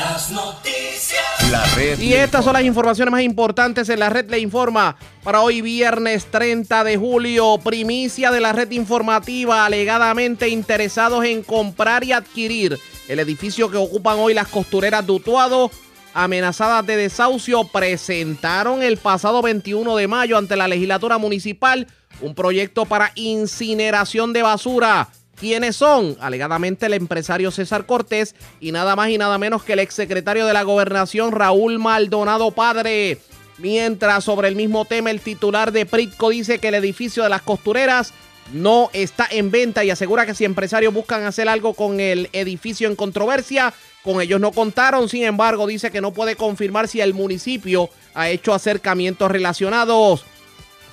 [0.00, 1.50] Las noticias.
[1.50, 5.42] La red Y estas son las informaciones más importantes en la red le informa para
[5.42, 7.58] hoy viernes 30 de julio.
[7.62, 12.78] Primicia de la red informativa alegadamente interesados en comprar y adquirir
[13.08, 15.70] el edificio que ocupan hoy las costureras de Utuado.
[16.14, 21.86] Amenazadas de desahucio presentaron el pasado 21 de mayo ante la legislatura municipal
[22.22, 25.08] un proyecto para incineración de basura.
[25.40, 26.18] ¿Quiénes son?
[26.20, 30.52] Alegadamente el empresario César Cortés y nada más y nada menos que el exsecretario de
[30.52, 33.16] la gobernación Raúl Maldonado Padre.
[33.56, 37.40] Mientras sobre el mismo tema el titular de Pritco dice que el edificio de las
[37.40, 38.12] costureras
[38.52, 42.86] no está en venta y asegura que si empresarios buscan hacer algo con el edificio
[42.86, 45.08] en controversia, con ellos no contaron.
[45.08, 50.26] Sin embargo, dice que no puede confirmar si el municipio ha hecho acercamientos relacionados.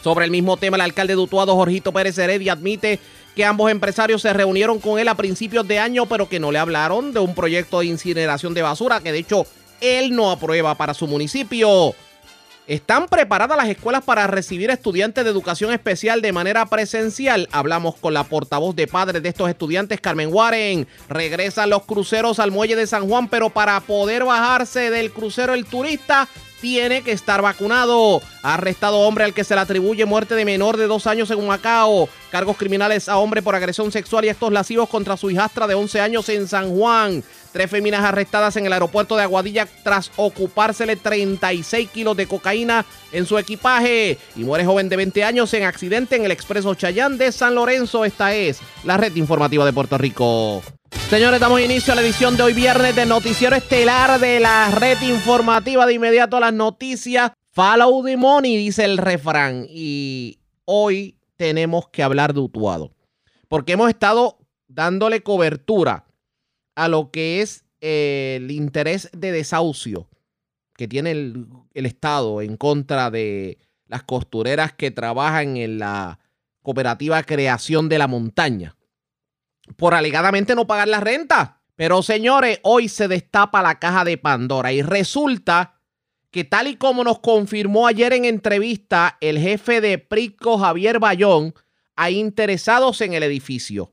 [0.03, 2.99] Sobre el mismo tema, el alcalde de Jorgito Pérez Heredia, admite
[3.37, 6.57] que ambos empresarios se reunieron con él a principios de año, pero que no le
[6.57, 9.45] hablaron de un proyecto de incineración de basura, que de hecho
[9.79, 11.93] él no aprueba para su municipio.
[12.65, 17.47] ¿Están preparadas las escuelas para recibir estudiantes de educación especial de manera presencial?
[17.51, 20.87] Hablamos con la portavoz de padres de estos estudiantes, Carmen Warren.
[21.07, 25.65] Regresan los cruceros al muelle de San Juan, pero para poder bajarse del crucero el
[25.65, 26.27] turista
[26.61, 28.21] tiene que estar vacunado.
[28.43, 32.09] Arrestado hombre al que se le atribuye muerte de menor de dos años en Macao.
[32.31, 36.01] Cargos criminales a hombre por agresión sexual y actos lascivos contra su hijastra de 11
[36.01, 37.23] años en San Juan.
[37.51, 43.25] Tres féminas arrestadas en el aeropuerto de Aguadilla tras ocupársele 36 kilos de cocaína en
[43.25, 44.17] su equipaje.
[44.35, 48.05] Y muere joven de 20 años en accidente en el expreso Chayán de San Lorenzo.
[48.05, 50.61] Esta es la red informativa de Puerto Rico.
[51.09, 55.01] Señores, damos inicio a la edición de hoy viernes del noticiero estelar de la red
[55.01, 55.85] informativa.
[55.85, 57.31] De inmediato a las noticias.
[57.51, 59.65] Follow the money, dice el refrán.
[59.69, 62.91] Y hoy tenemos que hablar de Utuado.
[63.47, 64.37] Porque hemos estado
[64.67, 66.06] dándole cobertura
[66.77, 70.07] a lo que es eh, el interés de desahucio
[70.77, 73.57] que tiene el, Estado en contra de
[73.87, 76.19] las costureras que trabajan en la
[76.61, 78.75] cooperativa Creación de la Montaña
[79.75, 81.61] por alegadamente no pagar la renta.
[81.75, 85.79] Pero señores, hoy se destapa la caja de Pandora y resulta
[86.31, 91.53] que tal y como nos confirmó ayer en entrevista el jefe de Prisco, Javier Bayón,
[91.95, 93.91] hay interesados en el edificio.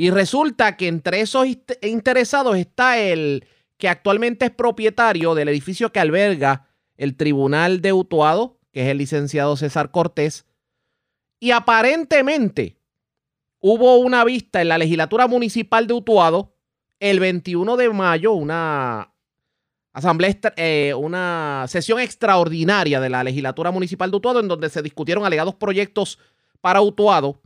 [0.00, 1.46] Y resulta que entre esos
[1.82, 3.44] interesados está el
[3.76, 8.96] que actualmente es propietario del edificio que alberga el Tribunal de Utuado, que es el
[8.96, 10.46] licenciado César Cortés.
[11.38, 12.78] Y aparentemente
[13.58, 16.56] hubo una vista en la legislatura municipal de Utuado
[16.98, 19.12] el 21 de mayo, una
[19.92, 25.26] asamblea, eh, una sesión extraordinaria de la legislatura municipal de Utuado en donde se discutieron
[25.26, 26.18] alegados proyectos
[26.62, 27.42] para Utuado,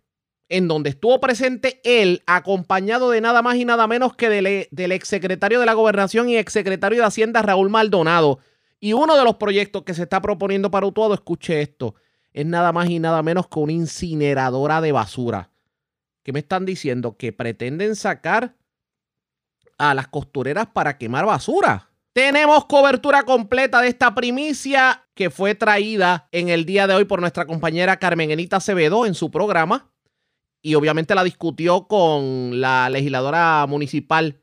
[0.48, 4.92] en donde estuvo presente él acompañado de nada más y nada menos que del, del
[4.92, 8.38] exsecretario de la gobernación y exsecretario de Hacienda Raúl Maldonado.
[8.80, 11.94] Y uno de los proyectos que se está proponiendo para Utuado, escuche esto,
[12.32, 15.50] es nada más y nada menos que una incineradora de basura.
[16.22, 17.16] ¿Qué me están diciendo?
[17.16, 18.56] Que pretenden sacar
[19.78, 21.90] a las costureras para quemar basura.
[22.12, 27.20] Tenemos cobertura completa de esta primicia que fue traída en el día de hoy por
[27.20, 29.90] nuestra compañera Carmen Enita Acevedo en su programa.
[30.66, 34.40] Y obviamente la discutió con la legisladora municipal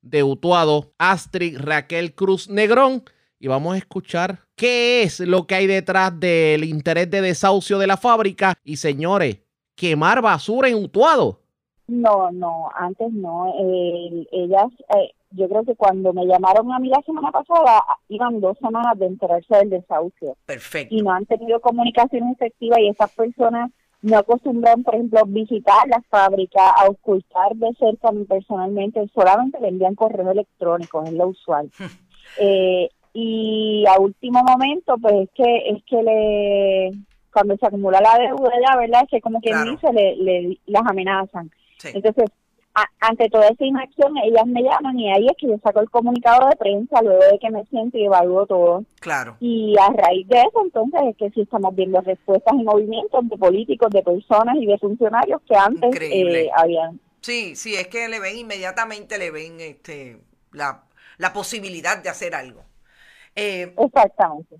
[0.00, 3.02] de Utuado, Astrid Raquel Cruz Negrón.
[3.38, 7.86] Y vamos a escuchar qué es lo que hay detrás del interés de desahucio de
[7.86, 8.54] la fábrica.
[8.64, 9.40] Y señores,
[9.74, 11.42] quemar basura en Utuado.
[11.88, 13.52] No, no, antes no.
[13.60, 18.40] Eh, ellas, eh, yo creo que cuando me llamaron a mí la semana pasada, iban
[18.40, 20.94] dos semanas de enterarse del desahucio Perfecto.
[20.94, 23.70] y no han tenido comunicación efectiva y esas personas
[24.02, 29.94] no acostumbran, por ejemplo, visitar la fábrica, a ocultar de cerca personalmente, solamente le envían
[29.94, 31.70] correo electrónico, es lo usual.
[32.38, 36.90] Eh, y a último momento, pues es que es que le
[37.32, 39.02] cuando se acumula la deuda ya, ¿verdad?
[39.04, 39.70] Es que como quien Claro.
[39.72, 41.50] dice, le, le- las amenazan.
[41.78, 41.88] Sí.
[41.94, 42.24] Entonces,
[42.74, 45.90] a- ante toda esa inacción, ellas me llaman y ahí es que yo saco el
[45.90, 48.84] comunicado de prensa luego de que me siento y evalúo todo.
[49.00, 49.36] Claro.
[49.40, 53.36] Y a raíz de eso, entonces, es que sí estamos viendo respuestas y movimientos de
[53.36, 57.00] políticos, de personas y de funcionarios que antes eh, habían.
[57.20, 60.20] Sí, sí, es que le ven inmediatamente, le ven este
[60.52, 60.84] la,
[61.18, 62.64] la posibilidad de hacer algo.
[63.34, 64.56] Eh, Exactamente.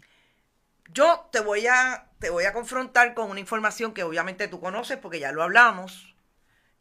[0.93, 4.99] Yo te voy a te voy a confrontar con una información que obviamente tú conoces
[4.99, 6.15] porque ya lo hablamos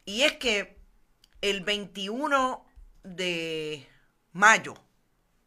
[0.05, 0.78] y es que
[1.41, 2.65] el 21
[3.03, 3.87] de
[4.33, 4.73] mayo,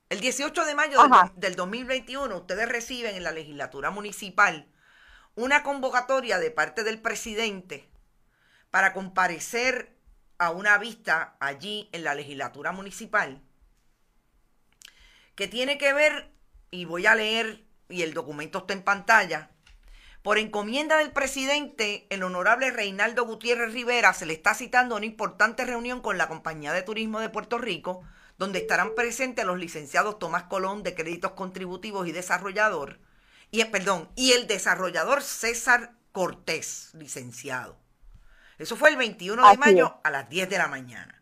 [0.09, 4.69] el 18 de mayo del, del 2021, ustedes reciben en la legislatura municipal
[5.35, 7.89] una convocatoria de parte del presidente
[8.71, 9.97] para comparecer
[10.39, 13.41] a una vista allí en la legislatura municipal
[15.35, 16.31] que tiene que ver,
[16.71, 19.51] y voy a leer, y el documento está en pantalla,
[20.23, 25.65] por encomienda del presidente, el honorable Reinaldo Gutiérrez Rivera se le está citando una importante
[25.65, 28.05] reunión con la Compañía de Turismo de Puerto Rico,
[28.39, 33.01] donde estarán presentes los licenciados Tomás Colón de Créditos Contributivos y Desarrollador,
[33.51, 37.77] y, eh, perdón, y el desarrollador César Cortés, licenciado.
[38.59, 41.21] Eso fue el 21 de mayo a las 10 de la mañana.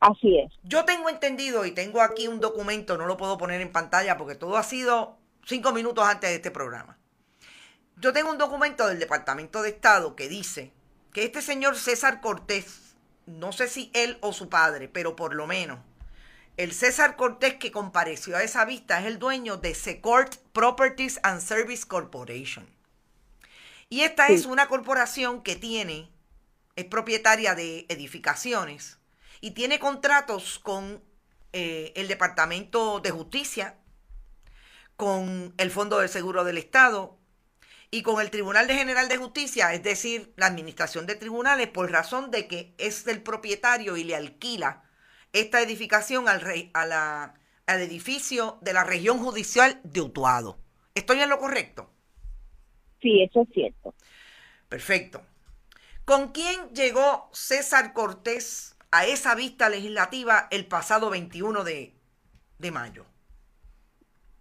[0.00, 0.52] Así es.
[0.62, 4.34] Yo tengo entendido y tengo aquí un documento, no lo puedo poner en pantalla porque
[4.34, 5.16] todo ha sido
[5.46, 6.98] cinco minutos antes de este programa.
[7.96, 10.72] Yo tengo un documento del Departamento de Estado que dice
[11.12, 12.96] que este señor César Cortés,
[13.26, 15.78] no sé si él o su padre, pero por lo menos,
[16.56, 21.40] el César Cortés que compareció a esa vista es el dueño de Secord Properties and
[21.40, 22.66] Service Corporation.
[23.88, 26.10] Y esta es una corporación que tiene,
[26.74, 28.98] es propietaria de edificaciones
[29.40, 31.00] y tiene contratos con
[31.52, 33.76] eh, el Departamento de Justicia,
[34.96, 37.18] con el Fondo del Seguro del Estado
[37.94, 41.92] y con el Tribunal de General de Justicia, es decir, la Administración de Tribunales, por
[41.92, 44.82] razón de que es el propietario y le alquila
[45.32, 47.34] esta edificación al, rey, a la,
[47.66, 50.58] al edificio de la región judicial de Utuado.
[50.96, 51.88] ¿Estoy en lo correcto?
[53.00, 53.94] Sí, eso es cierto.
[54.68, 55.22] Perfecto.
[56.04, 61.94] ¿Con quién llegó César Cortés a esa vista legislativa el pasado 21 de,
[62.58, 63.06] de mayo?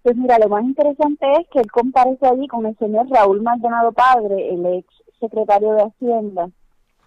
[0.04, 3.94] Pues mira, lo más interesante es que él comparece allí con el señor Raúl Maldonado
[3.94, 4.88] Padre, el ex
[5.20, 6.50] secretario de Hacienda,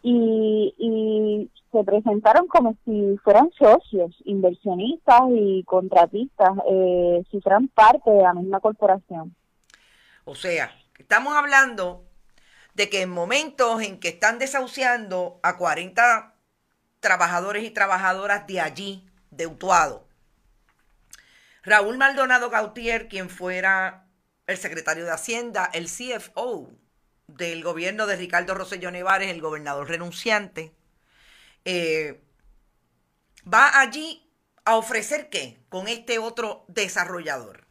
[0.02, 8.22] y, se presentaron como si fueran socios, inversionistas y contratistas, eh, si fueran parte de
[8.22, 9.34] la misma corporación.
[10.24, 12.04] O sea, estamos hablando
[12.72, 16.34] de que en momentos en que están desahuciando a 40
[17.00, 20.05] trabajadores y trabajadoras de allí, de Utuado,
[21.66, 24.06] Raúl Maldonado Gautier, quien fuera
[24.46, 26.70] el secretario de Hacienda, el CFO
[27.26, 30.72] del gobierno de Ricardo Rosselló Nevares, el gobernador renunciante,
[31.64, 32.22] eh,
[33.52, 34.30] va allí
[34.64, 37.66] a ofrecer qué con este otro desarrollador.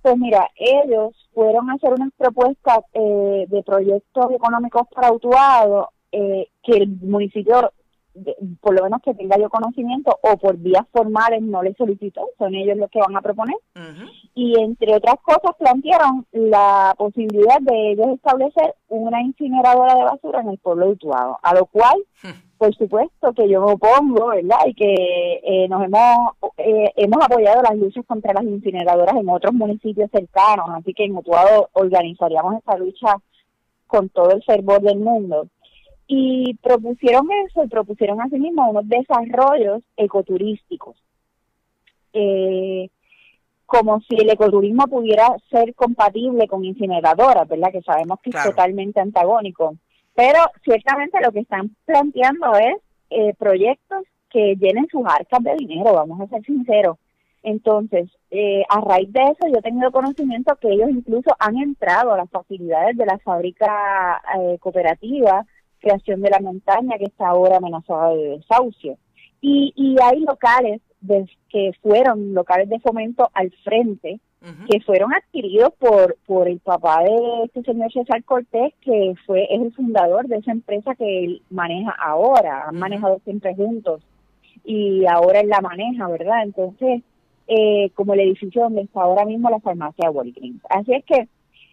[0.00, 5.10] Pues mira, ellos fueron a hacer unas propuestas eh, de proyectos económicos para
[6.12, 7.70] eh, que el municipio
[8.60, 12.54] por lo menos que tenga yo conocimiento o por vías formales no le solicitó, son
[12.54, 13.56] ellos los que van a proponer.
[14.34, 20.50] Y entre otras cosas plantearon la posibilidad de ellos establecer una incineradora de basura en
[20.50, 22.04] el pueblo de Utuado, a lo cual,
[22.56, 24.58] por supuesto, que yo me opongo, ¿verdad?
[24.66, 29.52] Y que eh, nos hemos, eh, hemos apoyado las luchas contra las incineradoras en otros
[29.52, 33.16] municipios cercanos, así que en Utuado organizaríamos esta lucha
[33.86, 35.48] con todo el fervor del mundo
[36.06, 40.96] y propusieron eso y propusieron asimismo unos desarrollos ecoturísticos.
[42.12, 42.90] Eh,
[43.66, 47.72] como si el ecoturismo pudiera ser compatible con incineradoras, ¿verdad?
[47.72, 49.76] Que sabemos que es totalmente antagónico.
[50.14, 52.76] Pero ciertamente lo que están planteando es
[53.10, 56.98] eh, proyectos que llenen sus arcas de dinero, vamos a ser sinceros.
[57.42, 62.12] Entonces, eh, a raíz de eso, yo he tenido conocimiento que ellos incluso han entrado
[62.12, 65.44] a las facilidades de la fábrica eh, cooperativa
[65.84, 68.96] creación de la montaña que está ahora amenazada de desahucio.
[69.40, 70.80] Y, y hay locales
[71.50, 74.20] que fueron locales de fomento al frente,
[74.70, 79.60] que fueron adquiridos por, por el papá de este señor César Cortés, que fue es
[79.60, 84.02] el fundador de esa empresa que él maneja ahora, han manejado siempre juntos
[84.64, 86.42] y ahora él la maneja, ¿verdad?
[86.42, 87.02] Entonces,
[87.46, 90.62] eh, como el edificio donde está ahora mismo la farmacia Walgreens.
[90.68, 91.28] Así es que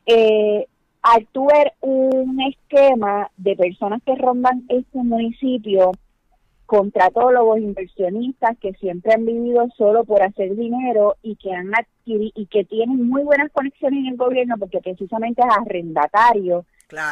[0.06, 0.68] eh,
[1.02, 5.92] al tú ver un esquema de personas que rondan este municipio,
[6.66, 12.46] contratólogos, inversionistas que siempre han vivido solo por hacer dinero y que han adquirido y
[12.46, 16.66] que tienen muy buenas conexiones en el gobierno porque precisamente es arrendatario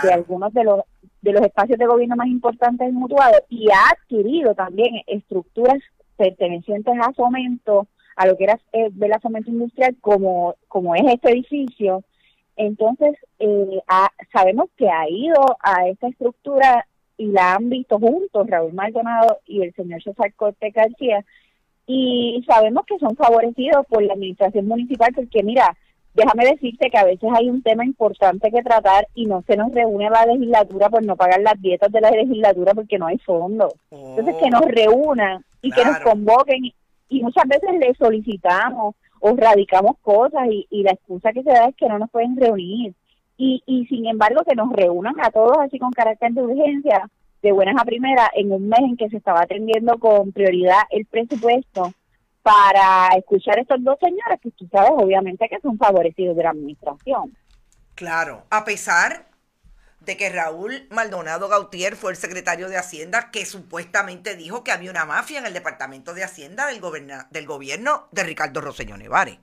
[0.04, 0.82] de algunos de los
[1.22, 5.80] de los espacios de gobierno más importantes en Mutuado y ha adquirido también estructuras
[6.16, 11.04] pertenecientes a Fomento, a lo que era eh, de la Fomento Industrial como como es
[11.06, 12.04] este edificio
[12.60, 13.82] entonces, eh,
[14.34, 16.86] sabemos que ha ido a esta estructura
[17.16, 21.24] y la han visto juntos, Raúl Maldonado y el señor César Corte García,
[21.88, 25.74] y sabemos que son favorecidos por la administración municipal porque mira,
[26.14, 29.72] déjame decirte que a veces hay un tema importante que tratar y no se nos
[29.72, 33.74] reúne la legislatura por no pagar las dietas de la legislatura porque no hay fondos.
[33.90, 36.74] Entonces que nos reúnan y que nos convoquen
[37.08, 41.66] y muchas veces le solicitamos o radicamos cosas y, y la excusa que se da
[41.66, 42.94] es que no nos pueden reunir.
[43.38, 47.10] Y, y sin embargo que nos reúnan a todos así con carácter de urgencia,
[47.42, 51.06] de buenas a primeras, en un mes en que se estaba atendiendo con prioridad el
[51.06, 51.94] presupuesto
[52.42, 56.50] para escuchar a estos dos señores que tú sabes obviamente que son favorecidos de la
[56.50, 57.36] administración.
[57.96, 59.29] Claro, a pesar
[60.02, 64.92] de que Raúl Maldonado Gautier fue el secretario de Hacienda que supuestamente dijo que había
[64.92, 66.82] una mafia en el Departamento de Hacienda del,
[67.30, 69.38] del gobierno de Ricardo Rosselló Nevares.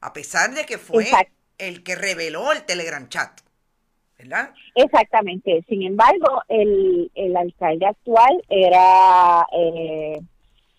[0.00, 1.32] A pesar de que fue Exacto.
[1.58, 3.40] el que reveló el Telegram chat.
[4.18, 4.50] ¿Verdad?
[4.74, 5.62] Exactamente.
[5.68, 10.18] Sin embargo, el, el alcalde actual era eh,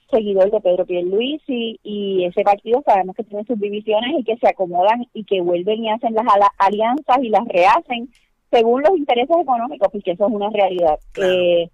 [0.09, 4.47] seguidor de Pedro Pierluisi y ese partido sabemos que tiene sus divisiones y que se
[4.47, 6.25] acomodan y que vuelven y hacen las
[6.57, 8.09] alianzas y las rehacen
[8.51, 10.99] según los intereses económicos, porque eso es una realidad.
[11.11, 11.33] Claro.
[11.33, 11.69] Eh,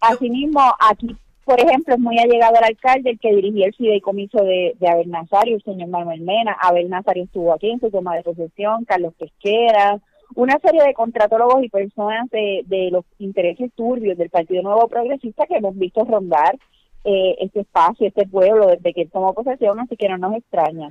[0.00, 4.76] asimismo, aquí, por ejemplo, es muy allegado al alcalde el que dirigía el fideicomiso de,
[4.78, 6.56] de Abel Nazario, el señor Manuel Mena.
[6.60, 9.98] Abel Nazario estuvo aquí en su toma de posesión, Carlos Pesquera,
[10.34, 15.46] una serie de contratólogos y personas de, de los intereses turbios del Partido Nuevo Progresista
[15.46, 16.58] que hemos visto rondar
[17.04, 20.90] eh, este espacio, este pueblo, desde que él tomó posesión, así que no nos extraña.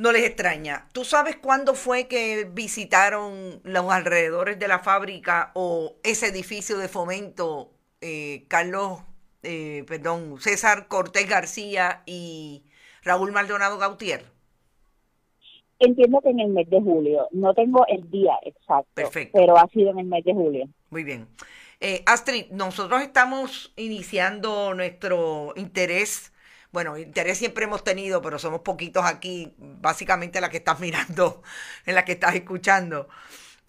[0.00, 0.88] No les extraña.
[0.94, 6.88] ¿Tú sabes cuándo fue que visitaron los alrededores de la fábrica o ese edificio de
[6.88, 9.02] fomento eh, Carlos,
[9.42, 12.62] eh, perdón, César Cortés García y
[13.02, 14.24] Raúl Maldonado Gautier?
[15.78, 19.38] Entiendo que en el mes de julio, no tengo el día exacto, Perfecto.
[19.38, 20.66] pero ha sido en el mes de julio.
[20.88, 21.28] Muy bien.
[21.78, 26.32] Eh, Astrid, nosotros estamos iniciando nuestro interés.
[26.72, 31.42] Bueno, interés siempre hemos tenido, pero somos poquitos aquí, básicamente la que estás mirando,
[31.86, 33.08] en la que estás escuchando.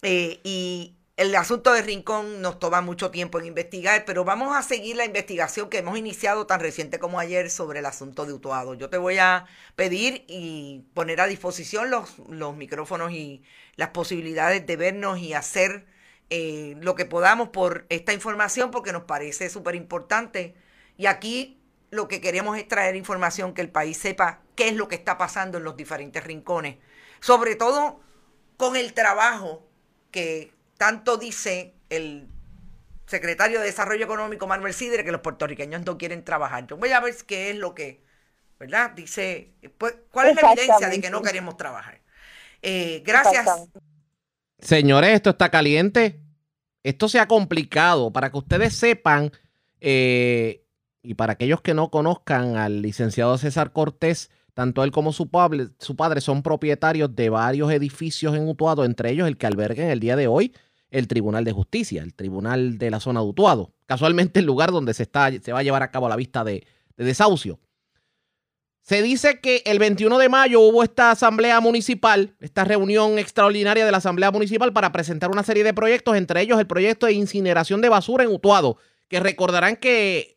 [0.02, 4.62] Eh, y el asunto de Rincón nos toma mucho tiempo en investigar, pero vamos a
[4.62, 8.74] seguir la investigación que hemos iniciado tan reciente como ayer sobre el asunto de Utuado.
[8.74, 13.42] Yo te voy a pedir y poner a disposición los, micrófonos y
[13.76, 15.86] las posibilidades de vernos y hacer
[16.30, 20.54] eh, lo que podamos por esta información porque nos parece súper importante.
[20.96, 21.61] Y aquí
[21.92, 25.18] lo que queremos es traer información que el país sepa qué es lo que está
[25.18, 26.78] pasando en los diferentes rincones.
[27.20, 28.00] Sobre todo
[28.56, 29.68] con el trabajo
[30.10, 32.28] que tanto dice el
[33.06, 36.66] secretario de Desarrollo Económico Manuel Sidre que los puertorriqueños no quieren trabajar.
[36.66, 38.00] Yo voy a ver qué es lo que,
[38.58, 38.92] ¿verdad?
[38.92, 42.00] Dice, pues, ¿cuál es la evidencia de que no queremos trabajar?
[42.62, 43.68] Eh, gracias.
[44.58, 46.20] Señores, esto está caliente.
[46.82, 48.10] Esto se ha complicado.
[48.10, 49.30] Para que ustedes sepan,
[49.78, 50.61] eh,
[51.02, 55.68] y para aquellos que no conozcan al licenciado César Cortés, tanto él como su padre,
[55.78, 59.90] su padre son propietarios de varios edificios en Utuado, entre ellos el que alberga en
[59.90, 60.54] el día de hoy
[60.90, 63.72] el Tribunal de Justicia, el Tribunal de la zona de Utuado.
[63.86, 66.66] Casualmente el lugar donde se, está, se va a llevar a cabo la vista de,
[66.96, 67.58] de desahucio.
[68.82, 73.92] Se dice que el 21 de mayo hubo esta asamblea municipal, esta reunión extraordinaria de
[73.92, 77.80] la asamblea municipal para presentar una serie de proyectos, entre ellos el proyecto de incineración
[77.80, 78.76] de basura en Utuado,
[79.08, 80.31] que recordarán que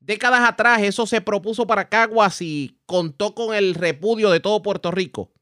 [0.00, 4.90] décadas atrás eso se propuso para Caguas y contó con el repudio de todo Puerto
[4.90, 5.32] Rico.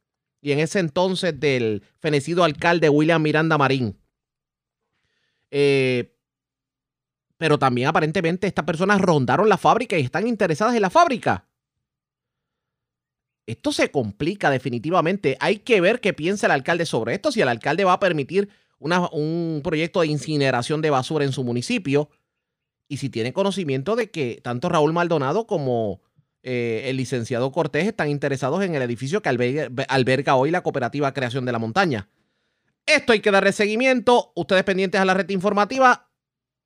[0.41, 3.99] Y en ese entonces del fenecido alcalde William Miranda Marín.
[5.51, 6.15] Eh,
[7.39, 11.49] pero también aparentemente estas personas rondaron la fábrica y están interesadas en la fábrica.
[13.47, 15.39] Esto se complica definitivamente.
[15.41, 18.51] Hay que ver qué piensa el alcalde sobre esto, si el alcalde va a permitir
[18.79, 22.11] un proyecto de incineración de basura en su municipio
[22.89, 26.01] y si tiene conocimiento de que tanto Raúl Maldonado como
[26.43, 31.13] eh, el licenciado Cortés están interesados en el edificio que alberga, alberga hoy la cooperativa
[31.13, 32.09] Creación de la Montaña.
[32.87, 36.11] Esto hay que darle seguimiento, ustedes pendientes a la red informativa,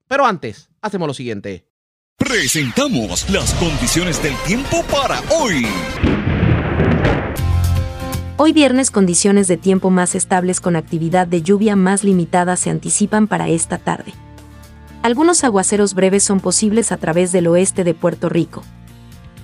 [0.07, 1.67] pero antes, hacemos lo siguiente.
[2.17, 5.67] Presentamos las condiciones del tiempo para hoy.
[8.37, 13.26] Hoy viernes condiciones de tiempo más estables con actividad de lluvia más limitada se anticipan
[13.26, 14.12] para esta tarde.
[15.03, 18.63] Algunos aguaceros breves son posibles a través del oeste de Puerto Rico.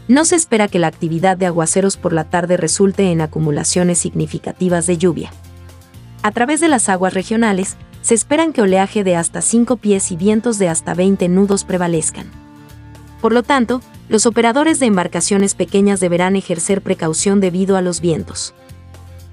[0.06, 4.86] No se espera que la actividad de aguaceros por la tarde resulte en acumulaciones significativas
[4.86, 5.32] de lluvia.
[6.22, 10.16] A través de las aguas regionales, se esperan que oleaje de hasta 5 pies y
[10.16, 12.26] vientos de hasta 20 nudos prevalezcan.
[13.20, 18.54] Por lo tanto, los operadores de embarcaciones pequeñas deberán ejercer precaución debido a los vientos.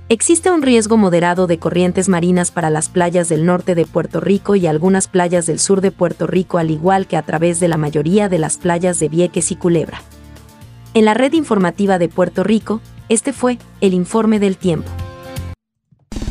[0.08, 4.56] Existe un riesgo moderado de corrientes marinas para las playas del norte de Puerto Rico
[4.56, 7.78] y algunas playas del sur de Puerto Rico, al igual que a través de la
[7.78, 10.04] mayoría de las playas de Vieques y Culebra.
[10.94, 14.92] En la red informativa de Puerto Rico, este fue el informe del tiempo.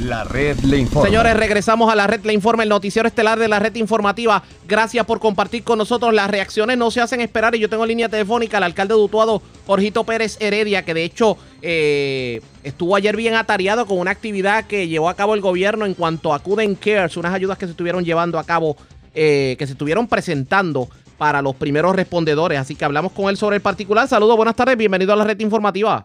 [0.00, 1.08] La red le informa.
[1.08, 4.42] Señores, regresamos a la red le informa, el noticiero estelar de la red informativa.
[4.68, 6.12] Gracias por compartir con nosotros.
[6.12, 9.42] Las reacciones no se hacen esperar y yo tengo línea telefónica al alcalde de Utuado,
[9.66, 14.86] Jorgito Pérez Heredia, que de hecho eh, estuvo ayer bien atareado con una actividad que
[14.86, 18.04] llevó a cabo el gobierno en cuanto a Cuden Cares, unas ayudas que se estuvieron
[18.04, 18.76] llevando a cabo,
[19.14, 22.58] eh, que se estuvieron presentando para los primeros respondedores.
[22.58, 24.06] Así que hablamos con él sobre el particular.
[24.06, 26.04] Saludos, buenas tardes, bienvenido a la red informativa.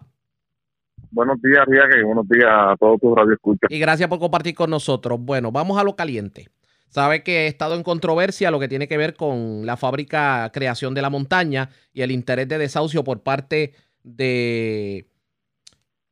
[1.11, 3.69] Buenos días, Riaque, y buenos días a todos tus radioescuchas.
[3.69, 5.19] Y gracias por compartir con nosotros.
[5.19, 6.47] Bueno, vamos a lo caliente.
[6.87, 10.93] Sabe que he estado en controversia lo que tiene que ver con la fábrica Creación
[10.93, 13.73] de la Montaña y el interés de desahucio por parte
[14.03, 15.09] de,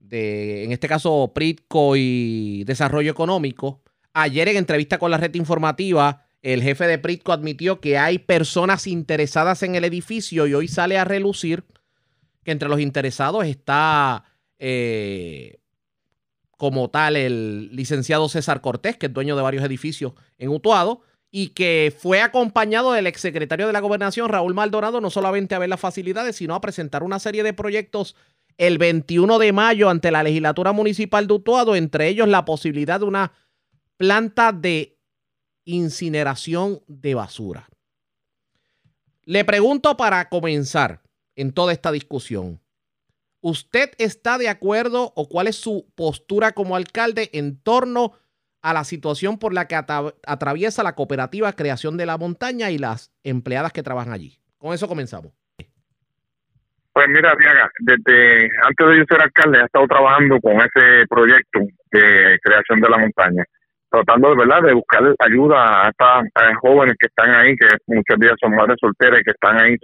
[0.09, 3.81] de en este caso, Pritco y Desarrollo Económico.
[4.13, 8.87] Ayer en entrevista con la red informativa, el jefe de Pritco admitió que hay personas
[8.87, 11.65] interesadas en el edificio y hoy sale a relucir
[12.43, 14.23] que entre los interesados está
[14.59, 15.59] eh,
[16.57, 21.49] como tal el licenciado César Cortés, que es dueño de varios edificios en Utuado, y
[21.49, 25.79] que fue acompañado del exsecretario de la Gobernación, Raúl Maldonado, no solamente a ver las
[25.79, 28.15] facilidades, sino a presentar una serie de proyectos
[28.57, 33.05] el 21 de mayo ante la legislatura municipal de Utuado, entre ellos la posibilidad de
[33.05, 33.31] una
[33.97, 34.97] planta de
[35.65, 37.69] incineración de basura.
[39.23, 41.01] Le pregunto para comenzar
[41.35, 42.61] en toda esta discusión,
[43.41, 48.13] ¿Usted está de acuerdo o cuál es su postura como alcalde en torno
[48.61, 53.11] a la situación por la que atraviesa la cooperativa Creación de la Montaña y las
[53.23, 54.41] empleadas que trabajan allí?
[54.57, 55.31] Con eso comenzamos.
[56.97, 61.59] Pues mira, Diaga, desde antes de yo ser alcalde he estado trabajando con ese proyecto
[61.91, 63.43] de creación de la montaña,
[63.91, 68.33] tratando de verdad de buscar ayuda a estas jóvenes que están ahí, que muchos días
[68.41, 69.75] son madres solteras y que están ahí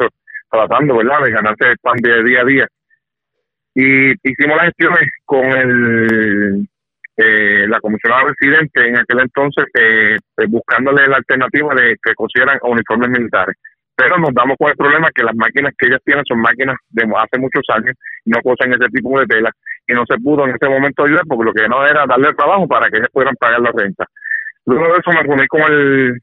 [0.49, 2.67] tratando, ¿verdad?, de ganarse el pan de día a día.
[3.75, 6.67] Y hicimos las gestiones con el
[7.15, 12.57] eh, la comisionada residente en aquel entonces eh, eh, buscándole la alternativa de que cosieran
[12.63, 13.55] uniformes militares
[13.95, 17.03] pero nos damos con el problema que las máquinas que ellas tienen son máquinas de
[17.03, 19.51] hace muchos años y no cosen ese tipo de tela
[19.87, 22.35] y no se pudo en ese momento ayudar porque lo que no era darle el
[22.35, 24.05] trabajo para que ellas pudieran pagar la renta.
[24.65, 26.17] Luego de eso me reuní con el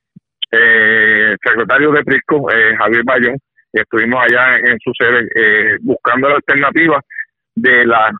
[0.52, 2.46] eh, secretario de Prisco,
[2.78, 3.36] Javier Bayón,
[3.72, 5.28] y estuvimos allá en, su sede
[5.82, 7.00] buscando la alternativa
[7.54, 8.10] de la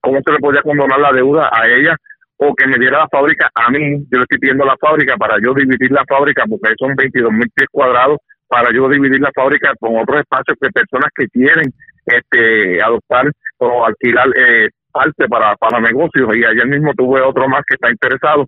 [0.00, 1.96] cómo se le podía condonar la deuda a ella
[2.36, 4.04] o que me diera la fábrica a mí.
[4.10, 7.50] Yo le estoy pidiendo la fábrica para yo dividir la fábrica porque son 22 mil
[7.54, 8.18] pies cuadrados
[8.52, 11.72] para yo dividir la fábrica con otros espacios que personas que quieren
[12.04, 17.62] este adoptar o alquilar eh, parte para, para negocios y ayer mismo tuve otro más
[17.66, 18.46] que está interesado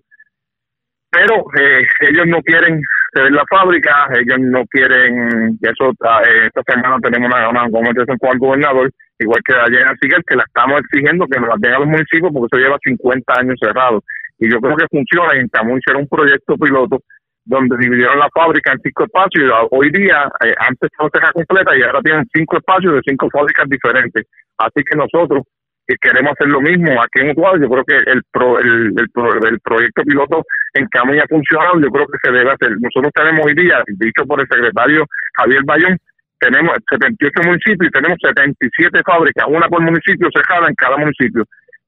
[1.09, 2.81] pero eh, ellos no quieren
[3.13, 8.33] ceder la fábrica, ellos no quieren, eso eh, esta semana tenemos una, una conversación con
[8.33, 11.79] el gobernador, igual que ayer en que la estamos exigiendo que nos la den a
[11.79, 14.03] los municipios porque eso lleva 50 años cerrado.
[14.37, 16.99] Y yo creo que funciona y en Camus hicieron un proyecto piloto
[17.45, 21.83] donde dividieron la fábrica en cinco espacios hoy día, eh, antes estaba teja completa y
[21.83, 24.25] ahora tienen cinco espacios de cinco fábricas diferentes.
[24.57, 25.43] Así que nosotros
[25.87, 27.57] que queremos hacer lo mismo aquí en Utuado.
[27.57, 32.07] Yo creo que el, pro, el, el, proyecto piloto en Camilla ha funcionado, yo creo
[32.07, 32.71] que se debe hacer.
[32.81, 35.05] Nosotros tenemos hoy día, dicho por el secretario
[35.37, 35.97] Javier Bayón,
[36.39, 41.45] tenemos 78 municipios y tenemos 77 fábricas, una por municipio cerrada en cada municipio.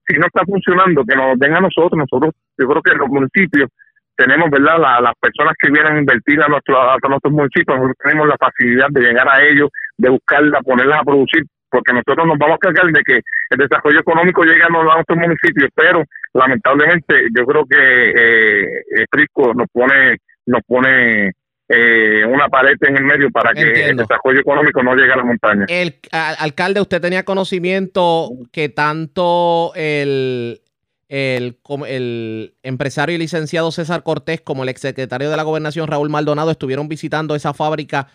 [0.07, 3.69] Si no está funcionando, que nos den a nosotros, nosotros, yo creo que los municipios
[4.17, 8.27] tenemos, ¿verdad?, las personas que vienen a invertir a, nuestro, a nuestros municipios, nosotros tenemos
[8.27, 12.55] la facilidad de llegar a ellos, de buscarla, ponerlas a producir porque nosotros nos vamos
[12.55, 16.03] a cargar de que el desarrollo económico llegue a nuestros municipios, pero
[16.33, 21.33] lamentablemente yo creo que eh, Prisco nos pone nos pone
[21.69, 25.25] eh, una pared en el medio para que el desarrollo económico no llegue a la
[25.25, 25.65] montaña.
[25.67, 30.61] El alcalde, usted tenía conocimiento que tanto el,
[31.09, 36.51] el, el empresario y licenciado César Cortés como el exsecretario de la gobernación Raúl Maldonado
[36.51, 38.07] estuvieron visitando esa fábrica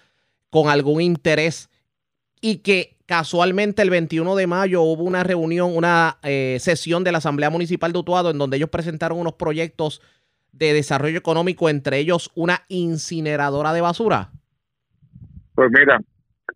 [0.50, 1.70] con algún interés
[2.40, 7.18] y que casualmente el 21 de mayo hubo una reunión, una eh, sesión de la
[7.18, 10.02] Asamblea Municipal de Utuado en donde ellos presentaron unos proyectos
[10.52, 14.31] de desarrollo económico, entre ellos una incineradora de basura?
[15.55, 16.00] Pues mira,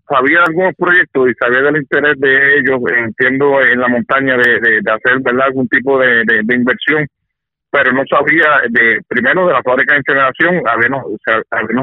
[0.09, 4.91] sabía algunos proyectos y sabía del interés de ellos, entiendo, en la montaña de, de,
[4.91, 5.47] hacer ¿verdad?
[5.47, 7.07] algún tipo de, de, inversión,
[7.71, 11.05] pero no sabía de primero de la fábrica de incineración, habíamos,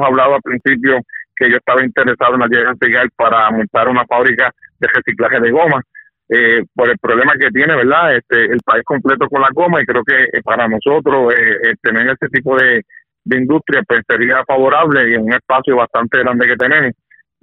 [0.04, 1.00] hablado al principio
[1.36, 5.80] que yo estaba interesado en la llegar para montar una fábrica de reciclaje de goma.
[6.26, 8.16] Eh, por el problema que tiene, ¿verdad?
[8.16, 12.08] Este, el país completo con la goma y creo que eh, para nosotros eh, tener
[12.08, 12.82] ese tipo de,
[13.26, 16.92] industria pues sería favorable y en un espacio bastante grande que tenemos.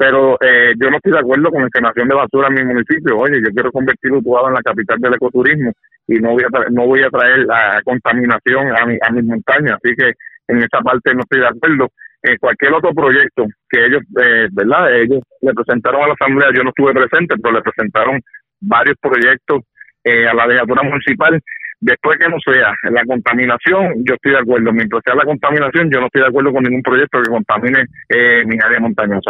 [0.01, 3.19] Pero eh, yo no estoy de acuerdo con la generación de basura en mi municipio.
[3.19, 5.71] Oye, yo quiero convertir Utuado en la capital del ecoturismo
[6.07, 9.23] y no voy a traer, no voy a traer la contaminación a, mi, a mis
[9.25, 9.77] montañas.
[9.77, 10.13] Así que
[10.47, 11.87] en esa parte no estoy de acuerdo.
[12.23, 14.91] Eh, cualquier otro proyecto que ellos, eh, ¿verdad?
[14.91, 18.19] Ellos le presentaron a la Asamblea, yo no estuve presente, pero le presentaron
[18.59, 19.61] varios proyectos
[20.03, 21.39] eh, a la legislatura municipal.
[21.79, 24.73] Después que no sea la contaminación, yo estoy de acuerdo.
[24.73, 28.41] Mientras sea la contaminación, yo no estoy de acuerdo con ningún proyecto que contamine eh,
[28.47, 29.29] mi área montañosa.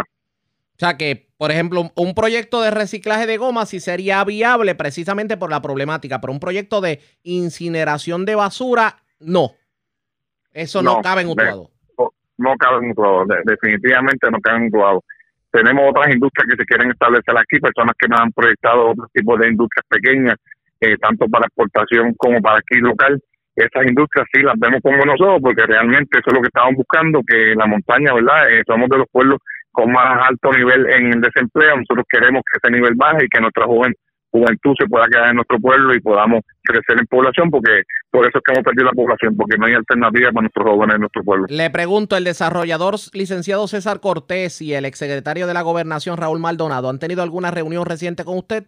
[0.82, 5.36] O sea que, por ejemplo, un proyecto de reciclaje de goma sí sería viable precisamente
[5.36, 9.52] por la problemática, pero un proyecto de incineración de basura, no.
[10.52, 11.70] Eso no, cabe en Utuado.
[12.36, 15.04] No, cabe en Utuado, definitivamente no cabe en Utuado.
[15.52, 19.38] Tenemos otras industrias que se quieren establecer aquí, personas que nos han proyectado otros tipos
[19.38, 20.34] de industrias pequeñas,
[20.80, 23.22] eh, tanto para exportación como para aquí local.
[23.54, 27.20] Esas industrias sí las vemos como nosotros, porque realmente eso es lo que estamos buscando,
[27.24, 28.50] que la montaña, ¿verdad?
[28.50, 29.38] Eh, somos de los pueblos
[29.72, 31.76] con más alto nivel en el desempleo.
[31.76, 33.94] Nosotros queremos que ese nivel baje y que nuestra joven,
[34.30, 38.38] juventud se pueda quedar en nuestro pueblo y podamos crecer en población, porque por eso
[38.38, 41.22] es que hemos perdido la población, porque no hay alternativa para nuestros jóvenes en nuestro
[41.22, 41.46] pueblo.
[41.48, 46.88] Le pregunto, el desarrollador licenciado César Cortés y el exsecretario de la Gobernación Raúl Maldonado,
[46.88, 48.64] ¿han tenido alguna reunión reciente con usted?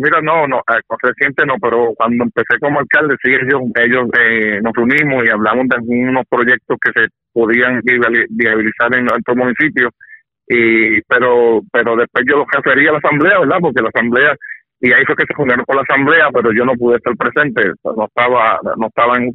[0.00, 4.60] Mira, no, no, eh, reciente no, pero cuando empecé como alcalde, sí, ellos, ellos eh,
[4.62, 9.90] nos reunimos y hablamos de algunos proyectos que se podían viabilizar en nuestro municipio,
[10.46, 13.58] y, pero, pero después yo los referí a la asamblea, ¿verdad?
[13.60, 14.36] Porque la asamblea,
[14.80, 17.72] y ahí fue que se juntaron con la asamblea, pero yo no pude estar presente,
[17.82, 19.32] no estaba, no estaba en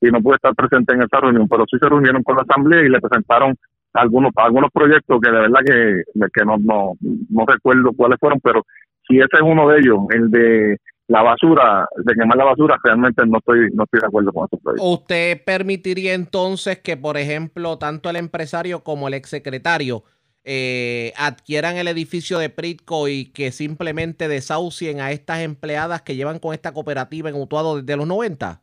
[0.00, 2.80] y no pude estar presente en esa reunión, pero sí se reunieron con la asamblea
[2.80, 3.54] y le presentaron
[3.92, 8.64] algunos algunos proyectos que de verdad que, que no, no, no recuerdo cuáles fueron, pero
[9.10, 13.26] y ese es uno de ellos, el de la basura, de quemar la basura, realmente
[13.26, 14.84] no estoy, no estoy de acuerdo con eso.
[14.84, 20.04] ¿Usted permitiría entonces que, por ejemplo, tanto el empresario como el exsecretario
[20.44, 26.38] eh, adquieran el edificio de Pritco y que simplemente desahucien a estas empleadas que llevan
[26.38, 28.62] con esta cooperativa en Utuado desde los 90?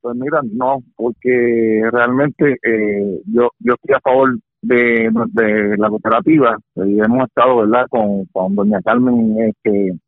[0.00, 6.56] Pues mira, no, porque realmente eh, yo, yo estoy a favor de, de la cooperativa.
[6.76, 9.98] Y hemos estado verdad con, con doña Carmen este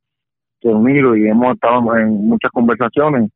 [0.62, 3.30] reunido y hemos estado en muchas conversaciones.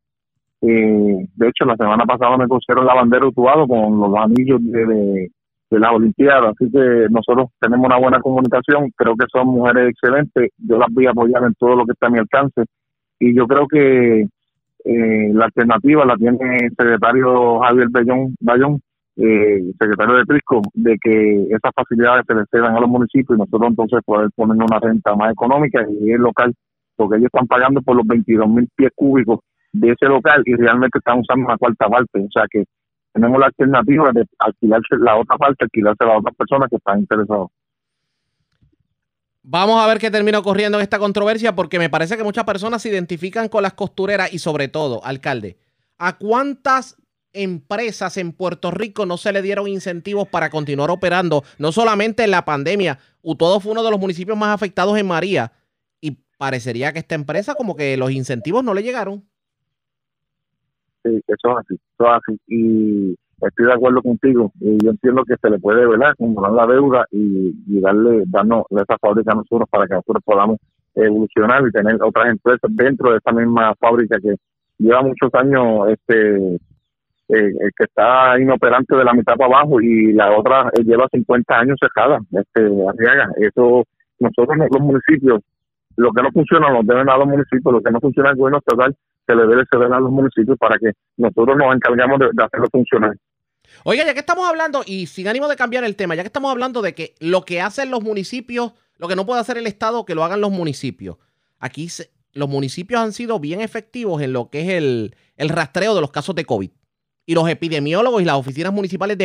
[0.62, 4.87] Eh, de hecho la semana pasada me pusieron la bandera utuado con los anillos de,
[4.87, 5.31] de,
[5.70, 6.55] de las olimpiadas.
[6.55, 8.90] Así que nosotros tenemos una buena comunicación.
[8.96, 10.50] Creo que son mujeres excelentes.
[10.59, 12.64] Yo las voy a apoyar en todo lo que está a mi alcance.
[13.18, 14.26] Y yo creo que
[14.85, 18.81] eh, la alternativa la tiene el secretario Javier Bellón, Bayón
[19.16, 23.40] eh, secretario de Prisco, de que esas facilidades se les cedan a los municipios y
[23.40, 26.55] nosotros entonces poder poner una renta más económica y el local,
[26.96, 29.40] porque ellos están pagando por los 22 mil pies cúbicos
[29.72, 32.64] de ese local y realmente están usando una cuarta parte, o sea que
[33.12, 36.98] tenemos la alternativa de alquilarse la otra parte, alquilarse a las otras personas que están
[37.00, 37.48] interesadas.
[39.42, 42.83] Vamos a ver qué termina ocurriendo en esta controversia porque me parece que muchas personas
[42.83, 45.57] se identifican con las costureras y sobre todo, alcalde,
[45.98, 46.96] ¿a cuántas
[47.37, 52.31] empresas en Puerto Rico no se le dieron incentivos para continuar operando, no solamente en
[52.31, 55.53] la pandemia, Utuado fue uno de los municipios más afectados en María
[56.01, 59.25] y parecería que esta empresa como que los incentivos no le llegaron.
[61.05, 62.40] Sí, eso es así, eso es así.
[62.46, 64.53] Y estoy de acuerdo contigo.
[64.61, 68.96] Y yo entiendo que se le puede, ¿verdad?, comprar la deuda y, darle, darnos esa
[68.99, 70.59] fábrica a nosotros para que nosotros podamos
[70.94, 74.37] evolucionar y tener otras empresas dentro de esta misma fábrica que
[74.79, 76.59] lleva muchos años este
[77.28, 81.58] eh, que está inoperante de la mitad para abajo y la otra eh, lleva 50
[81.58, 83.30] años cerrada, este, Arriaga.
[83.38, 83.84] Eso,
[84.20, 85.40] nosotros los municipios,
[85.96, 88.58] lo que no funciona nos deben a los municipios, lo que no funciona el gobierno
[88.58, 88.94] estatal
[89.26, 93.16] se le debe ceder a los municipios para que nosotros nos encargamos de, hacerlo funcionar.
[93.82, 96.52] Oiga, ya que estamos hablando, y sin ánimo de cambiar el tema, ya que estamos
[96.52, 100.04] hablando de que lo que hacen los municipios, lo que no puede hacer el Estado,
[100.04, 101.16] que lo hagan los municipios.
[101.58, 101.88] Aquí
[102.34, 106.12] los municipios han sido bien efectivos en lo que es el, el rastreo de los
[106.12, 106.70] casos de COVID
[107.26, 109.24] y los epidemiólogos y las oficinas municipales de,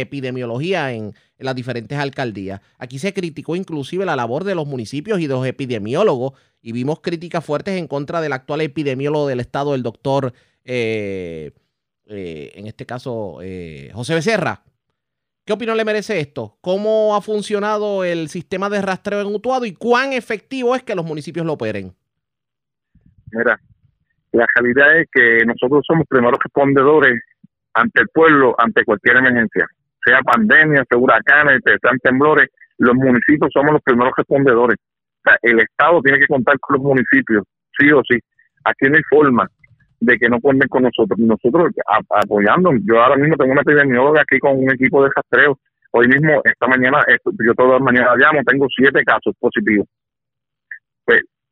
[0.00, 2.60] epidemiología en, las diferentes alcaldías.
[2.78, 7.00] Aquí se criticó inclusive la labor de los municipios y de los epidemiólogos y vimos
[7.00, 11.52] críticas fuertes en contra del actual epidemiólogo del estado, el doctor, eh,
[12.06, 14.62] eh, en este caso, eh, José Becerra.
[15.44, 16.58] ¿Qué opinión le merece esto?
[16.60, 21.04] ¿Cómo ha funcionado el sistema de rastreo en Utuado y cuán efectivo es que los
[21.04, 21.96] municipios lo operen?
[23.32, 23.58] Mira,
[24.32, 27.20] la realidad es que nosotros somos primeros respondedores
[27.74, 29.66] ante el pueblo, ante cualquier emergencia,
[30.04, 34.76] sea pandemia, sea huracanes, sean temblores, los municipios somos los primeros respondedores.
[35.42, 37.44] El Estado tiene que contar con los municipios,
[37.78, 38.18] sí o sí.
[38.64, 39.46] Aquí no hay forma
[40.00, 41.18] de que no cuenten con nosotros.
[41.18, 41.70] Nosotros
[42.10, 45.58] apoyando, yo ahora mismo tengo una epidemióloga aquí con un equipo de rastreo
[45.94, 47.04] Hoy mismo, esta mañana,
[47.46, 49.86] yo todas las mañanas llamo, tengo siete casos positivos.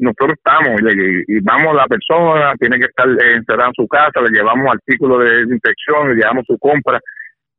[0.01, 4.31] Nosotros estamos y, vamos a la persona, tiene que estar encerrada en su casa, le
[4.31, 6.99] llevamos artículos de desinfección, le llevamos su compra,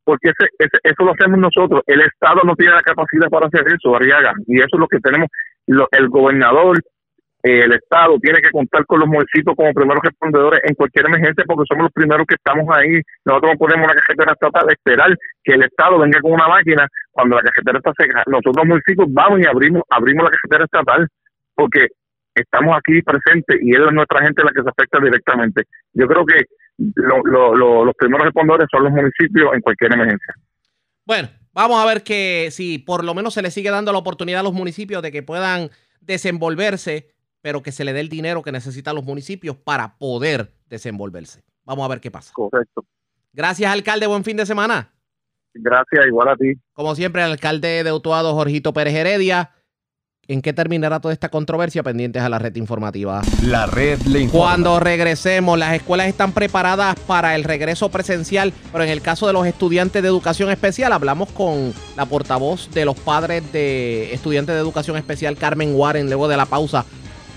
[0.04, 0.50] porque ese,
[0.82, 1.82] eso lo hacemos nosotros.
[1.86, 4.98] El Estado no tiene la capacidad para hacer eso, Arriaga, y eso es lo que
[4.98, 5.28] tenemos.
[5.66, 6.78] el gobernador,
[7.44, 11.44] eh, el Estado tiene que contar con los municipios como primeros respondedores en cualquier emergencia
[11.46, 13.00] porque somos los primeros que estamos ahí.
[13.24, 17.36] Nosotros no ponemos una cajetera estatal, esperar que el Estado venga con una máquina cuando
[17.36, 18.22] la cajetera está seca.
[18.26, 21.08] Nosotros los municipios vamos y abrimos, abrimos la cajetera estatal
[21.54, 21.86] porque
[22.34, 25.64] estamos aquí presentes y es nuestra gente la que se afecta directamente.
[25.92, 26.44] Yo creo que
[26.78, 30.34] los primeros respondedores son los municipios en cualquier emergencia.
[31.04, 34.40] Bueno, vamos a ver que si por lo menos se le sigue dando la oportunidad
[34.40, 38.52] a los municipios de que puedan desenvolverse, pero que se le dé el dinero que
[38.52, 41.42] necesitan los municipios para poder desenvolverse.
[41.64, 42.32] Vamos a ver qué pasa.
[42.32, 42.84] Correcto.
[43.32, 44.06] Gracias, alcalde.
[44.06, 44.92] Buen fin de semana.
[45.54, 46.54] Gracias, igual a ti.
[46.72, 49.50] Como siempre, el alcalde de Utuado, Jorgito Pérez Heredia.
[50.32, 51.82] ¿En qué terminará toda esta controversia?
[51.82, 53.20] Pendientes a la red informativa.
[53.42, 54.46] La red le informa.
[54.46, 59.34] Cuando regresemos, las escuelas están preparadas para el regreso presencial, pero en el caso de
[59.34, 64.60] los estudiantes de educación especial, hablamos con la portavoz de los padres de estudiantes de
[64.62, 66.86] educación especial, Carmen Warren, luego de la pausa.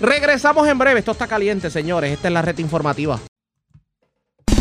[0.00, 1.00] Regresamos en breve.
[1.00, 2.12] Esto está caliente, señores.
[2.12, 3.20] Esta es la red informativa.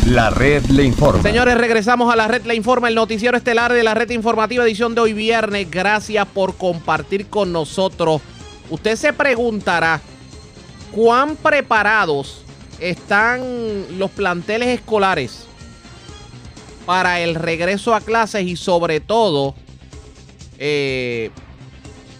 [0.05, 1.23] La red le informa.
[1.23, 4.93] Señores, regresamos a la red le informa, el noticiero estelar de la red informativa edición
[4.93, 5.69] de hoy viernes.
[5.71, 8.21] Gracias por compartir con nosotros.
[8.69, 9.99] Usted se preguntará
[10.91, 12.43] cuán preparados
[12.79, 15.47] están los planteles escolares
[16.85, 19.55] para el regreso a clases y sobre todo
[20.59, 21.31] eh,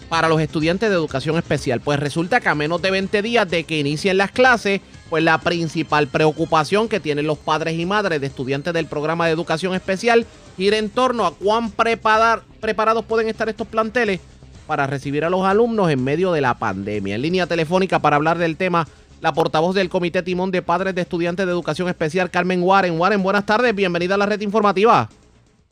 [0.08, 1.80] para los estudiantes de educación especial.
[1.80, 5.38] Pues resulta que a menos de 20 días de que inicien las clases, pues la
[5.38, 10.26] principal preocupación que tienen los padres y madres de estudiantes del programa de educación especial
[10.56, 14.20] gira en torno a cuán preparados pueden estar estos planteles
[14.66, 17.14] para recibir a los alumnos en medio de la pandemia.
[17.14, 18.86] En línea telefónica para hablar del tema,
[19.20, 22.98] la portavoz del Comité Timón de Padres de Estudiantes de Educación Especial, Carmen Warren.
[22.98, 25.08] Warren, buenas tardes, bienvenida a la red informativa.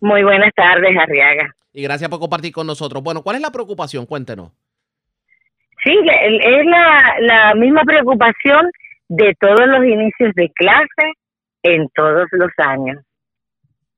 [0.01, 1.55] Muy buenas tardes, Arriaga.
[1.73, 3.03] Y gracias por compartir con nosotros.
[3.03, 4.07] Bueno, ¿cuál es la preocupación?
[4.07, 4.53] Cuéntenos.
[5.83, 8.71] Sí, es la, la misma preocupación
[9.09, 11.13] de todos los inicios de clase
[11.63, 12.99] en todos los años.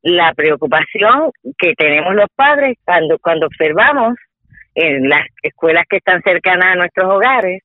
[0.03, 4.15] La preocupación que tenemos los padres cuando, cuando observamos
[4.75, 7.63] en las escuelas que están cercanas a nuestros hogares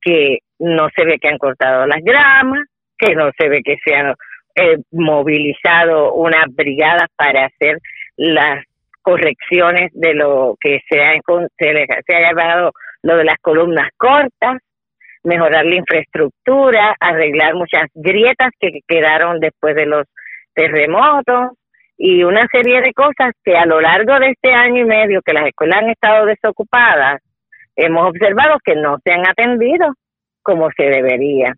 [0.00, 2.64] que no se ve que han cortado las gramas,
[2.96, 4.14] que no se ve que se han
[4.54, 7.78] eh, movilizado unas brigadas para hacer
[8.16, 8.64] las
[9.02, 11.12] correcciones de lo que se ha,
[11.58, 14.62] se, se ha llamado lo de las columnas cortas,
[15.26, 20.06] mejorar la infraestructura, arreglar muchas grietas que quedaron después de los
[20.54, 21.58] terremotos
[21.98, 25.32] y una serie de cosas que a lo largo de este año y medio que
[25.32, 27.20] las escuelas han estado desocupadas,
[27.74, 29.94] hemos observado que no se han atendido
[30.42, 31.54] como se debería.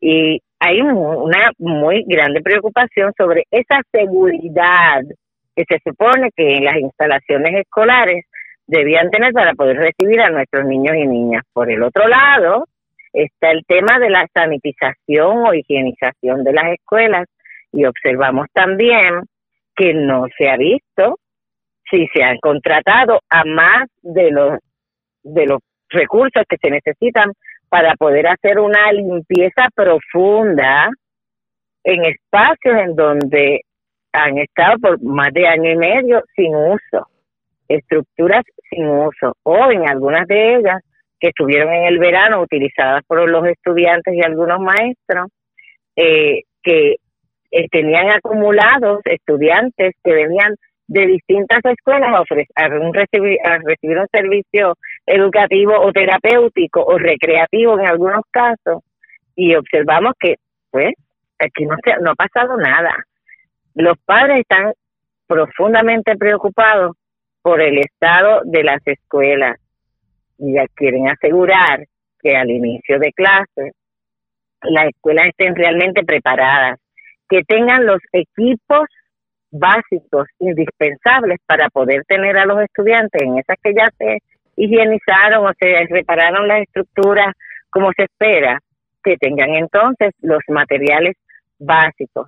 [0.00, 5.02] Y hay una muy grande preocupación sobre esa seguridad
[5.54, 8.24] que se supone que en las instalaciones escolares
[8.66, 11.42] debían tener para poder recibir a nuestros niños y niñas.
[11.52, 12.64] Por el otro lado,
[13.12, 17.26] está el tema de la sanitización o higienización de las escuelas
[17.72, 19.22] y observamos también
[19.74, 21.18] que no se ha visto
[21.90, 24.58] si se han contratado a más de los
[25.22, 27.32] de los recursos que se necesitan
[27.68, 30.88] para poder hacer una limpieza profunda
[31.84, 33.60] en espacios en donde
[34.12, 37.06] han estado por más de año y medio sin uso,
[37.68, 40.82] estructuras sin uso, o en algunas de ellas
[41.20, 45.28] que estuvieron en el verano utilizadas por los estudiantes y algunos maestros,
[45.96, 46.96] eh, que
[47.50, 50.54] eh, tenían acumulados estudiantes que venían
[50.86, 57.78] de distintas escuelas a, ofrecer, a, recibir, recibir un servicio educativo o terapéutico o recreativo
[57.78, 58.82] en algunos casos
[59.36, 60.34] y observamos que
[60.70, 60.94] pues
[61.38, 62.94] aquí no, se, no ha pasado nada.
[63.74, 64.72] Los padres están
[65.26, 66.96] profundamente preocupados
[67.42, 69.58] por el estado de las escuelas
[70.40, 71.84] y quieren asegurar
[72.20, 73.72] que al inicio de clases
[74.62, 76.78] las escuelas estén realmente preparadas,
[77.28, 78.88] que tengan los equipos
[79.50, 84.18] básicos indispensables para poder tener a los estudiantes en esas que ya se
[84.56, 87.34] higienizaron o se repararon las estructuras
[87.70, 88.58] como se espera,
[89.02, 91.16] que tengan entonces los materiales
[91.58, 92.26] básicos,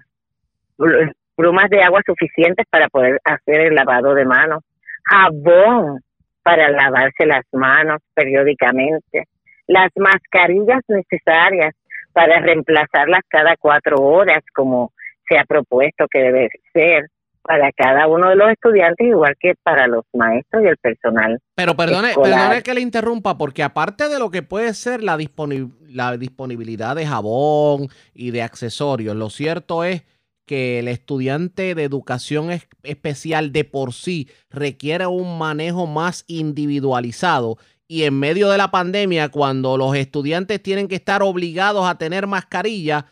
[1.37, 4.63] plumas de agua suficientes para poder hacer el lavado de manos,
[5.05, 6.01] jabón
[6.43, 9.29] para lavarse las manos periódicamente,
[9.67, 11.75] las mascarillas necesarias
[12.13, 14.93] para reemplazarlas cada cuatro horas como
[15.29, 17.07] se ha propuesto que debe ser,
[17.43, 21.41] para cada uno de los estudiantes, igual que para los maestros y el personal.
[21.55, 22.39] Pero perdone, escolar.
[22.39, 25.19] perdone que le interrumpa, porque aparte de lo que puede ser la,
[25.89, 30.05] la disponibilidad de jabón y de accesorios, lo cierto es
[30.47, 37.59] que el estudiante de educación es- especial de por sí requiere un manejo más individualizado.
[37.89, 42.27] Y en medio de la pandemia, cuando los estudiantes tienen que estar obligados a tener
[42.27, 43.07] mascarilla,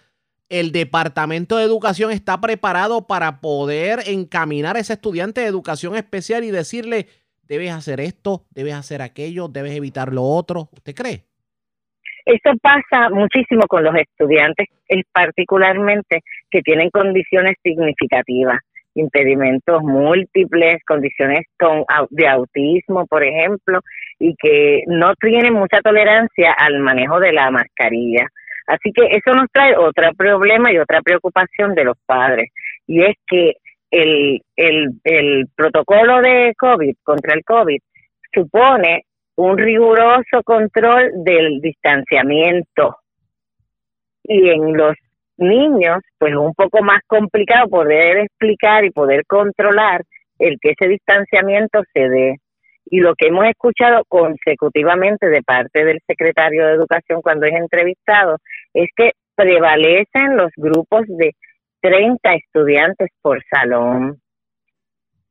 [0.49, 6.43] el Departamento de Educación está preparado para poder encaminar a ese estudiante de educación especial
[6.45, 7.07] y decirle,
[7.43, 10.69] debes hacer esto, debes hacer aquello, debes evitar lo otro.
[10.73, 11.30] ¿Usted cree?
[12.25, 18.59] Eso pasa muchísimo con los estudiantes, es particularmente que tienen condiciones significativas,
[18.95, 23.81] impedimentos múltiples, condiciones con, de autismo, por ejemplo,
[24.19, 28.27] y que no tienen mucha tolerancia al manejo de la mascarilla.
[28.67, 32.51] Así que eso nos trae otro problema y otra preocupación de los padres,
[32.87, 33.55] y es que
[33.91, 37.81] el, el, el protocolo de COVID, contra el COVID,
[38.33, 39.05] supone
[39.41, 42.97] un riguroso control del distanciamiento.
[44.25, 44.95] Y en los
[45.39, 50.03] niños, pues es un poco más complicado poder explicar y poder controlar
[50.39, 52.37] el que ese distanciamiento se dé.
[52.87, 58.37] Y lo que hemos escuchado consecutivamente de parte del secretario de Educación cuando es entrevistado
[58.75, 61.35] es que prevalecen los grupos de
[61.81, 64.21] 30 estudiantes por salón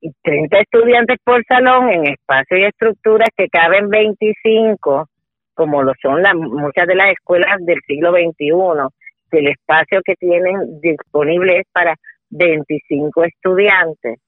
[0.02, 5.08] y 30 estudiantes por salón en espacio y estructuras que caben 25,
[5.54, 8.88] como lo son las muchas de las escuelas del siglo XXI,
[9.30, 11.96] que el espacio que tienen disponible es para
[12.30, 14.20] 25 estudiantes.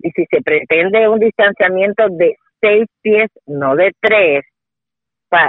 [0.00, 4.44] Y si se pretende un distanciamiento de 6 pies, no de 3,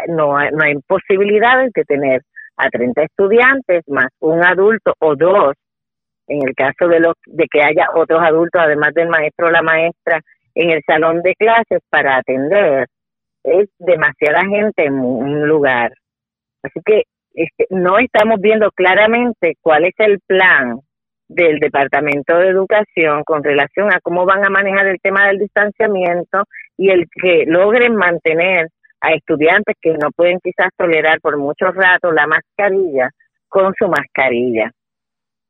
[0.07, 2.21] no, no hay posibilidades de tener
[2.57, 5.55] a 30 estudiantes más un adulto o dos
[6.29, 9.63] en el caso de los de que haya otros adultos además del maestro o la
[9.63, 10.21] maestra
[10.55, 12.87] en el salón de clases para atender
[13.43, 15.91] es demasiada gente en un lugar.
[16.63, 20.79] Así que este, no estamos viendo claramente cuál es el plan
[21.27, 26.43] del Departamento de Educación con relación a cómo van a manejar el tema del distanciamiento
[26.77, 28.67] y el que logren mantener
[29.01, 33.09] a estudiantes que no pueden quizás tolerar por mucho rato la mascarilla
[33.47, 34.71] con su mascarilla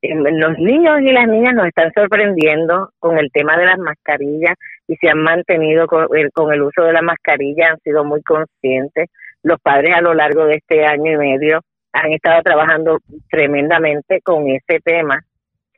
[0.02, 4.56] los niños y las niñas nos están sorprendiendo con el tema de las mascarillas
[4.88, 9.10] y se han mantenido con el, uso de la mascarilla, han sido muy conscientes.
[9.44, 14.48] Los padres a lo largo de este año y medio han estado trabajando tremendamente con
[14.50, 15.22] ese tema,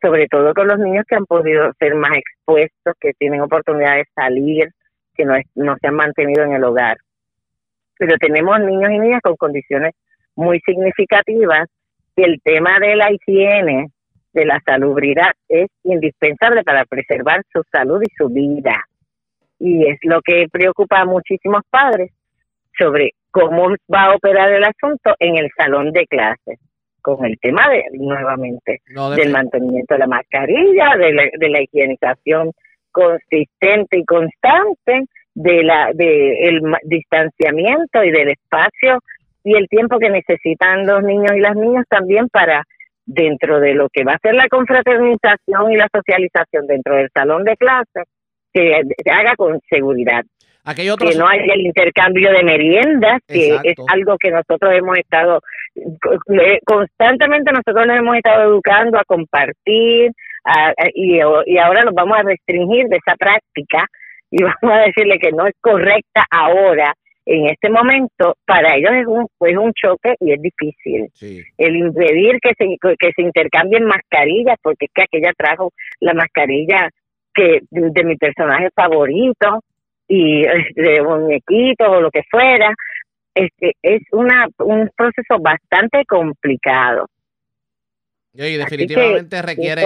[0.02, 4.06] sobre todo con los niños que han podido ser más expuestos, que tienen oportunidad de
[4.14, 4.70] salir,
[5.16, 6.98] que no, no se han mantenido en el hogar.
[7.98, 9.94] Pero tenemos niños y niñas con condiciones
[10.36, 11.68] muy significativas
[12.16, 13.88] y el tema de la higiene
[14.34, 18.84] de la salubridad es indispensable para preservar su salud y su vida.
[19.60, 22.12] Y es lo que preocupa a muchísimos padres
[22.78, 26.60] sobre cómo va a operar el asunto en el salón de clases,
[27.02, 31.50] con el tema de, nuevamente, No, de- del mantenimiento de la mascarilla, de la, de
[31.50, 32.52] la higienización
[32.92, 39.00] consistente y constante, de la de el distanciamiento y del espacio
[39.44, 42.64] y el tiempo que necesitan los niños y las niñas también para
[43.14, 47.44] dentro de lo que va a ser la confraternización y la socialización dentro del salón
[47.44, 48.04] de clase
[48.54, 50.24] que se haga con seguridad
[50.92, 53.70] otros- que no haya el intercambio de meriendas, que Exacto.
[53.70, 55.40] es algo que nosotros hemos estado,
[55.76, 60.12] eh, constantemente nosotros nos hemos estado educando a compartir
[60.46, 63.86] a- a- y, y ahora nos vamos a restringir de esa práctica
[64.30, 66.94] y vamos a decirle que no es correcta ahora,
[67.26, 71.44] en este momento, para ellos es un, es un choque y es difícil Sí.
[71.58, 72.66] el impedir que se,
[72.98, 76.90] que se intercambien mascarillas, porque es que aquella trajo la mascarilla
[77.34, 79.64] que de mi personaje favorito
[80.08, 82.74] y eh, de muñequitos o lo que fuera,
[83.34, 87.08] este es una un proceso bastante complicado.
[88.34, 89.84] Y definitivamente requiere,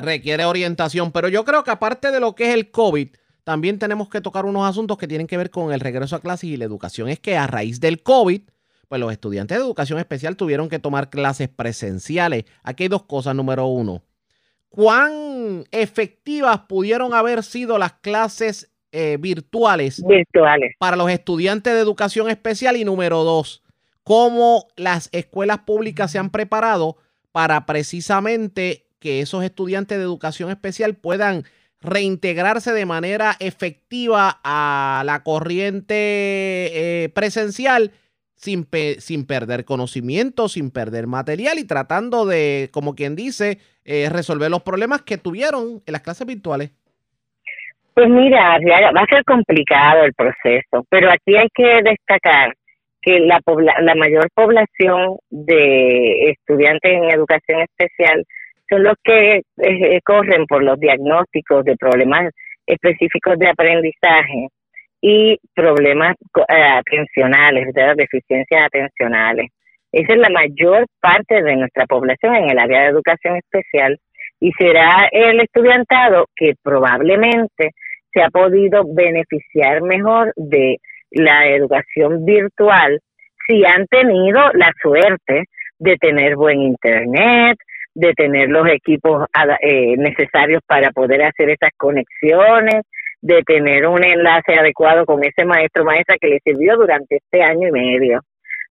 [0.00, 1.12] requiere orientación.
[1.12, 3.08] Pero yo creo que aparte de lo que es el COVID,
[3.46, 6.50] también tenemos que tocar unos asuntos que tienen que ver con el regreso a clases
[6.50, 7.08] y la educación.
[7.08, 8.40] Es que a raíz del COVID,
[8.88, 12.44] pues los estudiantes de educación especial tuvieron que tomar clases presenciales.
[12.64, 13.36] Aquí hay dos cosas.
[13.36, 14.02] Número uno,
[14.68, 22.28] ¿cuán efectivas pudieron haber sido las clases eh, virtuales virtuales para los estudiantes de educación
[22.28, 22.76] especial?
[22.76, 23.62] Y número dos,
[24.02, 26.96] ¿cómo las escuelas públicas se han preparado
[27.30, 31.44] para precisamente que esos estudiantes de educación especial puedan
[31.86, 37.92] reintegrarse de manera efectiva a la corriente eh, presencial
[38.34, 38.66] sin,
[38.98, 44.62] sin perder conocimiento, sin perder material y tratando de, como quien dice, eh, resolver los
[44.62, 46.70] problemas que tuvieron en las clases virtuales.
[47.94, 48.58] Pues mira,
[48.94, 52.54] va a ser complicado el proceso, pero aquí hay que destacar
[53.00, 53.40] que la,
[53.80, 58.24] la mayor población de estudiantes en educación especial
[58.68, 62.32] son los que eh, corren por los diagnósticos de problemas
[62.66, 64.48] específicos de aprendizaje
[65.00, 66.16] y problemas
[66.48, 67.96] eh, atencionales, ¿verdad?
[67.96, 69.50] deficiencias atencionales.
[69.92, 73.98] Esa es la mayor parte de nuestra población en el área de educación especial
[74.40, 77.70] y será el estudiantado que probablemente
[78.12, 80.78] se ha podido beneficiar mejor de
[81.10, 83.00] la educación virtual
[83.46, 85.44] si han tenido la suerte
[85.78, 87.56] de tener buen internet,
[87.96, 89.24] de tener los equipos
[89.62, 92.82] eh, necesarios para poder hacer esas conexiones,
[93.22, 97.68] de tener un enlace adecuado con ese maestro maestra que le sirvió durante este año
[97.68, 98.20] y medio.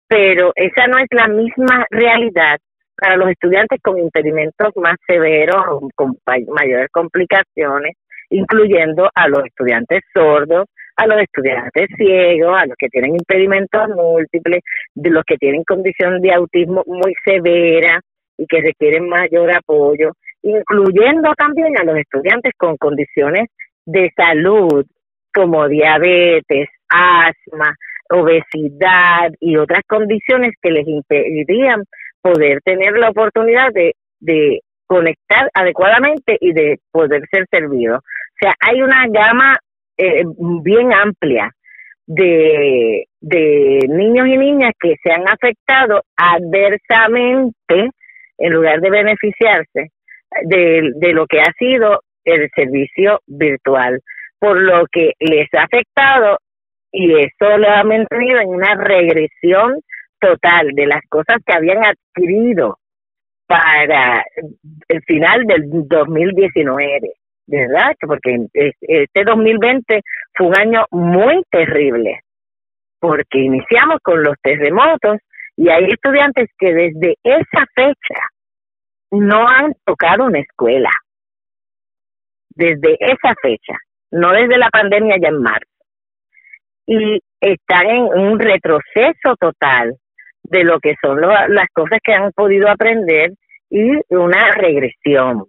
[0.07, 2.59] Pero esa no es la misma realidad
[2.97, 7.97] para los estudiantes con impedimentos más severos, o con mayores complicaciones,
[8.29, 10.67] incluyendo a los estudiantes sordos,
[10.97, 14.61] a los estudiantes ciegos, a los que tienen impedimentos múltiples,
[14.95, 18.01] de los que tienen condición de autismo muy severa
[18.37, 20.13] y que requieren mayor apoyo,
[20.43, 23.49] incluyendo también a los estudiantes con condiciones
[23.87, 24.85] de salud
[25.33, 27.75] como diabetes, asma,
[28.11, 31.83] obesidad y otras condiciones que les impedirían
[32.21, 37.99] poder tener la oportunidad de, de conectar adecuadamente y de poder ser servidos.
[37.99, 39.59] O sea, hay una gama
[39.97, 40.25] eh,
[40.63, 41.51] bien amplia
[42.07, 47.91] de, de niños y niñas que se han afectado adversamente
[48.39, 49.91] en lugar de beneficiarse
[50.45, 54.01] de, de lo que ha sido el servicio virtual,
[54.39, 56.39] por lo que les ha afectado
[56.93, 59.81] y eso lo ha mantenido en una regresión
[60.21, 62.79] total de las cosas que habían adquirido
[63.47, 64.25] para
[64.89, 67.13] el final del 2019,
[67.47, 67.95] ¿verdad?
[68.01, 70.01] Porque es- este 2020
[70.35, 72.21] fue un año muy terrible,
[73.01, 75.19] porque iniciamos con los terremotos
[75.57, 78.21] y hay estudiantes que desde esa fecha
[79.11, 80.91] no han tocado una escuela,
[82.51, 83.75] desde esa fecha,
[84.11, 85.75] no desde la pandemia ya en marzo
[86.87, 89.95] y están en un retroceso total
[90.45, 93.33] de lo que son las cosas que han podido aprender
[93.71, 95.45] y una regresión.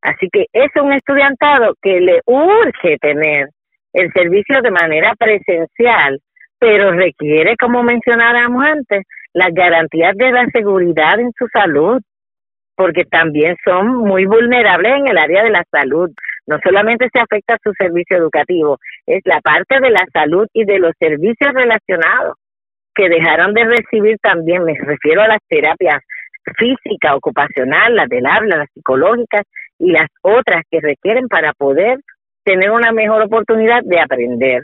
[0.00, 3.48] Así que es un estudiantado que le urge tener
[3.92, 6.20] el servicio de manera presencial,
[6.58, 9.02] pero requiere, como mencionábamos antes,
[9.34, 12.00] las garantías de la seguridad en su salud,
[12.76, 16.10] porque también son muy vulnerables en el área de la salud.
[16.46, 20.78] No solamente se afecta su servicio educativo, es la parte de la salud y de
[20.78, 22.36] los servicios relacionados
[22.94, 26.02] que dejaron de recibir también, me refiero a las terapias
[26.58, 29.42] física, ocupacional, las del habla, las psicológicas
[29.78, 31.98] y las otras que requieren para poder
[32.44, 34.62] tener una mejor oportunidad de aprender.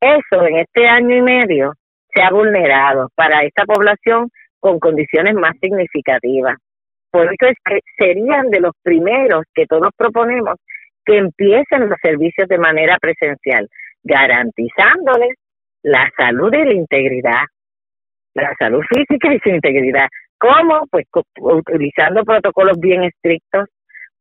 [0.00, 1.74] Eso en este año y medio
[2.14, 4.28] se ha vulnerado para esta población
[4.60, 6.56] con condiciones más significativas.
[7.10, 10.56] Por eso es que serían de los primeros que todos proponemos
[11.04, 13.68] que empiecen los servicios de manera presencial,
[14.02, 15.34] garantizándoles
[15.82, 17.42] la salud y la integridad,
[18.34, 20.06] la salud física y su integridad.
[20.38, 20.86] ¿Cómo?
[20.90, 21.06] Pues
[21.36, 23.68] utilizando protocolos bien estrictos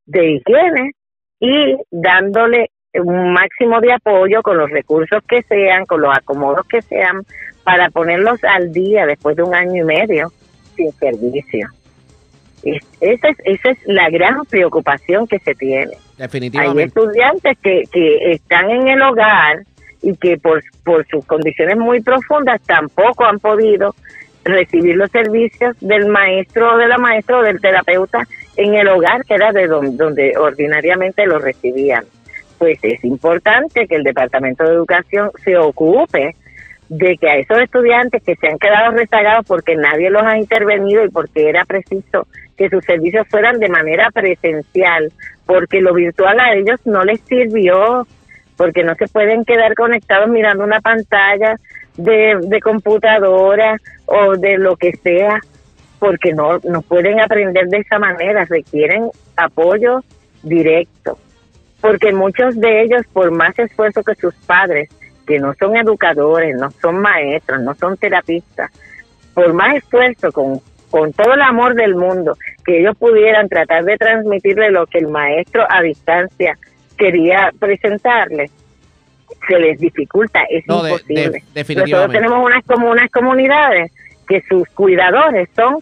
[0.06, 0.92] de higiene
[1.40, 2.70] y dándole
[3.00, 7.22] un máximo de apoyo con los recursos que sean, con los acomodos que sean,
[7.64, 10.32] para ponerlos al día después de un año y medio
[10.76, 11.70] sin servicio.
[12.64, 15.94] Es- esa, es, esa es la gran preocupación que se tiene.
[16.60, 19.62] Hay estudiantes que, que están en el hogar
[20.02, 23.96] y que por, por sus condiciones muy profundas tampoco han podido
[24.44, 28.28] recibir los servicios del maestro o de la maestra o del terapeuta
[28.58, 32.04] en el hogar, que era de don- donde ordinariamente lo recibían.
[32.62, 36.36] Pues es importante que el Departamento de Educación se ocupe
[36.90, 41.04] de que a esos estudiantes que se han quedado rezagados porque nadie los ha intervenido
[41.04, 45.12] y porque era preciso que sus servicios fueran de manera presencial,
[45.48, 48.06] porque lo virtual a ellos no les sirvió,
[48.58, 51.56] porque no se pueden quedar conectados mirando una pantalla
[51.98, 55.40] de, computadora o de lo que sea,
[55.98, 60.04] porque no, no pueden aprender de esa manera, requieren apoyo
[60.44, 61.18] directo,
[61.82, 64.90] porque muchos de ellos, por más esfuerzo que sus padres,
[65.28, 68.72] que no son educadores, no son maestros, no son terapistas,
[69.34, 70.60] por más esfuerzo, con,
[70.90, 75.08] con todo el amor del mundo, que ellos pudieran tratar de transmitirle lo que el
[75.08, 76.58] maestro a distancia
[76.98, 78.52] quería presentarles,
[79.48, 81.44] se les dificulta, es No, de- de- imposible.
[81.54, 81.92] definitivamente.
[81.92, 83.92] Nosotros tenemos unas, como unas comunidades
[84.28, 85.78] que sus cuidadores son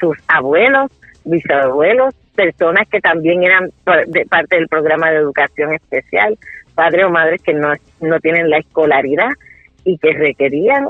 [0.00, 0.90] sus abuelos,
[1.24, 3.70] bisabuelos, personas que también eran
[4.06, 6.38] de parte del programa de educación especial,
[6.76, 9.30] padres o madres que no, no tienen la escolaridad
[9.82, 10.86] y que requerían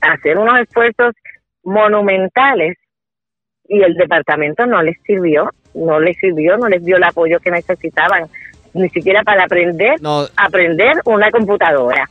[0.00, 1.14] hacer unos esfuerzos
[1.62, 2.76] monumentales
[3.68, 7.52] y el departamento no les sirvió, no les sirvió, no les dio el apoyo que
[7.52, 8.24] necesitaban,
[8.74, 12.10] ni siquiera para aprender, No, aprender una computadora.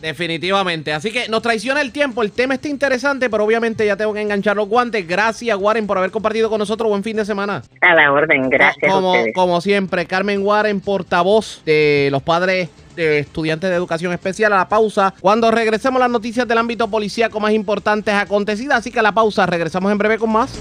[0.00, 0.92] Definitivamente.
[0.92, 2.22] Así que nos traiciona el tiempo.
[2.22, 5.06] El tema está interesante, pero obviamente ya tengo que enganchar los guantes.
[5.06, 6.88] Gracias, Warren, por haber compartido con nosotros.
[6.88, 7.62] Buen fin de semana.
[7.80, 8.92] A la orden, gracias
[9.34, 14.52] como siempre, Carmen Warren, portavoz de los padres de estudiantes de educación especial.
[14.52, 15.14] A la pausa.
[15.20, 18.78] Cuando regresemos las noticias del ámbito policíaco más importantes acontecidas.
[18.78, 20.58] Así que a la pausa, regresamos en breve con más.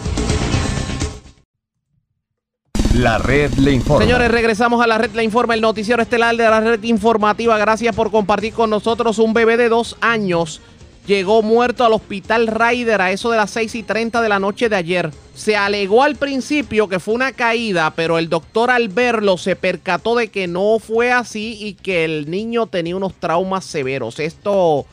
[2.96, 4.04] La red le informa.
[4.04, 7.58] Señores, regresamos a la red La Informa, el noticiero estelar de la red informativa.
[7.58, 9.20] Gracias por compartir con nosotros.
[9.20, 10.60] Un bebé de dos años
[11.06, 14.70] llegó muerto al hospital Ryder a eso de las 6 y 30 de la noche
[14.70, 15.12] de ayer.
[15.36, 20.16] Se alegó al principio que fue una caída, pero el doctor al verlo se percató
[20.16, 24.20] de que no fue así y que el niño tenía unos traumas severos.
[24.20, 24.86] Esto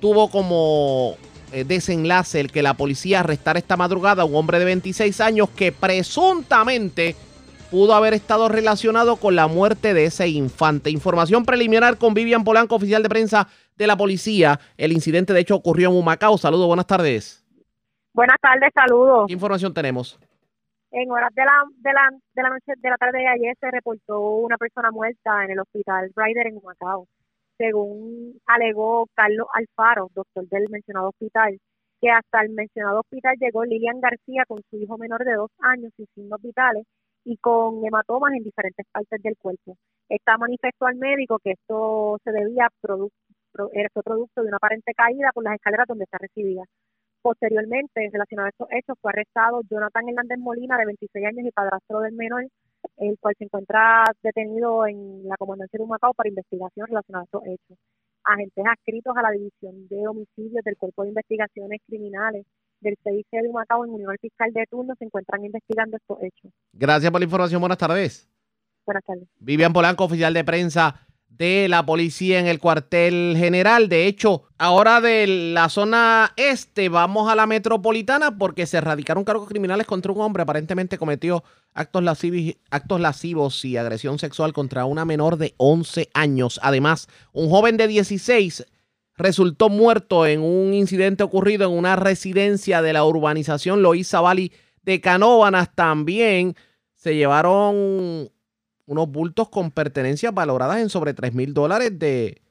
[0.00, 1.16] tuvo como
[1.52, 5.48] eh, desenlace el que la policía arrestara esta madrugada a un hombre de 26 años
[5.56, 7.14] que presuntamente
[7.70, 10.90] pudo haber estado relacionado con la muerte de ese infante.
[10.90, 14.60] Información preliminar con Vivian Polanco, oficial de prensa de la policía.
[14.76, 16.38] El incidente de hecho ocurrió en Humacao.
[16.38, 17.44] Saludos, buenas tardes.
[18.12, 19.26] Buenas tardes, saludos.
[19.26, 20.18] ¿Qué información tenemos?
[20.92, 23.70] En horas de la, de la, de la noche de la tarde de ayer se
[23.70, 27.08] reportó una persona muerta en el hospital Ryder en Humacao.
[27.58, 31.58] Según alegó Carlos Alfaro, doctor del mencionado hospital,
[32.00, 35.92] que hasta el mencionado hospital llegó Lilian García con su hijo menor de dos años
[35.96, 36.84] sin signos vitales
[37.24, 39.76] y con hematomas en diferentes partes del cuerpo.
[40.08, 43.10] Esta manifestó al médico que esto se debía produ-
[43.52, 43.70] pro-
[44.04, 46.62] producto de una aparente caída por las escaleras donde está recibida.
[47.22, 52.00] Posteriormente, relacionado a estos hechos, fue arrestado Jonathan Hernández Molina, de 26 años y padrastro
[52.00, 52.46] del menor,
[52.98, 57.42] el cual se encuentra detenido en la comandancia de Humacao para investigación relacionada a estos
[57.46, 57.78] hechos.
[58.24, 62.44] Agentes adscritos a la División de Homicidios del Cuerpo de Investigaciones Criminales
[62.84, 66.52] del CIC de Humacao en unión al fiscal de turno se encuentran investigando estos hechos.
[66.72, 67.60] Gracias por la información.
[67.60, 68.28] Buenas tardes.
[68.86, 69.24] Buenas tardes.
[69.40, 73.88] Vivian Polanco, oficial de prensa de la policía en el cuartel general.
[73.88, 79.48] De hecho, ahora de la zona este vamos a la metropolitana porque se erradicaron cargos
[79.48, 80.44] criminales contra un hombre.
[80.44, 86.60] Aparentemente cometió actos, lascivi- actos lascivos y agresión sexual contra una menor de 11 años.
[86.62, 88.66] Además, un joven de 16
[89.16, 94.52] resultó muerto en un incidente ocurrido en una residencia de la urbanización Loíza Valley
[94.82, 95.74] de Canóvanas.
[95.74, 96.54] También
[96.94, 98.28] se llevaron
[98.86, 102.42] unos bultos con pertenencias valoradas en sobre 3 mil dólares de,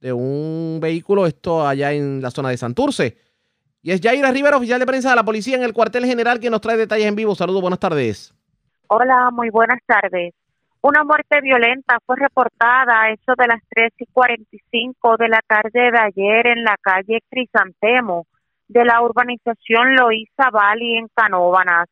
[0.00, 3.16] de un vehículo, esto allá en la zona de Santurce.
[3.82, 6.50] Y es Yaira Rivera, oficial de prensa de la policía en el cuartel general, que
[6.50, 7.34] nos trae detalles en vivo.
[7.34, 8.34] Saludos, buenas tardes.
[8.88, 10.34] Hola, muy buenas tardes.
[10.82, 15.90] Una muerte violenta fue reportada a eso de las 3 y 45 de la tarde
[15.90, 18.26] de ayer en la calle Crisantemo
[18.66, 21.86] de la urbanización Loíza Valley en Canóvanas.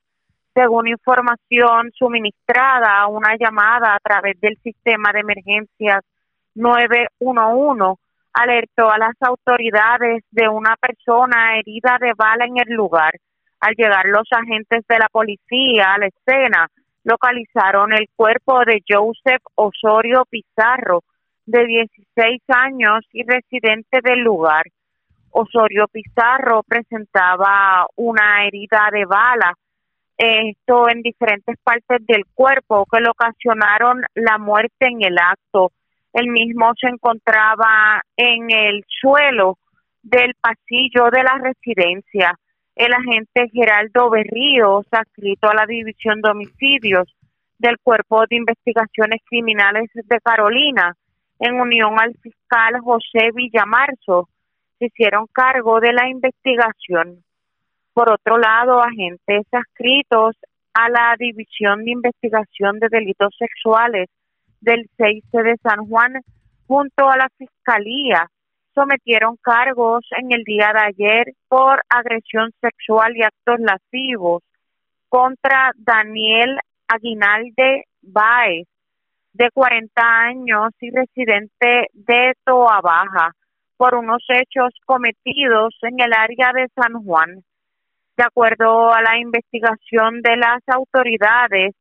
[0.54, 6.02] Según información suministrada a una llamada a través del sistema de emergencias
[6.54, 8.00] 911,
[8.32, 13.12] alertó a las autoridades de una persona herida de bala en el lugar.
[13.60, 16.68] Al llegar los agentes de la policía a la escena,
[17.08, 21.04] localizaron el cuerpo de Joseph Osorio Pizarro,
[21.46, 24.64] de 16 años y residente del lugar.
[25.30, 29.54] Osorio Pizarro presentaba una herida de bala,
[30.18, 35.72] esto en diferentes partes del cuerpo que le ocasionaron la muerte en el acto.
[36.12, 39.56] El mismo se encontraba en el suelo
[40.02, 42.34] del pasillo de la residencia.
[42.78, 47.12] El agente Geraldo Berríos, adscrito a la División de Homicidios
[47.58, 50.94] del Cuerpo de Investigaciones Criminales de Carolina,
[51.40, 54.28] en unión al fiscal José Villamarzo,
[54.78, 57.24] se hicieron cargo de la investigación.
[57.94, 60.36] Por otro lado, agentes adscritos
[60.72, 64.08] a la División de Investigación de Delitos Sexuales
[64.60, 66.20] del 6 de San Juan,
[66.68, 68.30] junto a la Fiscalía,
[68.78, 74.44] sometieron cargos en el día de ayer por agresión sexual y actos lascivos
[75.08, 78.68] contra Daniel Aguinalde Báez,
[79.32, 83.32] de 40 años y residente de Toa Baja,
[83.76, 87.42] por unos hechos cometidos en el área de San Juan.
[88.16, 91.74] De acuerdo a la investigación de las autoridades,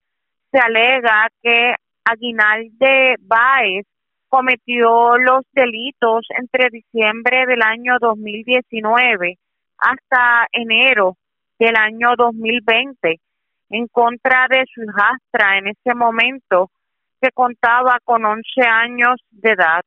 [0.52, 1.76] se alega que
[2.06, 3.86] Aguinalde Báez
[4.30, 9.38] cometió los delitos entre diciembre del año 2019
[9.78, 11.16] hasta enero
[11.60, 13.20] del año 2020
[13.70, 16.70] en contra de su hijastra en ese momento
[17.22, 19.82] que contaba con 11 años de edad.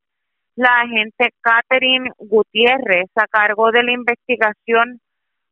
[0.57, 5.01] La agente Catherine Gutiérrez, a cargo de la investigación,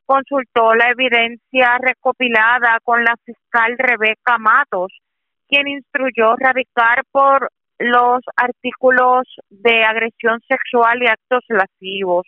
[0.04, 4.92] consultó la evidencia recopilada con la fiscal Rebeca Matos,
[5.48, 12.26] quien instruyó radicar por los artículos de agresión sexual y actos lascivos.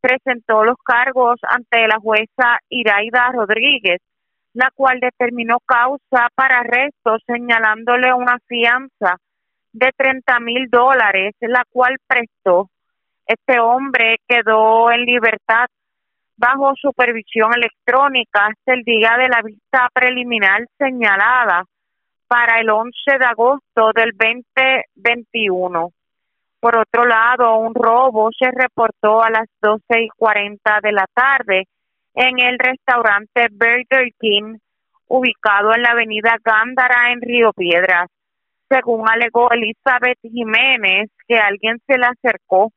[0.00, 4.00] Presentó los cargos ante la jueza Iraida Rodríguez,
[4.54, 9.16] la cual determinó causa para arresto señalándole una fianza
[9.72, 12.70] de 30 mil dólares, la cual prestó.
[13.26, 15.66] Este hombre quedó en libertad
[16.36, 21.64] bajo supervisión electrónica hasta el día de la vista preliminar señalada
[22.28, 25.90] para el 11 de agosto del 2021.
[26.60, 31.64] Por otro lado, un robo se reportó a las 12 y 40 de la tarde
[32.14, 34.56] en el restaurante Burger King,
[35.08, 38.08] ubicado en la avenida Gándara en Río Piedras.
[38.68, 42.72] Según alegó Elizabeth Jiménez, que alguien se le acercó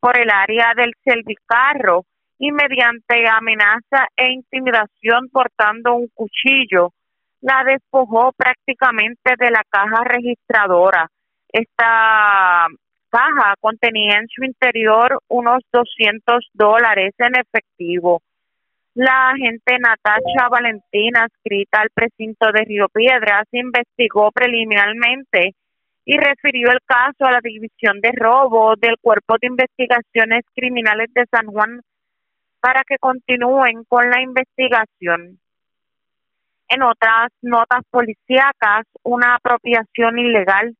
[0.00, 2.04] por el área del servicarro
[2.38, 6.92] y mediante amenaza e intimidación portando un cuchillo,
[7.44, 11.10] la despojó prácticamente de la caja registradora.
[11.52, 12.66] Esta
[13.10, 18.22] caja contenía en su interior unos 200 dólares en efectivo.
[18.94, 25.54] La agente Natasha Valentina, escrita al precinto de Río Piedras, investigó preliminarmente
[26.06, 31.26] y refirió el caso a la División de Robo del Cuerpo de Investigaciones Criminales de
[31.30, 31.82] San Juan
[32.60, 35.38] para que continúen con la investigación.
[36.68, 40.74] En otras notas policíacas, una apropiación ilegal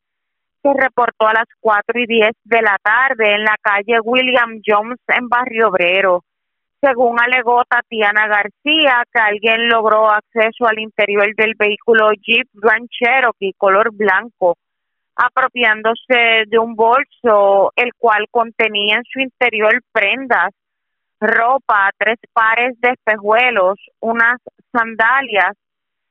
[0.63, 4.99] se reportó a las 4 y 10 de la tarde en la calle William Jones
[5.09, 6.25] en Barrio Obrero.
[6.81, 13.53] Según alegó Tatiana García, que alguien logró acceso al interior del vehículo Jeep Grand Cherokee
[13.59, 14.57] color blanco,
[15.17, 20.51] apropiándose de un bolso el cual contenía en su interior prendas,
[21.21, 24.41] ropa, tres pares de espejuelos, unas
[24.73, 25.57] sandalias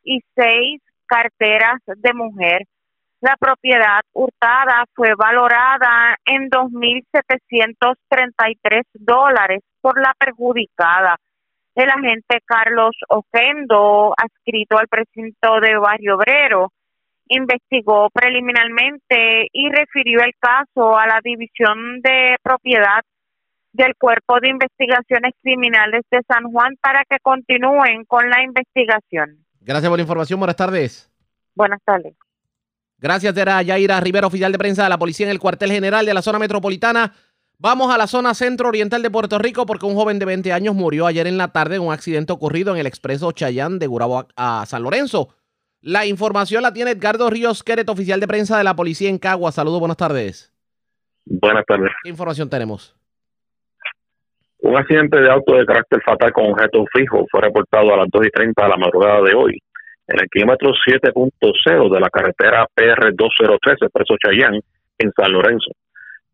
[0.04, 2.64] y seis carteras de mujer.
[3.22, 11.16] La propiedad hurtada fue valorada en 2.733 dólares por la perjudicada.
[11.76, 16.72] El agente Carlos Oquendo, adscrito al precinto de Barrio Obrero,
[17.28, 23.02] investigó preliminarmente y refirió el caso a la División de Propiedad
[23.72, 29.44] del Cuerpo de Investigaciones Criminales de San Juan para que continúen con la investigación.
[29.64, 30.40] Gracias por la información.
[30.40, 31.10] Buenas tardes.
[31.56, 32.16] Buenas tardes.
[32.98, 36.14] Gracias, era Yaira Rivera, oficial de prensa de la policía en el cuartel general de
[36.14, 37.14] la zona metropolitana.
[37.58, 41.06] Vamos a la zona centro-oriental de Puerto Rico porque un joven de 20 años murió
[41.06, 44.66] ayer en la tarde en un accidente ocurrido en el expreso Chayán de Gurabo a
[44.66, 45.36] San Lorenzo.
[45.82, 49.52] La información la tiene Edgardo Ríos Queret, oficial de prensa de la policía en Cagua.
[49.52, 50.54] Saludos, buenas tardes.
[51.26, 51.92] Buenas tardes.
[52.04, 52.96] ¿Qué información tenemos?
[54.64, 58.28] Un accidente de auto de carácter fatal con objeto fijo fue reportado a las 2
[58.28, 59.60] y 30 de la madrugada de hoy
[60.08, 64.62] en el kilómetro 7.0 de la carretera PR203 Expreso Chayán
[65.00, 65.70] en San Lorenzo.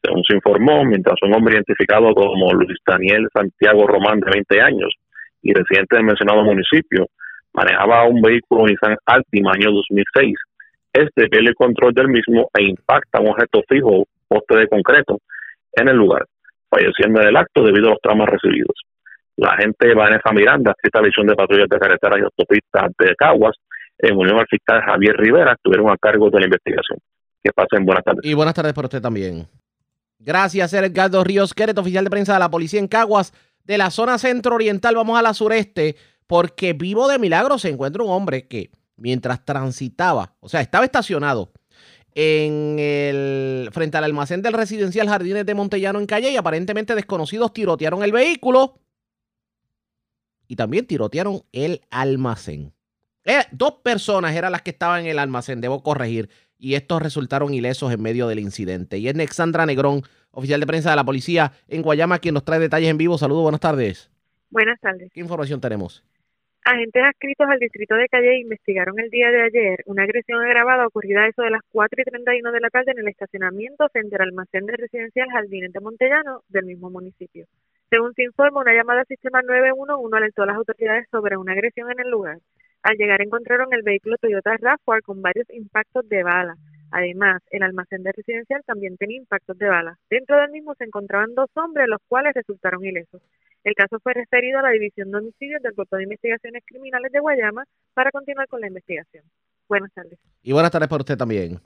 [0.03, 4.93] Según se informó, mientras un hombre identificado como Luis Daniel Santiago Román de 20 años
[5.41, 7.07] y residente del mencionado municipio
[7.53, 10.35] manejaba un vehículo Nissan Altima año 2006,
[10.93, 15.17] este pierde el control del mismo e impacta un objeto fijo, poste de concreto,
[15.73, 16.27] en el lugar
[16.69, 18.75] falleciendo en el acto debido a los traumas recibidos.
[19.37, 23.55] La agente Vanessa Miranda, esta visión de patrullas de carreteras y autopistas de Caguas,
[23.97, 26.99] en unión al fiscal Javier Rivera, estuvieron a cargo de la investigación.
[27.43, 28.21] Que pasen buenas tardes.
[28.23, 29.47] Y buenas tardes para usted también.
[30.19, 33.33] Gracias, Edgardo Ríos Queret, oficial de prensa de la policía en Caguas.
[33.63, 35.95] De la zona centro-oriental vamos a la sureste,
[36.27, 41.51] porque vivo de milagro se encuentra un hombre que mientras transitaba, o sea, estaba estacionado
[42.15, 47.53] en el, frente al almacén del residencial Jardines de Montellano en Calle y aparentemente desconocidos
[47.53, 48.79] tirotearon el vehículo
[50.47, 52.73] y también tirotearon el almacén.
[53.23, 57.53] Eh, dos personas eran las que estaban en el almacén, debo corregir, y estos resultaron
[57.53, 58.97] ilesos en medio del incidente.
[58.97, 62.59] Y es Nexandra Negrón, oficial de prensa de la policía en Guayama, quien nos trae
[62.59, 63.17] detalles en vivo.
[63.17, 64.09] Saludos, buenas tardes.
[64.49, 65.11] Buenas tardes.
[65.13, 66.03] ¿Qué información tenemos?
[66.63, 71.23] Agentes adscritos al distrito de Calle investigaron el día de ayer una agresión agravada ocurrida
[71.23, 74.23] a eso de las 4 y 31 de la tarde en el estacionamiento frente al
[74.23, 77.45] almacén de residencial Jardines de Montellano del mismo municipio.
[77.89, 81.89] Según se informa, una llamada al sistema 911 alertó a las autoridades sobre una agresión
[81.91, 82.37] en el lugar.
[82.83, 86.55] Al llegar encontraron el vehículo Toyota RAV4 con varios impactos de bala.
[86.91, 89.97] Además, el almacén de residencial también tenía impactos de balas.
[90.09, 93.21] Dentro del mismo se encontraban dos hombres, los cuales resultaron ilesos.
[93.63, 97.19] El caso fue referido a la División de Homicidios del Cuerpo de Investigaciones Criminales de
[97.19, 99.23] Guayama para continuar con la investigación.
[99.67, 100.17] Buenas tardes.
[100.41, 101.59] Y buenas tardes para usted también.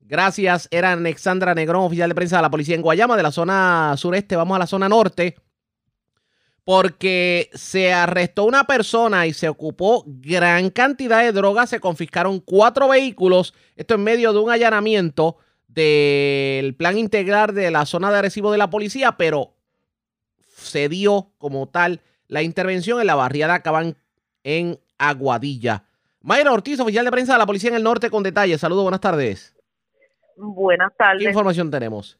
[0.00, 0.68] Gracias.
[0.70, 4.36] Era Alexandra Negrón, oficial de prensa de la policía en Guayama, de la zona sureste.
[4.36, 5.36] Vamos a la zona norte.
[6.64, 11.70] Porque se arrestó una persona y se ocupó gran cantidad de drogas.
[11.70, 13.54] Se confiscaron cuatro vehículos.
[13.76, 15.36] Esto en medio de un allanamiento
[15.68, 19.53] del plan integral de la zona de recibo de la policía, pero
[20.64, 23.96] se dio como tal la intervención en la barriada Cabán
[24.42, 25.84] en Aguadilla.
[26.20, 28.60] Mayra Ortiz, oficial de prensa de la Policía en el Norte, con detalles.
[28.60, 29.54] Saludos, buenas tardes.
[30.36, 31.22] Buenas tardes.
[31.22, 32.18] ¿Qué información tenemos?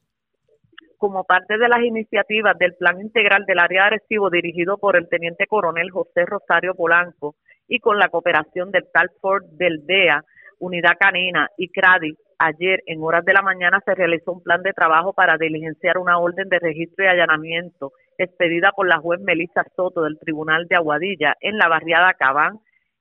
[0.99, 5.09] Como parte de las iniciativas del Plan Integral del Área de Arecibo dirigido por el
[5.09, 7.35] Teniente Coronel José Rosario Polanco
[7.67, 10.23] y con la cooperación del Talford del DEA,
[10.59, 14.73] Unidad Canina y CRADI, ayer en horas de la mañana se realizó un plan de
[14.73, 20.03] trabajo para diligenciar una orden de registro y allanamiento expedida por la juez Melissa Soto
[20.03, 22.61] del Tribunal de Aguadilla en la barriada Cabán,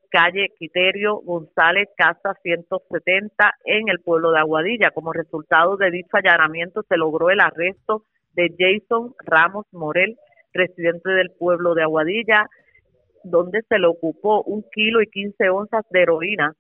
[0.10, 4.92] calle Quiterio González, casa 170, en el pueblo de Aguadilla.
[4.92, 8.04] Como resultado de dicho allanamiento se logró el arresto
[8.34, 10.18] de Jason Ramos Morel,
[10.54, 12.48] residente del pueblo de Aguadilla,
[13.24, 16.54] donde se le ocupó un kilo y 15 onzas de heroína,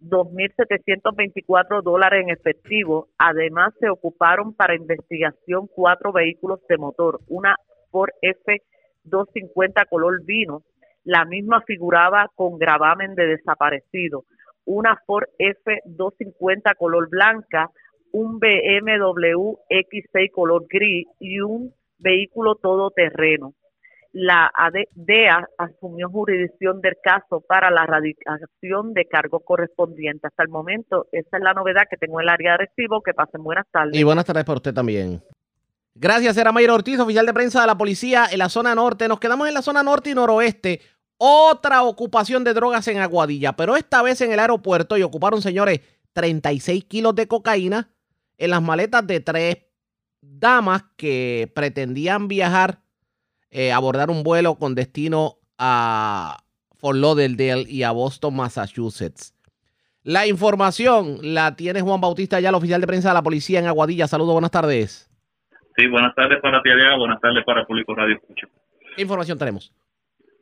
[0.00, 3.08] 2.724 dólares en efectivo.
[3.18, 7.56] Además, se ocuparon para investigación cuatro vehículos de motor, una
[7.96, 10.64] Ford F250 color vino,
[11.04, 14.24] la misma figuraba con gravamen de desaparecido.
[14.66, 17.70] Una Ford F250 color blanca,
[18.12, 23.54] un BMW X6 color gris y un vehículo todoterreno.
[24.12, 24.50] La
[24.94, 30.24] DEA asumió jurisdicción del caso para la radicación de cargos correspondientes.
[30.24, 33.02] Hasta el momento, esa es la novedad que tengo en el área de recibo.
[33.02, 33.98] Que pasen buenas tardes.
[33.98, 35.22] Y buenas tardes para usted también.
[35.98, 39.08] Gracias, era Mayra Ortiz, oficial de prensa de la policía en la zona norte.
[39.08, 40.82] Nos quedamos en la zona norte y noroeste
[41.16, 45.80] otra ocupación de drogas en Aguadilla, pero esta vez en el aeropuerto y ocuparon, señores,
[46.12, 47.90] 36 kilos de cocaína
[48.36, 49.56] en las maletas de tres
[50.20, 52.82] damas que pretendían viajar,
[53.50, 56.44] eh, abordar un vuelo con destino a
[56.76, 59.32] Fort Lauderdale y a Boston, Massachusetts.
[60.02, 63.66] La información la tiene Juan Bautista, ya el oficial de prensa de la policía en
[63.66, 64.06] Aguadilla.
[64.06, 65.08] Saludos, buenas tardes.
[65.76, 68.46] Sí, buenas tardes para ti, buenas tardes para el público Radio Escucha.
[68.96, 69.70] ¿Qué información tenemos?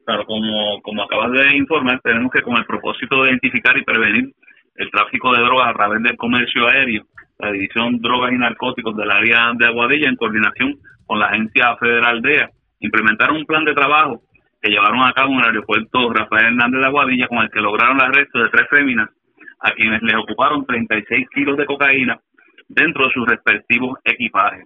[0.07, 4.32] Claro, como, como acabas de informar, tenemos que con el propósito de identificar y prevenir
[4.76, 7.03] el tráfico de drogas a través del comercio aéreo,
[7.41, 12.22] la División Drogas y Narcóticos del área de Aguadilla, en coordinación con la Agencia Federal
[12.22, 14.22] DEA, implementaron un plan de trabajo
[14.62, 17.97] que llevaron a cabo en el aeropuerto Rafael Hernández de Aguadilla, con el que lograron
[17.97, 19.11] el arresto de tres féminas,
[19.59, 22.20] a quienes les ocuparon 36 kilos de cocaína
[22.68, 24.64] dentro de sus respectivos equipajes.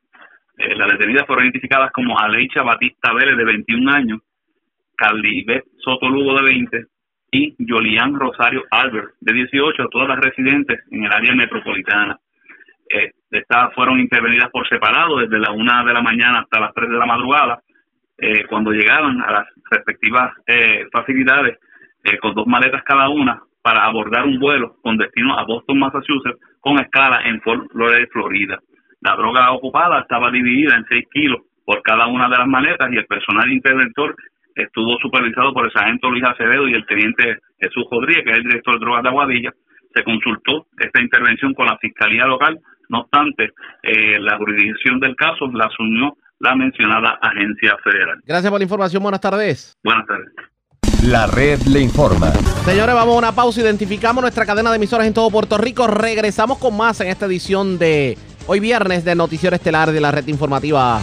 [0.58, 4.20] Eh, las detenidas fueron identificadas como Aleicha Batista Vélez, de 21 años,
[4.96, 6.84] Calibet Soto Lugo de 20
[7.30, 12.18] y Yolian Rosario Albert de 18, todas las residentes en el área metropolitana.
[12.90, 16.88] Eh, estas fueron intervenidas por separado desde la una de la mañana hasta las 3
[16.88, 17.62] de la madrugada,
[18.20, 21.58] eh, cuando llegaban a las respectivas eh, facilidades
[22.02, 26.40] eh, con dos maletas cada una para abordar un vuelo con destino a Boston, Massachusetts,
[26.58, 28.58] con escala en Fort Lauderdale, Florida.
[29.00, 32.96] La droga ocupada estaba dividida en 6 kilos por cada una de las maletas y
[32.96, 34.16] el personal interventor
[34.54, 38.44] estuvo supervisado por el sargento Luis Acevedo y el teniente Jesús Rodríguez, que es el
[38.44, 39.52] director de drogas de Aguadilla.
[39.94, 45.46] Se consultó esta intervención con la Fiscalía Local, no obstante, eh, la jurisdicción del caso
[45.52, 48.20] la asumió la mencionada agencia federal.
[48.24, 49.76] Gracias por la información, buenas tardes.
[49.84, 50.32] Buenas tardes.
[51.04, 52.26] La red le informa.
[52.64, 53.60] Señores, vamos a una pausa.
[53.60, 55.86] Identificamos nuestra cadena de emisoras en todo Puerto Rico.
[55.86, 58.16] Regresamos con más en esta edición de
[58.48, 61.00] hoy viernes del Noticiero Estelar de la Red Informativa.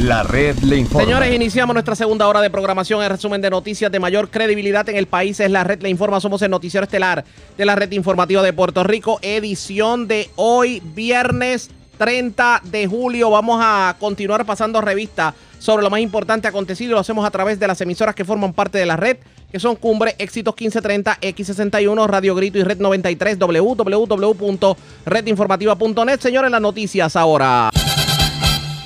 [0.00, 1.04] La red le informa.
[1.04, 3.02] Señores, iniciamos nuestra segunda hora de programación.
[3.02, 6.20] El resumen de noticias de mayor credibilidad en el país es la red le informa.
[6.20, 7.24] Somos el noticiero estelar
[7.56, 9.18] de la red informativa de Puerto Rico.
[9.22, 13.30] Edición de hoy, viernes 30 de julio.
[13.30, 16.94] Vamos a continuar pasando revista sobre lo más importante acontecido.
[16.94, 19.18] Lo hacemos a través de las emisoras que forman parte de la red,
[19.54, 26.18] que son Cumbre, Éxitos 1530, X61, Radio Grito y Red 93, www.redinformativa.net.
[26.18, 27.70] Señores, las noticias ahora.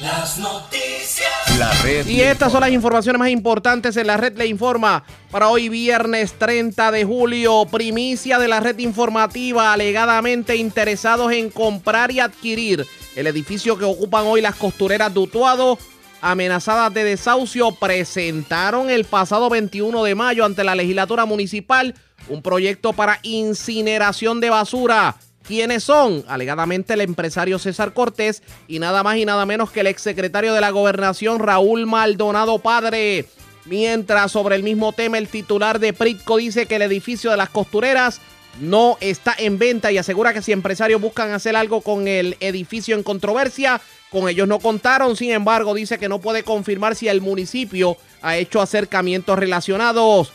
[0.02, 1.30] Las noticias.
[1.58, 5.48] La red Y estas son las informaciones más importantes en la red le informa para
[5.48, 7.64] hoy viernes 30 de julio.
[7.72, 14.26] Primicia de la red informativa alegadamente interesados en comprar y adquirir el edificio que ocupan
[14.26, 15.78] hoy las costureras de Utuado
[16.20, 21.94] amenazadas de desahucio presentaron el pasado 21 de mayo ante la legislatura municipal
[22.28, 25.16] un proyecto para incineración de basura.
[25.46, 26.24] ¿Quiénes son?
[26.28, 30.60] Alegadamente el empresario César Cortés y nada más y nada menos que el exsecretario de
[30.60, 33.26] la gobernación Raúl Maldonado Padre.
[33.64, 37.48] Mientras sobre el mismo tema el titular de Pritco dice que el edificio de las
[37.48, 38.20] costureras
[38.60, 42.96] no está en venta y asegura que si empresarios buscan hacer algo con el edificio
[42.96, 43.80] en controversia,
[44.11, 45.16] con ellos no contaron.
[45.16, 50.32] Sin embargo, dice que no puede confirmar si el municipio ha hecho acercamientos relacionados.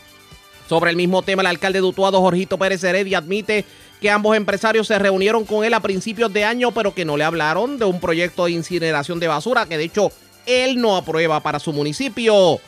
[0.69, 3.65] Sobre el mismo tema, el alcalde de Utuado, Jorgito Pérez Heredia, admite
[3.99, 7.23] que ambos empresarios se reunieron con él a principios de año, pero que no le
[7.23, 10.11] hablaron de un proyecto de incineración de basura, que de hecho
[10.45, 12.59] él no aprueba para su municipio.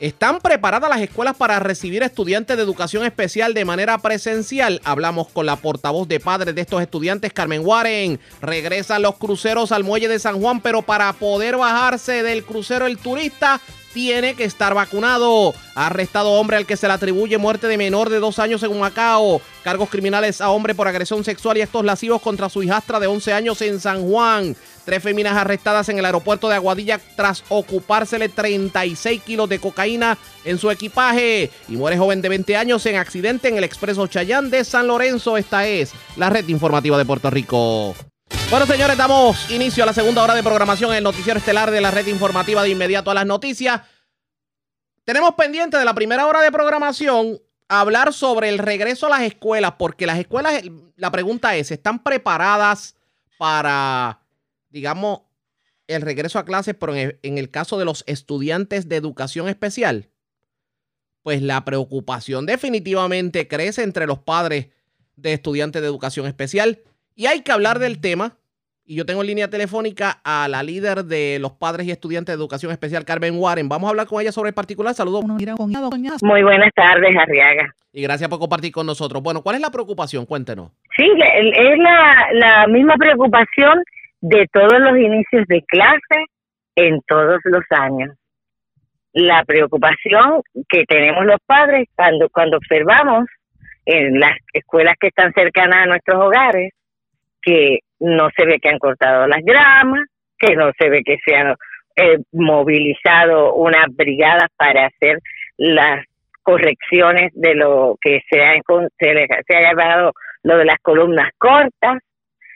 [0.00, 4.80] ¿Están preparadas las escuelas para recibir estudiantes de educación especial de manera presencial?
[4.82, 8.18] Hablamos con la portavoz de padres de estos estudiantes, Carmen Warren.
[8.40, 12.96] Regresan los cruceros al muelle de San Juan, pero para poder bajarse del crucero el
[12.96, 13.60] turista
[13.92, 15.52] tiene que estar vacunado.
[15.74, 19.42] Arrestado hombre al que se le atribuye muerte de menor de dos años en Macao.
[19.62, 23.34] Cargos criminales a hombre por agresión sexual y actos lascivos contra su hijastra de 11
[23.34, 24.56] años en San Juan.
[24.90, 30.58] Tres féminas arrestadas en el aeropuerto de Aguadilla tras ocupársele 36 kilos de cocaína en
[30.58, 31.48] su equipaje.
[31.68, 35.36] Y muere joven de 20 años en accidente en el expreso Chayán de San Lorenzo.
[35.36, 37.94] Esta es la red informativa de Puerto Rico.
[38.50, 41.80] Bueno, señores, damos inicio a la segunda hora de programación en el noticiero estelar de
[41.80, 43.82] la red informativa de inmediato a las noticias.
[45.04, 49.74] Tenemos pendiente de la primera hora de programación hablar sobre el regreso a las escuelas,
[49.78, 50.64] porque las escuelas,
[50.96, 52.96] la pregunta es, ¿están preparadas
[53.38, 54.19] para,
[54.70, 55.20] digamos,
[55.86, 59.48] el regreso a clases, pero en el, en el caso de los estudiantes de educación
[59.48, 60.08] especial?
[61.22, 64.68] Pues la preocupación definitivamente crece entre los padres
[65.16, 66.78] de estudiantes de educación especial
[67.14, 68.36] y hay que hablar del tema.
[68.86, 72.40] Y yo tengo en línea telefónica a la líder de los padres y estudiantes de
[72.40, 73.68] educación especial, Carmen Warren.
[73.68, 74.94] Vamos a hablar con ella sobre el particular.
[74.94, 75.24] Saludos.
[75.24, 77.72] Muy buenas tardes, Arriaga.
[77.92, 79.22] Y gracias por compartir con nosotros.
[79.22, 80.26] Bueno, ¿cuál es la preocupación?
[80.26, 80.72] Cuéntenos.
[80.96, 83.84] Sí, el- es la, la misma preocupación
[84.20, 86.26] de todos los inicios de clase
[86.76, 88.16] en todos los años.
[89.12, 93.26] La preocupación que tenemos los padres cuando, cuando observamos
[93.84, 96.72] en las escuelas que están cercanas a nuestros hogares
[97.42, 100.06] que no se ve que han cortado las gramas,
[100.38, 101.54] que no se ve que se han
[101.96, 105.18] eh, movilizado unas brigadas para hacer
[105.56, 106.04] las
[106.42, 108.54] correcciones de lo que se ha,
[108.98, 110.12] se, se ha llamado
[110.42, 111.98] lo de las columnas cortas,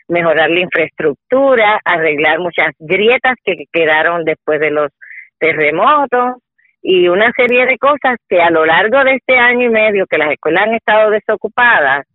[0.09, 4.91] mejorar la infraestructura, arreglar muchas grietas que quedaron después de los
[5.39, 6.37] terremotos
[6.83, 10.19] y una serie de cosas que a lo largo de este año y medio que
[10.19, 12.07] las escuelas han estado desocupadas,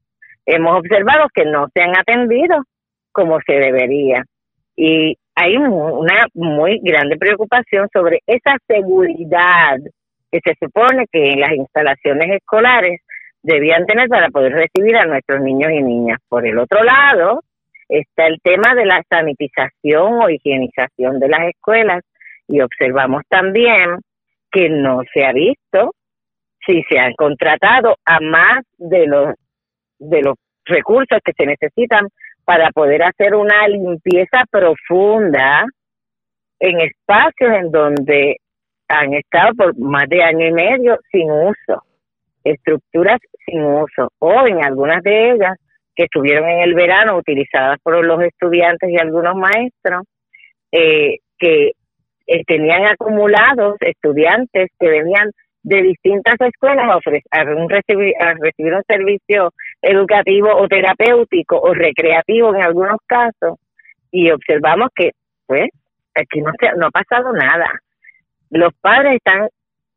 [0.46, 2.64] hemos observado que no se han atendido
[3.12, 4.24] como se debería.
[4.76, 9.78] Y hay una muy grande preocupación sobre esa seguridad
[10.32, 13.02] que se supone que en las instalaciones escolares
[13.42, 16.20] debían tener para poder recibir a nuestros niños y niñas.
[16.28, 17.42] Por el otro lado,
[17.90, 22.04] está el tema de la sanitización o higienización de las escuelas
[22.48, 24.00] y observamos también
[24.52, 25.94] que no se ha visto
[26.66, 29.34] si se han contratado a más de los
[29.98, 30.36] de los
[30.66, 32.08] recursos que se necesitan
[32.46, 35.66] para poder hacer una limpieza profunda
[36.60, 38.38] en espacios en donde
[38.88, 41.84] han estado por más de año y medio sin uso,
[42.44, 45.58] estructuras sin uso, o en algunas de ellas
[45.96, 50.04] que estuvieron en el verano utilizadas por los estudiantes y algunos maestros,
[50.72, 51.72] eh, que
[52.28, 55.32] eh, tenían acumulados estudiantes que venían
[55.64, 62.56] de distintas escuelas a, ofre- a un recibir un servicio educativo o terapéutico o recreativo
[62.56, 63.58] en algunos casos
[64.12, 65.12] y observamos que
[65.48, 65.70] pues
[66.16, 67.70] aquí no se, no ha pasado nada.
[68.50, 69.50] Los padres están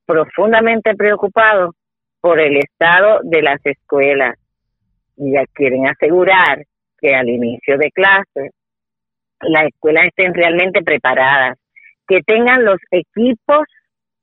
[0.06, 1.74] profundamente preocupados
[2.20, 4.36] por el estado de las escuelas
[5.16, 6.64] y ya quieren asegurar
[7.00, 8.50] que al inicio de clases
[9.40, 11.58] las escuelas estén realmente preparadas,
[12.06, 13.64] que tengan los equipos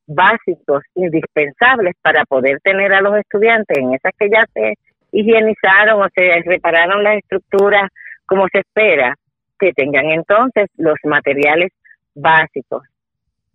[0.08, 4.74] básicos indispensables para poder tener a los estudiantes en esas que ya se
[5.12, 7.90] higienizaron o se repararon las estructuras
[8.26, 9.16] como se espera,
[9.60, 11.72] que tengan entonces los materiales
[12.16, 12.84] básicos,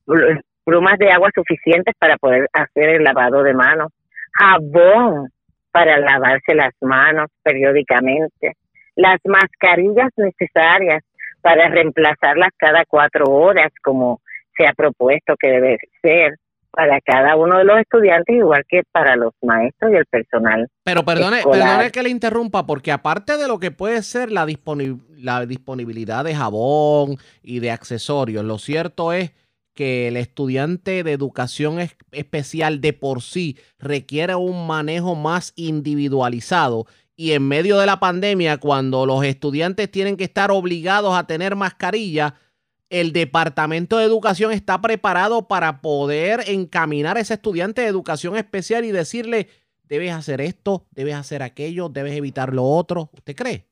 [0.07, 3.91] pl- plumas de agua suficientes para poder hacer el lavado de manos,
[4.33, 5.29] jabón
[5.75, 8.53] para lavarse las manos periódicamente,
[8.95, 11.03] las mascarillas necesarias
[11.43, 14.21] para reemplazarlas cada cuatro horas como
[14.57, 16.37] se ha propuesto que debe ser
[16.71, 20.69] para cada uno de los estudiantes igual que para los maestros y el personal.
[20.85, 25.01] Pero perdone, perdone que le interrumpa, porque aparte de lo que puede ser la, disponi-
[25.17, 29.33] la disponibilidad de jabón y de accesorios, lo cierto es
[29.75, 36.87] que el estudiante de educación es- especial de por sí requiere un manejo más individualizado
[37.17, 41.55] y en medio de la pandemia, cuando los estudiantes tienen que estar obligados a tener
[41.55, 42.35] mascarilla,
[42.91, 48.85] el Departamento de Educación está preparado para poder encaminar a ese estudiante de educación especial
[48.85, 49.49] y decirle,
[49.85, 53.11] debes hacer esto, debes hacer aquello, debes evitar lo otro.
[53.13, 53.69] ¿Usted cree?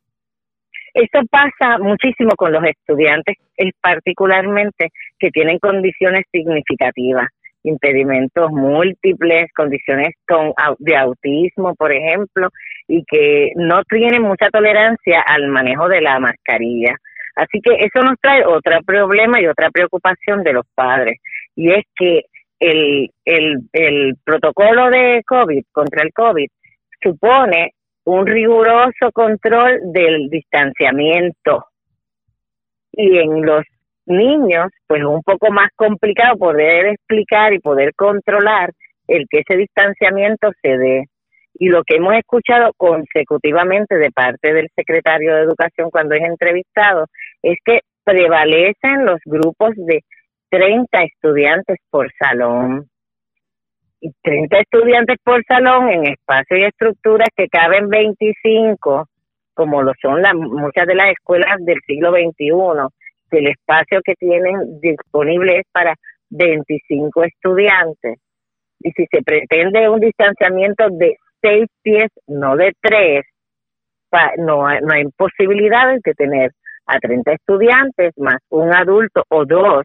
[0.94, 7.28] Esto pasa muchísimo con los estudiantes, es particularmente que tienen condiciones significativas,
[7.62, 12.48] impedimentos múltiples, condiciones con, de autismo, por ejemplo,
[12.88, 16.94] y que no tienen mucha tolerancia al manejo de la mascarilla.
[17.36, 21.18] Así que eso nos trae otro problema y otra preocupación de los padres,
[21.56, 22.24] y es que
[22.58, 26.48] el, el, el protocolo de COVID, contra el COVID,
[27.02, 27.72] supone
[28.04, 31.66] un riguroso control del distanciamiento.
[32.92, 33.64] Y en los
[34.06, 38.72] niños, pues es un poco más complicado poder explicar y poder controlar
[39.08, 41.04] el que ese distanciamiento se dé.
[41.54, 47.06] Y lo que hemos escuchado consecutivamente de parte del secretario de Educación cuando es entrevistado
[47.42, 50.02] es que prevalecen los grupos de
[50.50, 52.88] 30 estudiantes por salón.
[54.04, 59.08] Y 30 estudiantes por salón en espacios y estructuras que caben 25,
[59.54, 62.88] como lo son las muchas de las escuelas del siglo XXI,
[63.30, 65.94] que el espacio que tienen disponible es para
[66.30, 68.18] 25 estudiantes.
[68.80, 73.24] Y si se pretende un distanciamiento de 6 pies, no de 3,
[74.38, 76.50] no, no hay posibilidades de tener
[76.86, 79.84] a 30 estudiantes más un adulto o dos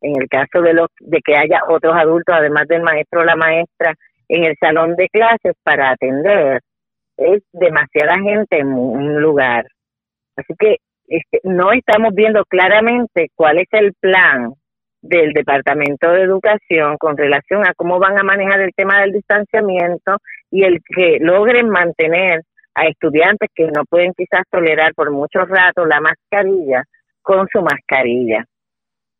[0.00, 3.36] en el caso de los de que haya otros adultos además del maestro o la
[3.36, 3.94] maestra
[4.28, 6.60] en el salón de clases para atender
[7.16, 9.66] es demasiada gente en un lugar
[10.36, 10.76] así que
[11.08, 14.52] este, no estamos viendo claramente cuál es el plan
[15.02, 20.16] del Departamento de Educación con relación a cómo van a manejar el tema del distanciamiento
[20.50, 22.42] y el que logren mantener
[22.74, 26.84] a estudiantes que no pueden quizás tolerar por mucho rato la mascarilla
[27.22, 28.44] con su mascarilla.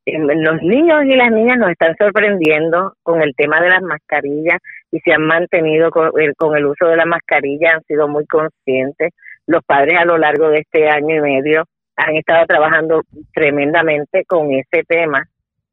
[0.07, 4.61] Los niños y las niñas nos están sorprendiendo con el tema de las mascarillas
[4.93, 9.13] y se han mantenido con el, uso de la mascarilla, han sido muy conscientes.
[9.47, 11.65] Los padres a lo largo de este año y medio
[11.97, 13.03] han estado trabajando
[13.35, 15.25] tremendamente con ese tema,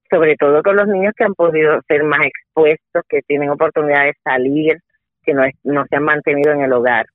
[0.09, 4.13] sobre todo con los niños que han podido ser más expuestos, que tienen oportunidad de
[4.23, 4.79] salir,
[5.23, 7.05] que no, no se han mantenido en el hogar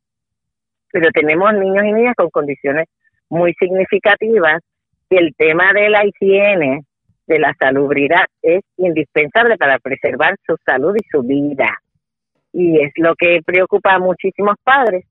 [0.92, 2.86] pero tenemos niños y niñas con condiciones
[3.28, 4.62] muy significativas
[5.10, 6.82] y el tema de la higiene,
[7.28, 11.76] de la salubridad, es indispensable para preservar su salud y su vida.
[12.52, 15.04] Y es lo que preocupa a muchísimos padres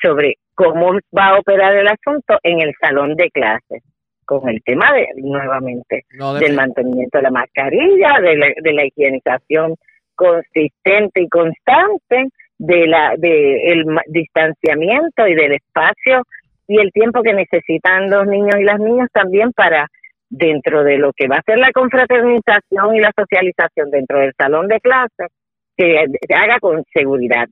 [0.00, 3.82] sobre cómo va a operar el asunto en el salón de clases,
[4.24, 8.84] con el tema de, nuevamente, No, del mantenimiento de la mascarilla, de la, de la
[8.86, 9.74] higienización
[10.14, 12.28] consistente y constante,
[12.58, 16.22] de la de el ma- distanciamiento y del espacio
[16.66, 19.88] y el tiempo que necesitan los niños y las niñas también para
[20.30, 24.68] dentro de lo que va a ser la confraternización y la socialización dentro del salón
[24.68, 25.28] de clases
[25.76, 27.46] que se haga con seguridad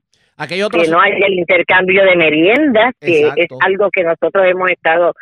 [0.69, 3.41] que no haya el intercambio de meriendas, que Exacto.
[3.41, 5.13] es algo que nosotros hemos estado,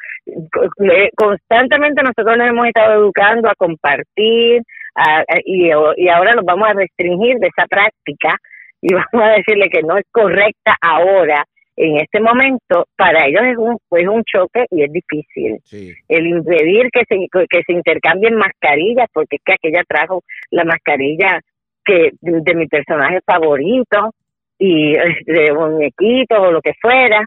[1.16, 4.62] constantemente nosotros nos hemos estado educando a compartir
[4.96, 8.36] a- a- y, y ahora nos vamos a restringir de esa práctica
[8.82, 11.46] y vamos a decirle que no es correcta ahora,
[11.78, 15.60] en este momento, para ellos es un, es un choque y es difícil.
[16.08, 21.42] El impedir que se, que se intercambien mascarillas, porque es que aquella trajo la mascarilla
[21.84, 24.12] que de mi personaje favorito
[24.58, 27.24] y eh, de muñequitos o lo que fuera,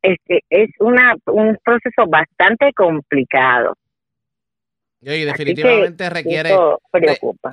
[0.00, 3.74] este es una un proceso bastante complicado.
[5.00, 6.50] Y definitivamente requiere,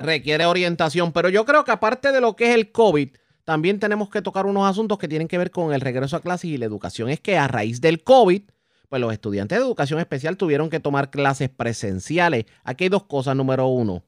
[0.00, 1.12] requiere orientación.
[1.12, 3.10] Pero yo creo que aparte de lo que es el COVID,
[3.50, 6.44] también tenemos que tocar unos asuntos que tienen que ver con el regreso a clases
[6.44, 7.08] y la educación.
[7.08, 8.42] Es que a raíz del COVID,
[8.88, 12.44] pues los estudiantes de educación especial tuvieron que tomar clases presenciales.
[12.62, 13.34] Aquí hay dos cosas.
[13.34, 14.04] Número uno,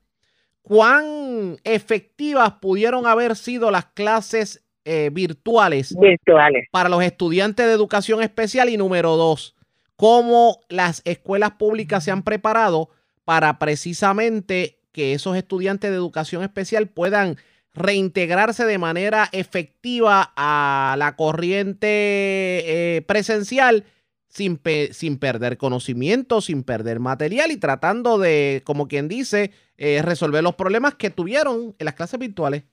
[0.62, 8.22] ¿cuán efectivas pudieron haber sido las clases eh, virtuales, virtuales para los estudiantes de educación
[8.22, 8.68] especial?
[8.68, 9.56] Y número dos,
[9.96, 12.90] ¿cómo las escuelas públicas se han preparado
[13.24, 17.38] para precisamente que esos estudiantes de educación especial puedan
[17.74, 23.84] reintegrarse de manera efectiva a la corriente eh, presencial
[24.28, 30.00] sin, pe- sin perder conocimiento, sin perder material y tratando de, como quien dice, eh,
[30.02, 32.64] resolver los problemas que tuvieron en las clases virtuales.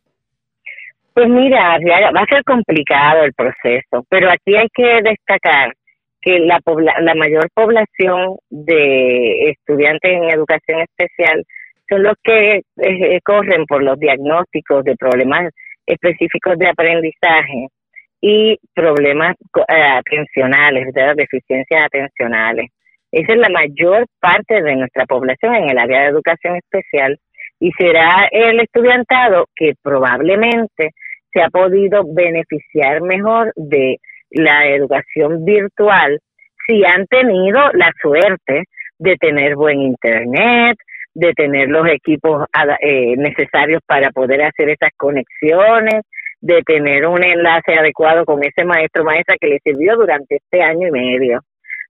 [1.13, 1.77] Pues mira,
[2.15, 5.73] va a ser complicado el proceso, pero aquí hay que destacar
[6.21, 6.59] que la,
[7.01, 11.43] la mayor población de estudiantes en educación especial
[11.89, 15.51] son los que eh, corren por los diagnósticos de problemas
[15.85, 17.67] específicos de aprendizaje
[18.21, 19.35] y problemas
[19.67, 21.15] eh, atencionales, ¿verdad?
[21.15, 22.69] deficiencias atencionales.
[23.11, 27.17] Esa es la mayor parte de nuestra población en el área de educación especial
[27.59, 30.91] y será el estudiantado que probablemente
[31.33, 33.97] se ha podido beneficiar mejor de
[34.31, 36.19] la educación virtual
[36.67, 38.63] si han tenido la suerte
[38.99, 40.77] de tener buen internet,
[41.13, 42.45] de tener los equipos
[42.81, 46.01] eh, necesarios para poder hacer esas conexiones,
[46.41, 50.61] de tener un enlace adecuado con ese maestro o maestra que le sirvió durante este
[50.61, 51.41] año y medio.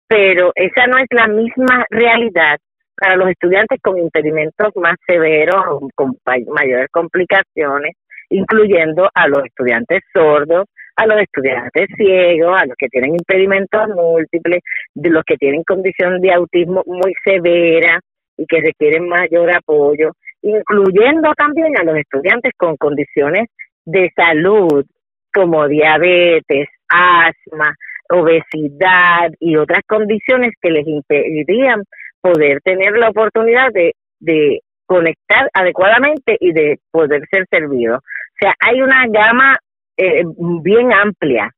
[0.08, 2.58] Pero esa no es la misma realidad
[2.96, 7.94] para los estudiantes con impedimentos más severos, o con mayores complicaciones,
[8.30, 10.66] incluyendo a los estudiantes sordos,
[10.96, 14.62] a los estudiantes ciegos, a los que tienen impedimentos múltiples,
[14.96, 18.00] de los que tienen condición de autismo muy severa
[18.38, 20.12] y que requieren mayor apoyo,
[20.42, 23.48] incluyendo también a los estudiantes con condiciones
[23.86, 24.86] de salud
[25.34, 27.76] como diabetes, asma,
[28.10, 31.84] obesidad y otras condiciones que les impedirían
[32.22, 38.00] poder tener la oportunidad de, de conectar adecuadamente y de poder ser servidos.
[38.00, 39.58] O sea, hay una gama
[39.98, 40.24] eh,
[40.64, 41.52] bien amplia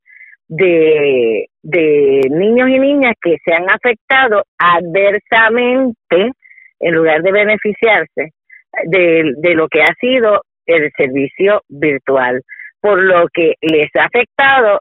[0.48, 6.32] de, de niños y niñas que se han afectado adversamente
[6.80, 8.32] en lugar de beneficiarse
[8.86, 12.42] de, de lo que ha sido el servicio virtual,
[12.82, 14.80] por lo que les ha afectado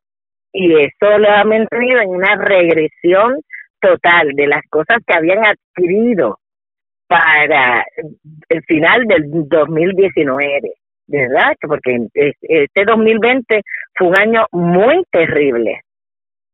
[0.52, 3.40] y eso lo ha mantenido en una regresión
[3.80, 6.38] total de las cosas que habían adquirido
[7.06, 7.84] para
[8.48, 10.72] el final del 2019,
[11.06, 11.54] ¿verdad?
[11.60, 13.62] Porque es- este 2020
[13.94, 15.80] fue un año muy terrible,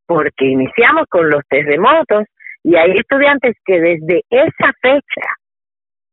[0.07, 2.25] porque iniciamos con los terremotos
[2.65, 5.29] y hay estudiantes que desde esa fecha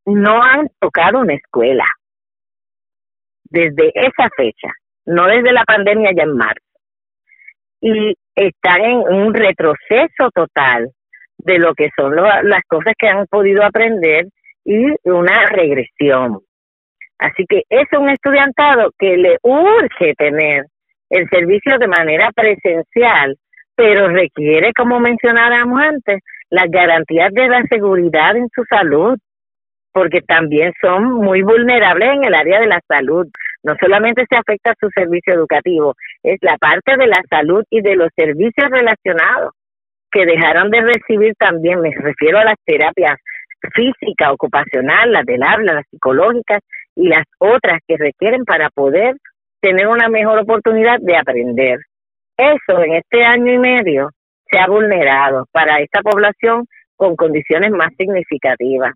[0.06, 1.86] no han tocado una escuela,
[3.44, 4.68] desde esa fecha,
[5.06, 6.72] no desde la pandemia ya en marzo
[7.82, 10.88] y están en un retroceso total
[11.38, 14.26] de lo que son las cosas que han podido aprender
[14.64, 16.38] y una regresión.
[17.18, 20.66] Así que es un estudiantado que le urge tener
[21.10, 23.36] el servicio de manera presencial,
[23.74, 26.20] pero requiere, como mencionábamos antes,
[26.52, 29.18] las garantías de la seguridad en su salud,
[29.90, 33.26] porque también son muy vulnerables en el área de la salud.
[33.62, 37.96] No solamente se afecta su servicio educativo, es la parte de la salud y de
[37.96, 39.52] los servicios relacionados
[40.10, 43.18] que dejaron de recibir también, me refiero a las terapias
[43.74, 46.60] física, ocupacional, las del habla, las psicológicas
[46.94, 49.16] y las otras que requieren para poder
[49.62, 51.78] tener una mejor oportunidad de aprender.
[52.36, 54.10] Eso en este año y medio
[54.52, 58.92] se ha vulnerado para esta población con condiciones más significativas.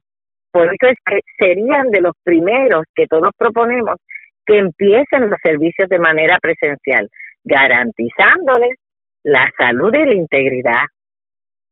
[0.52, 3.96] Por eso es que serían de los primeros que todos proponemos
[4.46, 7.08] que empiecen los servicios de manera presencial,
[7.44, 8.76] garantizándoles
[9.24, 10.84] la salud y la integridad,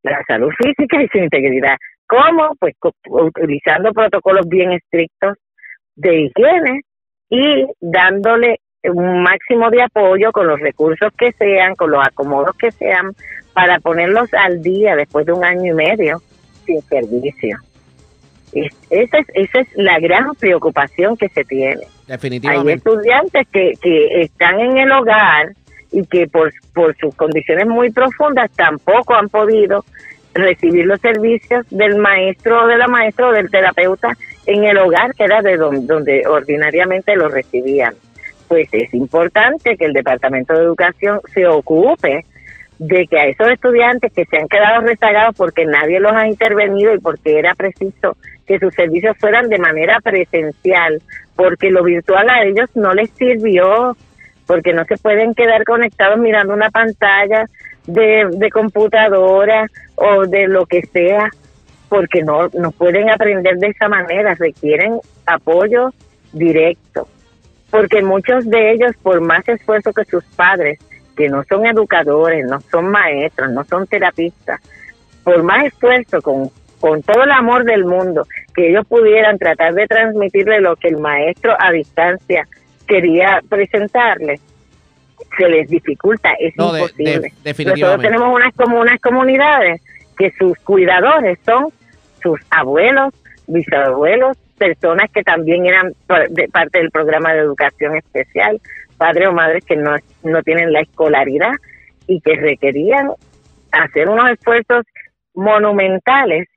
[0.02, 1.76] la salud física y su integridad.
[2.06, 2.56] ¿Cómo?
[2.58, 2.74] Pues
[3.08, 5.34] utilizando protocolos bien estrictos
[5.94, 6.80] de higiene
[7.30, 8.58] y dándole
[8.90, 13.12] un máximo de apoyo con los recursos que sean, con los acomodos que sean,
[13.52, 16.20] para ponerlos al día después de un año y medio
[16.66, 17.58] sin servicio.
[18.52, 21.82] Es- esa, es, esa es la gran preocupación que se tiene.
[21.82, 22.72] Hay Definitivamente.
[22.74, 25.52] estudiantes que, que están en el hogar
[25.90, 29.84] y que por, por sus condiciones muy profundas tampoco han podido
[30.34, 34.16] recibir los servicios del maestro o de la maestra o del terapeuta
[34.46, 37.94] en el hogar, que era de don- donde ordinariamente lo recibían.
[38.48, 42.24] Pues es importante que el Departamento de Educación se ocupe
[42.78, 46.94] de que a esos estudiantes que se han quedado rezagados porque nadie los ha intervenido
[46.94, 48.16] y porque era preciso
[48.46, 51.00] que sus servicios fueran de manera presencial,
[51.36, 53.96] porque lo virtual a ellos no les sirvió,
[54.46, 57.46] porque no se pueden quedar conectados mirando una pantalla
[57.86, 61.30] de, computadora o de lo que sea,
[61.88, 65.90] porque no, no pueden aprender de esa manera, requieren apoyo
[66.32, 67.08] directo,
[67.78, 70.78] porque muchos de ellos, por más esfuerzo que sus padres,
[71.16, 74.60] que no son educadores, no son maestros, no son terapistas,
[75.24, 79.86] por más esfuerzo, con, con todo el amor del mundo, que ellos pudieran tratar de
[79.86, 82.46] transmitirle lo que el maestro a distancia
[82.86, 84.40] quería presentarles,
[85.38, 87.32] se les dificulta, es No, de- de- imposible.
[87.86, 89.80] Nosotros tenemos unas, como unas comunidades
[90.16, 91.68] que sus cuidadores son
[92.22, 93.12] sus abuelos,
[93.48, 95.94] bisabuelos, personas que también eran
[96.30, 98.60] de parte del programa de educación especial,
[98.96, 101.52] padres o madres que no, no tienen la escolaridad
[102.06, 103.10] y que requerían
[103.72, 104.84] hacer unos esfuerzos
[105.34, 106.48] monumentales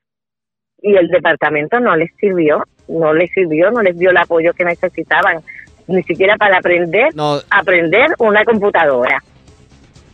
[0.81, 4.63] y el departamento no les sirvió no les sirvió, no les dio el apoyo que
[4.63, 5.41] necesitaban,
[5.87, 7.09] ni siquiera para aprender,
[7.49, 9.23] aprender una computadora.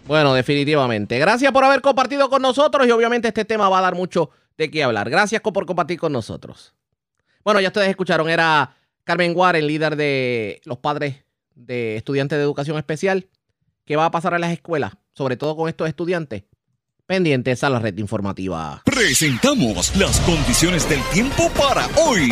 [0.05, 1.18] Bueno, definitivamente.
[1.18, 4.69] Gracias por haber compartido con nosotros y obviamente este tema va a dar mucho de
[4.69, 5.10] qué hablar.
[5.10, 6.73] Gracias por compartir con nosotros.
[7.43, 11.25] Bueno, ya ustedes escucharon, era Carmen el líder de los padres
[11.55, 13.27] de estudiantes de educación especial.
[13.85, 14.93] ¿Qué va a pasar en las escuelas?
[15.13, 16.43] Sobre todo con estos estudiantes.
[17.05, 18.81] Pendientes a la red informativa.
[18.85, 22.31] Presentamos las condiciones del tiempo para hoy.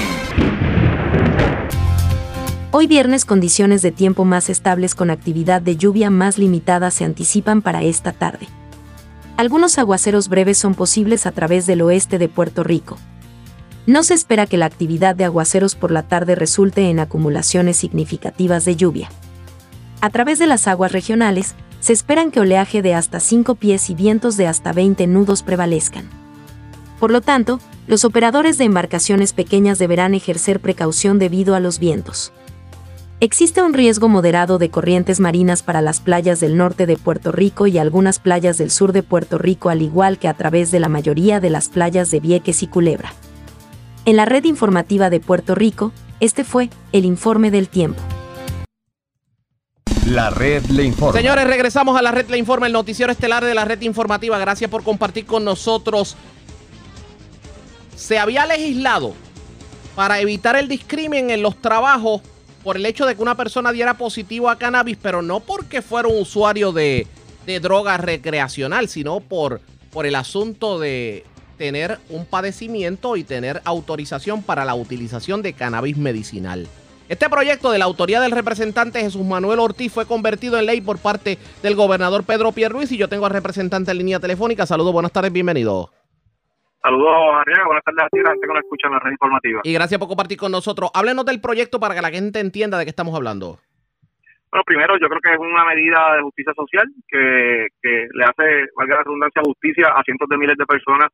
[2.72, 7.62] Hoy viernes condiciones de tiempo más estables con actividad de lluvia más limitada se anticipan
[7.62, 8.48] para esta tarde.
[9.36, 12.98] Algunos aguaceros breves son posibles a través del oeste de Puerto Rico.
[13.88, 18.64] No se espera que la actividad de aguaceros por la tarde resulte en acumulaciones significativas
[18.64, 19.10] de lluvia.
[20.02, 23.96] A través de las aguas regionales, se esperan que oleaje de hasta 5 pies y
[23.96, 26.10] vientos de hasta 20 nudos prevalezcan.
[27.00, 32.32] Por lo tanto, los operadores de embarcaciones pequeñas deberán ejercer precaución debido a los vientos.
[33.20, 37.66] Existe un riesgo moderado de corrientes marinas para las playas del norte de Puerto Rico
[37.66, 40.90] y algunas playas del sur de Puerto Rico, al igual que a través de la
[40.90, 43.14] mayoría de las playas de Vieques y Culebra.
[44.04, 48.02] En la red informativa de Puerto Rico, este fue el informe del tiempo.
[50.08, 51.20] La red le informa.
[51.20, 54.40] Señores, regresamos a la red le informa, el noticiero estelar de la red informativa.
[54.40, 56.18] Gracias por compartir con nosotros.
[57.96, 59.14] Se había legislado
[59.96, 62.22] para evitar el discrimen en los trabajos
[62.64, 66.08] por el hecho de que una persona diera positivo a cannabis, pero no porque fuera
[66.08, 67.06] un usuario de,
[67.46, 69.62] de droga recreacional, sino por,
[69.92, 71.24] por el asunto de
[71.62, 76.66] tener un padecimiento y tener autorización para la utilización de cannabis medicinal.
[77.08, 80.98] Este proyecto de la autoría del representante Jesús Manuel Ortiz fue convertido en ley por
[80.98, 84.66] parte del gobernador Pedro Pierluis y yo tengo al representante en línea telefónica.
[84.66, 85.92] Saludos, buenas tardes, bienvenido.
[86.82, 87.66] Saludos, Arriaga.
[87.68, 89.62] Buenas tardes a ti, gente que nos escucha en la red informativa.
[89.64, 90.90] Y gracias por compartir con nosotros.
[90.96, 93.60] Háblenos del proyecto para que la gente entienda de qué estamos hablando.
[94.50, 98.66] Bueno, primero, yo creo que es una medida de justicia social que, que le hace,
[98.76, 101.12] valga la redundancia, justicia a cientos de miles de personas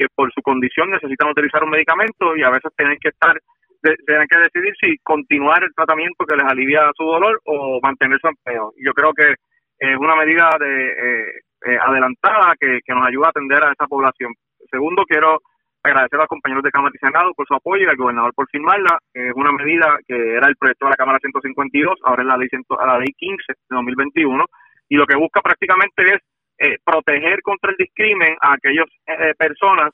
[0.00, 3.36] que por su condición necesitan utilizar un medicamento y a veces tienen que estar
[3.82, 8.28] tienen que decidir si continuar el tratamiento que les alivia su dolor o mantener su
[8.28, 8.72] empleo.
[8.76, 9.34] Yo creo que
[9.78, 11.24] es una medida de eh,
[11.66, 14.32] eh, adelantada que, que nos ayuda a atender a esa población.
[14.70, 15.38] Segundo, quiero
[15.82, 18.48] agradecer a los compañeros de Cámara y Senado por su apoyo y al gobernador por
[18.50, 18.98] firmarla.
[19.14, 22.48] Es una medida que era el proyecto de la Cámara 152, ahora es la ley,
[22.86, 24.44] la ley 15 de 2021,
[24.90, 26.20] y lo que busca prácticamente es
[26.60, 29.90] eh, proteger contra el discrimen a aquellas eh, personas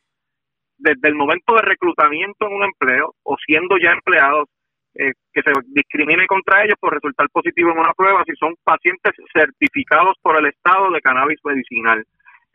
[0.78, 4.48] desde el momento de reclutamiento en un empleo o siendo ya empleados
[4.94, 9.12] eh, que se discrimine contra ellos por resultar positivo en una prueba si son pacientes
[9.32, 12.02] certificados por el Estado de cannabis medicinal.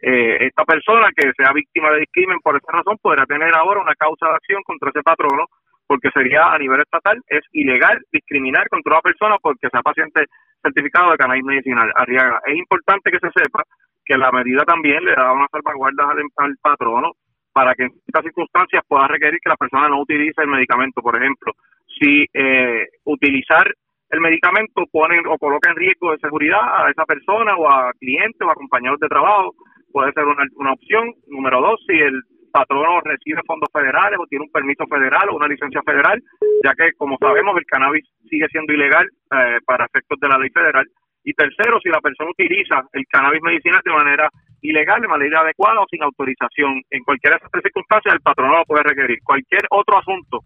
[0.02, 3.94] Eh, esta persona que sea víctima de discrimen por esa razón podrá tener ahora una
[3.96, 5.46] causa de acción contra ese patrono
[5.86, 10.26] porque sería a nivel estatal es ilegal discriminar contra una persona porque sea paciente
[10.64, 11.92] certificado de cannabis medicinal.
[11.96, 13.64] Arriaga, es importante que se sepa
[14.12, 16.06] que la medida también le da unas salvaguardas
[16.36, 17.14] al, patrono
[17.54, 21.02] para que en estas circunstancias pueda requerir que la persona no utilice el medicamento.
[21.02, 21.54] Por ejemplo,
[21.98, 23.74] si eh, utilizar
[24.10, 28.42] el medicamento pone o coloca en riesgo de seguridad a esa persona o a clientes
[28.42, 29.54] o a compañeros de trabajo,
[29.94, 31.14] puede ser una, una opción.
[31.28, 32.22] Número dos, si el
[32.52, 36.22] patrono recibe fondos federales o tiene un permiso federal o una licencia federal,
[36.66, 40.50] ya que, como sabemos, el cannabis sigue siendo ilegal eh, para efectos de la ley
[40.50, 40.86] federal.
[41.24, 44.30] Y tercero, si la persona utiliza el cannabis medicinal de manera
[44.62, 48.66] ilegal, de manera adecuada o sin autorización, en cualquiera de esas circunstancias el patrono lo
[48.66, 49.20] puede requerir.
[49.24, 50.40] Cualquier otro asunto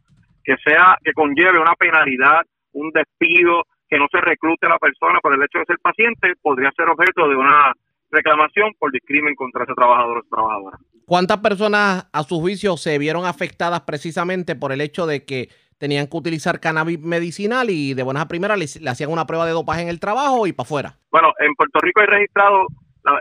[0.44, 2.42] que sea que conlleve una penalidad,
[2.74, 6.34] un despido, que no se reclute a la persona por el hecho de ser paciente,
[6.42, 7.74] podría ser objeto de una
[8.12, 10.78] reclamación por discrimen contra ese trabajador o trabajadora.
[11.06, 16.08] ¿Cuántas personas a su juicio se vieron afectadas precisamente por el hecho de que tenían
[16.08, 19.82] que utilizar cannabis medicinal y de buenas a primeras le, hacían una prueba de dopaje
[19.82, 20.90] en el trabajo y para afuera?
[21.12, 22.68] Bueno, en Puerto Rico hay registrado,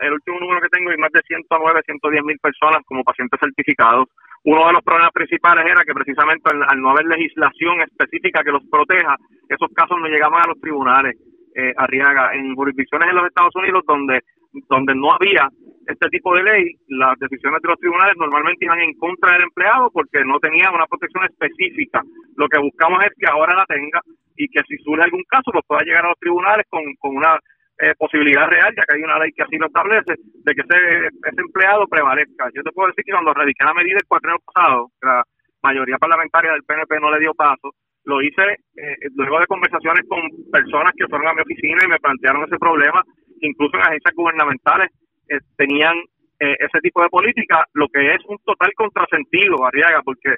[0.01, 4.09] el último número que tengo, hay más de 109, 110 mil personas como pacientes certificados.
[4.45, 8.63] Uno de los problemas principales era que precisamente al, no haber legislación específica que los
[8.71, 9.17] proteja,
[9.49, 11.17] esos casos no llegaban a los tribunales.
[11.57, 14.21] Eh, Arriaga, en jurisdicciones en los Estados Unidos donde
[14.69, 15.49] donde no había
[15.87, 19.91] este tipo de ley, las decisiones de los tribunales normalmente iban en contra del empleado
[19.93, 22.03] porque no tenía una protección específica.
[22.37, 24.01] Lo que buscamos es que ahora la tenga
[24.37, 27.39] y que si surge algún caso, pues pueda llegar a los tribunales con, con una
[27.79, 31.07] eh, posibilidad real, ya que hay una ley que así lo establece, de que ese,
[31.07, 32.49] ese empleado prevalezca.
[32.55, 35.23] Yo te puedo decir que cuando radiqué la medida el cuatreno pasado, la
[35.63, 37.75] mayoría parlamentaria del PNP no le dio paso,
[38.05, 38.43] lo hice
[38.77, 40.21] eh, luego de conversaciones con
[40.53, 43.03] personas que fueron a mi oficina y me plantearon ese problema
[43.41, 44.91] incluso en agencias gubernamentales
[45.29, 45.97] eh, tenían
[46.41, 50.35] eh, ese tipo de política, lo que es un total contrasentido, Arriaga, porque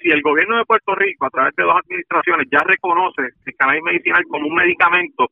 [0.00, 3.82] si el gobierno de Puerto Rico, a través de dos administraciones, ya reconoce el cannabis
[3.82, 5.28] medicinal como un medicamento,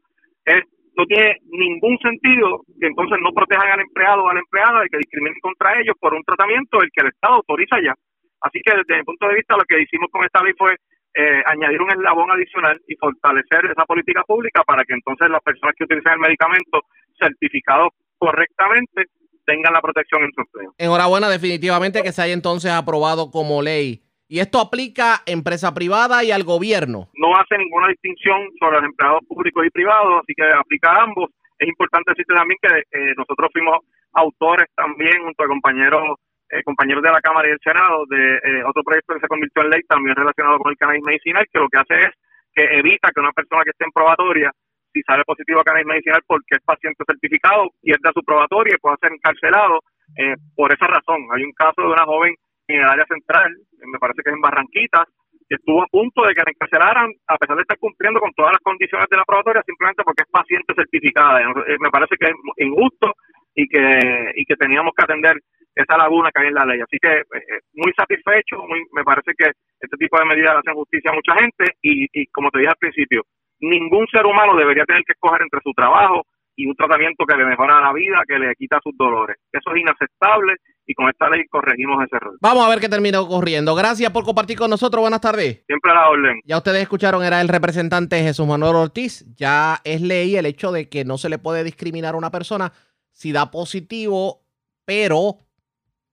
[0.96, 4.88] no tiene ningún sentido que entonces no protejan al empleado o a la empleada de
[4.88, 7.94] que discriminen contra ellos por un tratamiento el que el Estado autoriza ya.
[8.40, 10.74] Así que desde mi punto de vista lo que hicimos con esta ley fue
[11.14, 15.74] eh, añadir un eslabón adicional y fortalecer esa política pública para que entonces las personas
[15.76, 16.80] que utilizan el medicamento
[17.18, 19.04] certificado correctamente
[19.44, 20.74] tengan la protección en su empleo.
[20.78, 24.02] Enhorabuena, definitivamente que se haya entonces aprobado como ley.
[24.28, 27.08] Y esto aplica a empresa privada y al gobierno.
[27.14, 31.30] No hace ninguna distinción sobre los empleados públicos y privados, así que aplica a ambos.
[31.58, 33.78] Es importante decirte también que eh, nosotros fuimos
[34.12, 36.18] autores también junto a compañeros
[36.50, 39.62] eh, compañeros de la Cámara y del Senado de eh, otro proyecto que se convirtió
[39.62, 42.14] en ley también relacionado con el cannabis medicinal, que lo que hace es
[42.54, 44.52] que evita que una persona que esté en probatoria,
[44.96, 48.96] si sale positivo a cannabis medicinal porque es paciente certificado, pierda su probatoria y pueda
[48.96, 49.84] ser encarcelado
[50.16, 51.28] eh, por esa razón.
[51.36, 52.34] Hay un caso de una joven
[52.68, 53.52] en el área central,
[53.92, 55.04] me parece que es en Barranquitas,
[55.48, 58.52] que estuvo a punto de que la encarcelaran a pesar de estar cumpliendo con todas
[58.52, 61.44] las condiciones de la probatoria simplemente porque es paciente certificada.
[61.78, 63.12] Me parece que es injusto
[63.54, 65.36] y que, y que teníamos que atender
[65.76, 66.80] esa laguna que hay en la ley.
[66.80, 70.74] Así que eh, eh, muy satisfecho, muy, me parece que este tipo de medidas hacen
[70.74, 73.22] justicia a mucha gente y, y como te dije al principio,
[73.60, 76.22] ningún ser humano debería tener que escoger entre su trabajo
[76.56, 79.36] y un tratamiento que le mejora la vida, que le quita sus dolores.
[79.52, 80.54] Eso es inaceptable
[80.86, 82.38] y con esta ley corregimos ese error.
[82.40, 83.74] Vamos a ver qué termina ocurriendo.
[83.74, 85.02] Gracias por compartir con nosotros.
[85.02, 85.62] Buenas tardes.
[85.66, 86.40] Siempre a la orden.
[86.44, 89.26] Ya ustedes escucharon, era el representante Jesús Manuel Ortiz.
[89.34, 92.72] Ya es ley el hecho de que no se le puede discriminar a una persona
[93.12, 94.42] si da positivo,
[94.86, 95.46] pero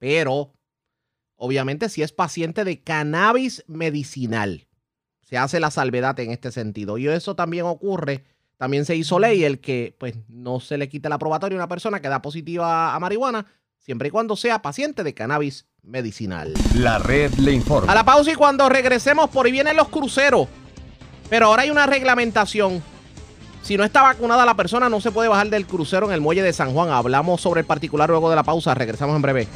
[0.04, 0.52] pero
[1.38, 4.68] obviamente si es paciente de cannabis medicinal,
[5.24, 6.98] se hace la salvedad en este sentido.
[6.98, 8.24] Y eso también ocurre,
[8.58, 11.68] también se hizo ley el que pues no se le quite la probatoria a una
[11.68, 13.46] persona que da positiva a marihuana,
[13.80, 16.54] siempre y cuando sea paciente de cannabis medicinal.
[16.76, 17.92] La red le informa.
[17.92, 20.48] A la pausa y cuando regresemos, por ahí vienen los cruceros.
[21.30, 22.84] Pero ahora hay una reglamentación.
[23.64, 26.44] Si no está vacunada la persona, no se puede bajar del crucero en el muelle
[26.44, 26.90] de San Juan.
[26.90, 28.76] Hablamos sobre el particular luego de la pausa.
[28.76, 29.48] Regresamos en breve.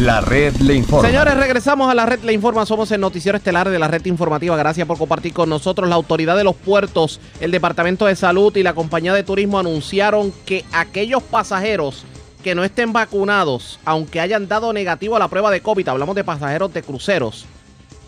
[0.00, 1.06] La red le informa.
[1.06, 2.64] Señores, regresamos a la red le informa.
[2.64, 4.56] Somos el noticiero estelar de la red informativa.
[4.56, 5.90] Gracias por compartir con nosotros.
[5.90, 10.32] La autoridad de los puertos, el Departamento de Salud y la compañía de turismo anunciaron
[10.46, 12.06] que aquellos pasajeros
[12.42, 16.24] que no estén vacunados, aunque hayan dado negativo a la prueba de COVID, hablamos de
[16.24, 17.44] pasajeros de cruceros,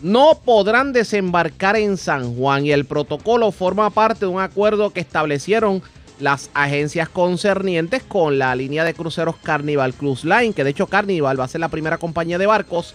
[0.00, 5.00] no podrán desembarcar en San Juan y el protocolo forma parte de un acuerdo que
[5.00, 5.82] establecieron
[6.20, 11.38] las agencias concernientes con la línea de cruceros Carnival Cruise Line, que de hecho Carnival
[11.38, 12.94] va a ser la primera compañía de barcos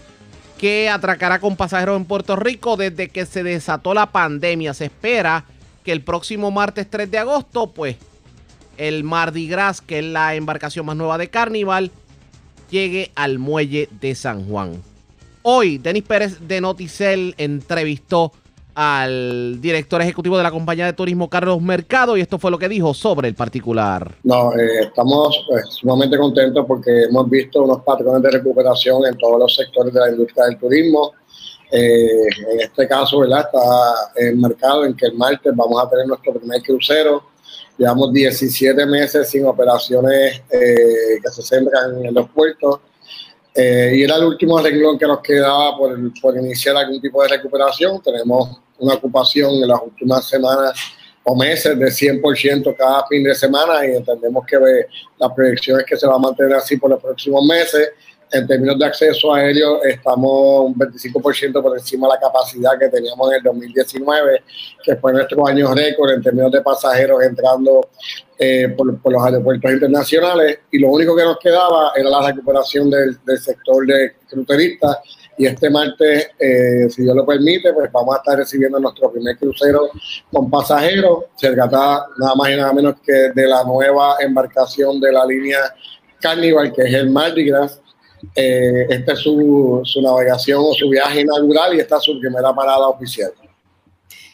[0.57, 4.73] que atracará con pasajeros en Puerto Rico desde que se desató la pandemia.
[4.73, 5.45] Se espera
[5.83, 7.95] que el próximo martes 3 de agosto, pues,
[8.77, 11.91] el Mardi Gras, que es la embarcación más nueva de Carnival,
[12.69, 14.81] llegue al muelle de San Juan.
[15.43, 18.33] Hoy, Denis Pérez de Noticel entrevistó
[18.79, 22.69] al director ejecutivo de la compañía de turismo Carlos Mercado y esto fue lo que
[22.69, 24.13] dijo sobre el particular.
[24.21, 29.39] No, eh, estamos pues, sumamente contentos porque hemos visto unos patrones de recuperación en todos
[29.39, 31.13] los sectores de la industria del turismo.
[31.71, 33.45] Eh, en este caso, ¿verdad?
[33.45, 37.23] Está el mercado en que el martes vamos a tener nuestro primer crucero.
[37.79, 42.81] Llevamos 17 meses sin operaciones eh, que se centran en los puertos.
[43.59, 47.99] Y era el último renglón que nos quedaba por, iniciar algún tipo de recuperación.
[48.01, 50.79] Tenemos una ocupación en las últimas semanas
[51.23, 54.57] o meses de 100% cada fin de semana y entendemos que
[55.17, 57.89] la proyección es que se va a mantener así por los próximos meses.
[58.31, 63.29] En términos de acceso aéreo, estamos un 25% por encima de la capacidad que teníamos
[63.31, 64.43] en el 2019,
[64.83, 67.89] que fue nuestro año récord en términos de pasajeros entrando
[68.37, 70.59] eh, por, los aeropuertos internacionales.
[70.71, 74.97] Y lo único que nos quedaba era la recuperación del, del sector de cruceristas
[75.37, 79.37] y este martes, eh, si Dios lo permite, pues vamos a estar recibiendo nuestro primer
[79.37, 79.91] crucero
[80.31, 81.25] con pasajeros.
[81.35, 85.59] Se trata nada más y nada menos que de la nueva embarcación de la línea
[86.19, 87.79] Carnival, que es el Mardi Gras.
[88.35, 92.53] Eh, esta es su, su navegación o su viaje inaugural y esta es su primera
[92.53, 93.31] parada oficial.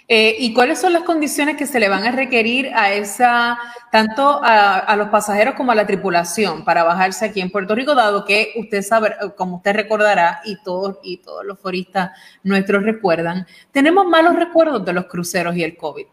[0.07, 3.57] Eh, ¿Y cuáles son las condiciones que se le van a requerir a esa,
[3.91, 8.26] tanto a, los pasajeros como a la tripulación para bajarse aquí en Puerto Rico, dado
[8.26, 12.11] que usted sabe, como usted recordará y todos, y todos los foristas
[12.44, 16.06] nuestros recuerdan, tenemos malos recuerdos de los cruceros y el COVID?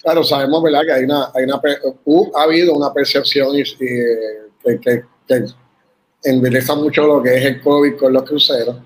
[0.00, 0.82] Claro, sabemos, ¿verdad?
[0.86, 1.60] Que hay una, hay una
[2.36, 5.44] ha habido una percepción y, que, que, que
[6.22, 8.76] endereza mucho lo que es el COVID con los cruceros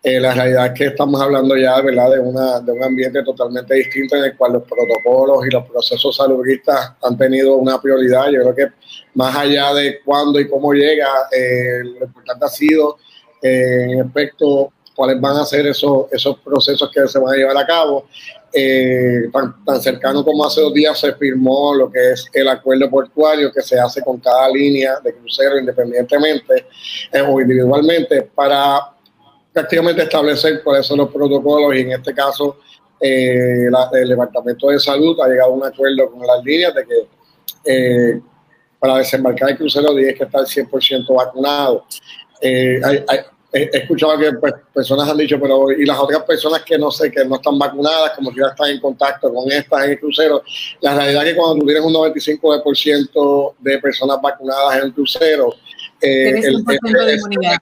[0.00, 2.10] eh, la realidad es que estamos hablando ya ¿verdad?
[2.12, 6.16] De, una, de un ambiente totalmente distinto en el cual los protocolos y los procesos
[6.16, 8.30] saludistas han tenido una prioridad.
[8.30, 8.68] Yo creo que
[9.14, 12.98] más allá de cuándo y cómo llega, eh, lo importante ha sido
[13.42, 17.56] eh, en efecto cuáles van a ser esos, esos procesos que se van a llevar
[17.56, 18.06] a cabo.
[18.52, 22.90] Eh, tan, tan, cercano como hace dos días se firmó lo que es el acuerdo
[22.90, 26.66] portuario que se hace con cada línea de crucero independientemente
[27.12, 28.90] eh, o individualmente para
[29.52, 32.56] prácticamente establecer cuáles son los protocolos y en este caso
[32.98, 36.86] eh, la, el Departamento de Salud ha llegado a un acuerdo con las líneas de
[36.86, 37.08] que
[37.66, 38.20] eh,
[38.78, 41.84] para desembarcar el crucero tienes que estar 100% vacunado.
[42.42, 43.18] hay, hay,
[43.52, 47.10] he escuchado que pues, personas han dicho, pero y las otras personas que no sé,
[47.10, 50.42] que no están vacunadas, como que ya están en contacto con estas en el crucero,
[50.80, 55.54] la realidad es que cuando tú tienes un 95% de personas vacunadas en el crucero,
[56.00, 57.58] eh, el, ese,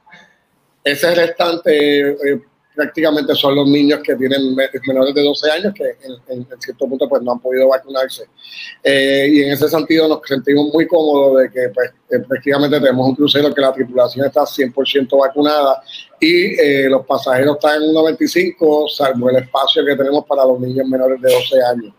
[0.83, 2.41] ese restante eh,
[2.77, 4.55] prácticamente son los niños que tienen
[4.87, 5.97] menores de 12 años que
[6.29, 8.25] en, cierto punto pues no han podido vacunarse.
[8.83, 11.91] Eh, y en ese sentido nos sentimos muy cómodos de que pues
[12.29, 15.83] prácticamente tenemos un crucero que la tripulación está 100% vacunada
[16.21, 20.61] y eh, los pasajeros están en un 95, salvo el espacio que tenemos para los
[20.61, 21.95] niños menores de 12 años.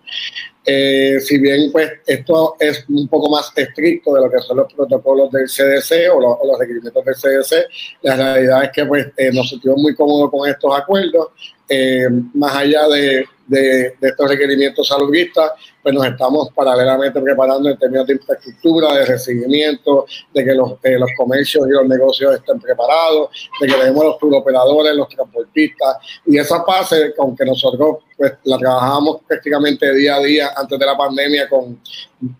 [0.69, 4.73] Eh, si bien pues esto es un poco más estricto de lo que son los
[4.73, 7.69] protocolos del CDC o, lo, o los requerimientos del CDC,
[8.02, 11.30] la realidad es que pues eh, nos sentimos muy cómodos con estos acuerdos,
[11.69, 15.52] eh, más allá de, de, estos requerimientos saludistas,
[15.88, 20.99] pues nos estamos paralelamente preparando en términos de infraestructura, de recibimiento, de que los, eh,
[20.99, 23.30] los comercios y los negocios estén preparados,
[23.61, 25.95] de que tenemos los turoperadores, los transportistas,
[26.26, 30.97] y esa fase, aunque nosotros pues la trabajábamos prácticamente día a día antes de la
[30.97, 31.80] pandemia con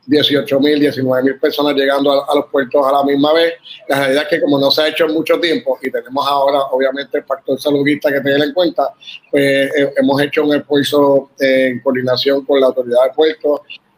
[0.07, 3.53] 18 mil, 19 mil personas llegando a, a, los puertos a la misma vez.
[3.88, 6.61] La realidad es que como no se ha hecho en mucho tiempo y tenemos ahora
[6.72, 8.91] obviamente el factor saludista que tener en cuenta,
[9.30, 13.37] pues eh, hemos hecho un esfuerzo eh, en coordinación con la autoridad de puertos,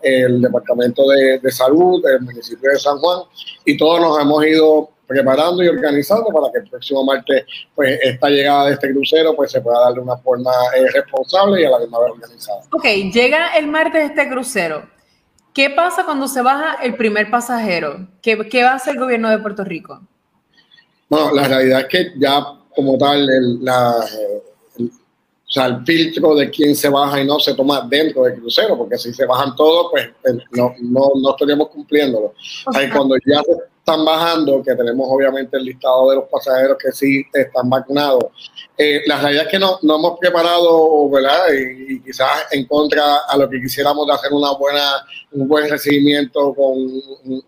[0.01, 3.23] el Departamento de, de Salud, el municipio de San Juan
[3.65, 7.43] y todos nos hemos ido preparando y organizando para que el próximo martes,
[7.73, 11.61] pues, esta llegada de este crucero, pues, se pueda dar de una forma eh, responsable
[11.61, 12.61] y a la misma vez organizada.
[12.71, 14.87] Ok, llega el martes este crucero.
[15.51, 18.07] ¿Qué pasa cuando se baja el primer pasajero?
[18.21, 19.99] ¿Qué, qué va a hacer el gobierno de Puerto Rico?
[21.09, 22.45] Bueno, la realidad es que ya
[22.75, 23.95] como tal, el, la,
[25.49, 28.77] o sea, el filtro de quién se baja y no se toma dentro del crucero,
[28.77, 30.07] porque si se bajan todos, pues
[30.51, 32.35] no, no, no estaríamos cumpliéndolo.
[32.71, 36.91] Sea, cuando ya se están bajando, que tenemos obviamente el listado de los pasajeros que
[36.91, 38.25] sí están vacunados.
[38.77, 41.47] Eh, la realidad es que no, no hemos preparado, ¿verdad?
[41.51, 45.67] Y, y, quizás en contra a lo que quisiéramos de hacer una buena, un buen
[45.67, 46.77] recibimiento con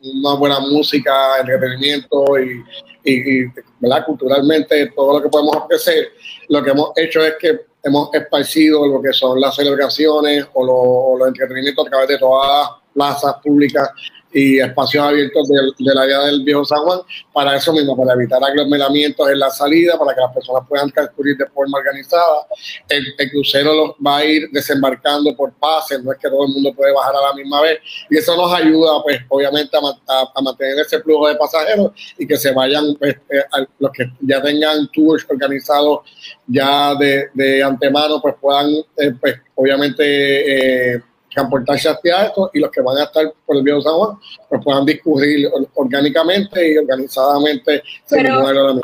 [0.02, 2.64] una buena música, entretenimiento y,
[3.03, 3.45] y, y
[3.80, 4.07] ¿verdad?
[4.07, 6.14] culturalmente todo lo que podemos ofrecer.
[6.49, 11.18] Lo que hemos hecho es que hemos esparcido lo que son las celebraciones o, lo,
[11.18, 13.90] los entretenimientos a través de todas las plazas públicas
[14.34, 16.99] y espacios abiertos del, del, área del Viejo San Juan,
[17.34, 21.38] para eso mismo, para evitar aglomeramientos en la salida, para que las personas puedan transcurrir
[21.38, 22.45] de forma organizada.
[22.88, 26.94] El, crucero va a ir desembarcando por pases, no es que todo el mundo puede
[26.94, 27.80] bajar a la misma vez,
[28.10, 32.52] y eso nos ayuda, pues, obviamente, a, mantener ese flujo de pasajeros y que se
[32.52, 33.44] vayan, pues, eh,
[33.80, 35.99] los que ya tengan tours organizados
[36.48, 41.02] ya de, de antemano, pues puedan, eh, pues, obviamente, eh,
[41.34, 44.18] transportarse hacia esto y los que van a estar por el viejo San Juan
[44.49, 48.80] pues puedan discurrir orgánicamente y organizadamente pero,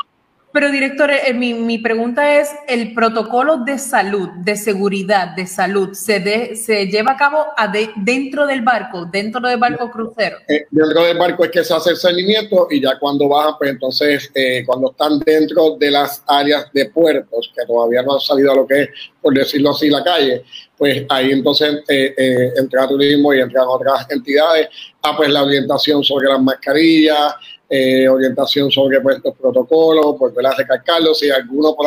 [0.52, 5.92] pero director, eh, mi, mi, pregunta es, ¿el protocolo de salud, de seguridad, de salud,
[5.92, 10.38] se, de, se lleva a cabo a de, dentro del barco, dentro del barco crucero?
[10.48, 13.70] Eh, dentro del barco es que se hace el seguimiento y ya cuando bajan, pues
[13.70, 18.52] entonces, eh, cuando están dentro de las áreas de puertos, que todavía no han salido
[18.52, 18.88] a lo que es,
[19.20, 20.44] por decirlo así, la calle,
[20.78, 24.68] pues ahí entonces eh, eh, entra turismo y entran otras entidades,
[25.02, 27.34] a pues la orientación sobre las mascarillas,
[27.68, 31.86] eh, orientación sobre pues, los protocolos, pues a recalcarlo, si alguno por,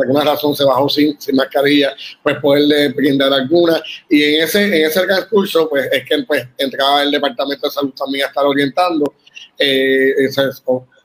[0.00, 3.82] alguna razón se bajó sin, sin mascarilla, pues poderle brindar alguna.
[4.08, 7.92] Y en ese, en ese transcurso, pues es que pues, entraba el Departamento de Salud
[7.92, 9.14] también a estar orientando.
[9.58, 10.42] Eh, ese,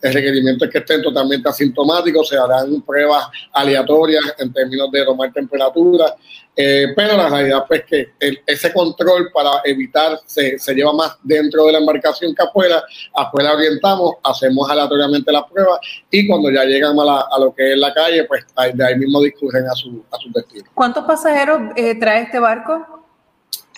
[0.01, 5.31] el requerimiento es que estén totalmente asintomáticos, se harán pruebas aleatorias en términos de tomar
[5.33, 6.15] temperatura,
[6.55, 11.17] eh, pero la realidad pues que el, ese control para evitar se, se, lleva más
[11.21, 12.81] dentro de la embarcación que afuera,
[13.13, 17.73] afuera orientamos, hacemos aleatoriamente las pruebas y cuando ya llegan a, la, a lo que
[17.73, 20.69] es la calle, pues de ahí mismo discurren a su, a su destino.
[20.73, 23.03] ¿Cuántos pasajeros eh, trae este barco?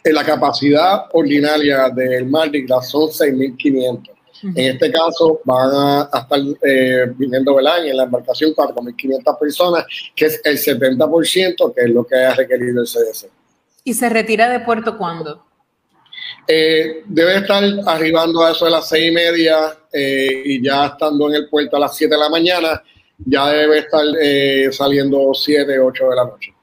[0.04, 4.17] Eh, la capacidad ordinaria del Mardi Gras son 6.500.
[4.44, 4.54] Uh -huh.
[4.56, 7.86] En este caso van a, a estar eh, viniendo ¿verdad?
[7.86, 9.86] en la embarcación 4.500 personas,
[10.16, 13.30] que es el 70%, que es lo que ha requerido el CDC.
[13.84, 15.48] ¿Y se retira de puerto cuándo?
[16.48, 21.28] Eh, debe estar arribando a eso de las seis y media eh, y ya estando
[21.30, 22.82] en el puerto a las 7 de la mañana.
[23.26, 26.54] ya debe estar eh, saliendo 7, 8 de la noche.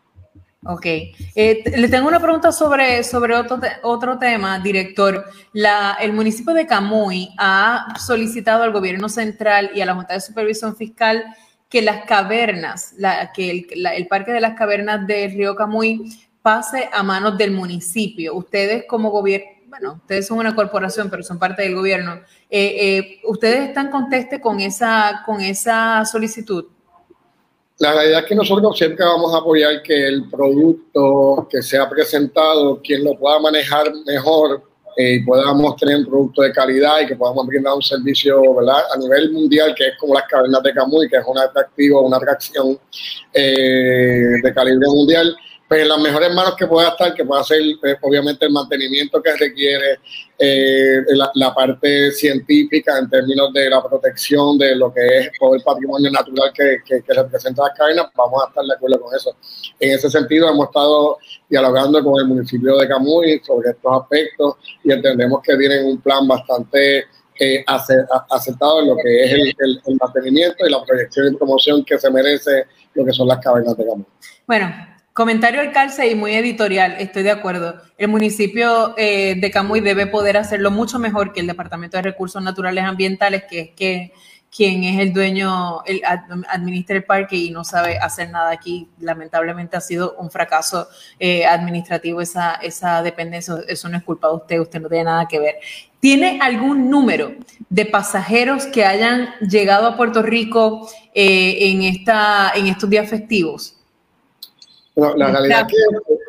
[0.67, 0.87] Ok.
[0.87, 5.25] Eh, le tengo una pregunta sobre, sobre otro, otro tema, director.
[5.53, 10.21] La, el municipio de Camuy ha solicitado al gobierno central y a la Junta de
[10.21, 11.25] Supervisión Fiscal
[11.69, 16.89] que las cavernas, la, que el, el Parque de las Cavernas del Río Camuy pase
[16.93, 18.35] a manos del municipio.
[18.35, 22.21] Ustedes como gobierno, bueno, ustedes son una corporación, pero son parte del gobierno.
[22.49, 26.67] Eh, eh, ¿Ustedes están contestes con esa, con esa solicitud?
[27.79, 32.81] La realidad es que nosotros siempre vamos a apoyar que el producto que sea presentado,
[32.83, 34.63] quien lo pueda manejar mejor
[34.97, 38.97] eh, y podamos tener un producto de calidad y que podamos brindar un servicio a
[38.97, 42.79] nivel mundial, que es como las cavernas de Camuy, que es un atractivo, una atracción
[43.33, 45.37] de calibre mundial
[45.69, 49.23] pues en las mejores manos que pueda estar, que pueda hacer eh, obviamente el mantenimiento
[49.23, 49.99] que requiere,
[50.39, 51.03] eh,
[51.35, 56.11] la, parte científica en términos de la protección de lo que es todo el patrimonio
[56.11, 59.37] natural que, que, representa las cadenas, vamos a estar de acuerdo con eso.
[59.81, 61.19] En ese sentido, hemos estado
[61.49, 66.27] dialogando con el municipio de Camuy sobre estos aspectos y entendemos que tienen un plan
[66.27, 67.07] bastante
[67.41, 71.99] eh, aceptado en lo que es el, el, mantenimiento y la proyección y promoción que
[71.99, 74.07] se merece lo que son las cavernas de Camuy.
[74.47, 77.81] Bueno, Comentario al calce y muy editorial, estoy de acuerdo.
[77.97, 82.43] El municipio eh, de Camuy debe poder hacerlo mucho mejor que el Departamento de Recursos
[82.43, 84.13] Naturales Ambientales, que es que
[84.51, 86.03] quien es el dueño, el,
[86.49, 88.89] administra el parque y no sabe hacer nada aquí.
[88.99, 90.89] Lamentablemente ha sido un fracaso
[91.21, 93.55] eh, administrativo esa, esa dependencia.
[93.69, 95.55] Eso no es culpa de usted, usted no tiene nada que ver.
[96.01, 97.37] ¿Tiene algún número
[97.69, 103.77] de pasajeros que hayan llegado a Puerto Rico eh, en, esta, en estos días festivos?
[104.97, 106.21] La realidad es que, o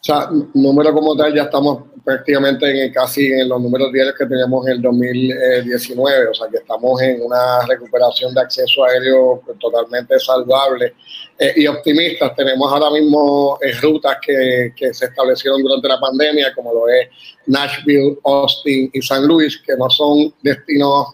[0.00, 4.64] sea, número como tal, ya estamos prácticamente en casi en los números diarios que teníamos
[4.68, 10.94] en el 2019, o sea que estamos en una recuperación de acceso aéreo totalmente saludable
[11.36, 12.36] eh, y optimistas.
[12.36, 17.08] Tenemos ahora mismo eh, rutas que, que, se establecieron durante la pandemia, como lo es
[17.46, 21.08] Nashville, Austin y San Luis, que no son destinos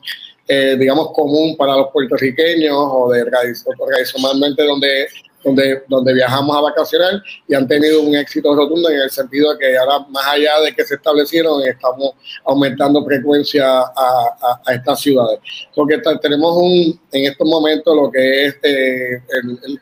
[0.48, 5.06] eh, digamos, común para los puertorriqueños o de tradicionalmente donde
[5.44, 9.58] donde, donde viajamos a vacacionar y han tenido un éxito rotundo en el sentido de
[9.58, 12.12] que ahora, más allá de que se establecieron, estamos
[12.44, 15.40] aumentando frecuencia a, a, estas ciudades.
[15.74, 19.22] Porque tenemos un, en estos momentos lo que es eh,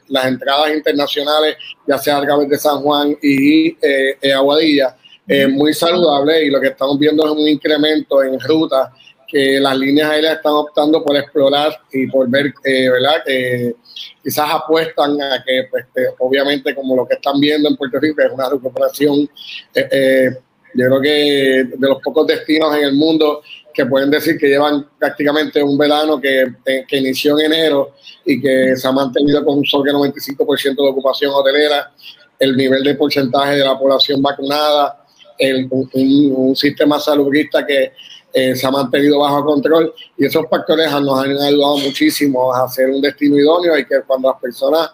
[0.08, 1.56] las entradas internacionales,
[1.86, 4.96] ya sea a través de San Juan y eh, Aguadilla,
[5.32, 8.90] eh, muy saludable y lo que estamos viendo es un incremento en rutas
[9.30, 13.22] que las líneas aéreas están optando por explorar y por ver, eh, ¿verdad?
[13.24, 13.76] Que
[14.22, 15.86] quizás apuestan a que, pues,
[16.18, 19.28] obviamente, como lo que están viendo en Puerto Rico es una recuperación,
[19.74, 20.30] eh, eh,
[20.74, 23.42] yo creo que de los pocos destinos en el mundo
[23.72, 26.46] que pueden decir que llevan prácticamente un verano que,
[26.86, 27.94] que inició en enero
[28.24, 31.92] y que se ha mantenido con un sobre 95% de ocupación hotelera,
[32.38, 35.04] el nivel de porcentaje de la población vacunada,
[35.72, 35.90] un,
[36.34, 37.92] un sistema saludista que
[38.32, 42.88] eh, se ha mantenido bajo control y esos factores nos han ayudado muchísimo a hacer
[42.90, 44.90] un destino idóneo y que cuando las personas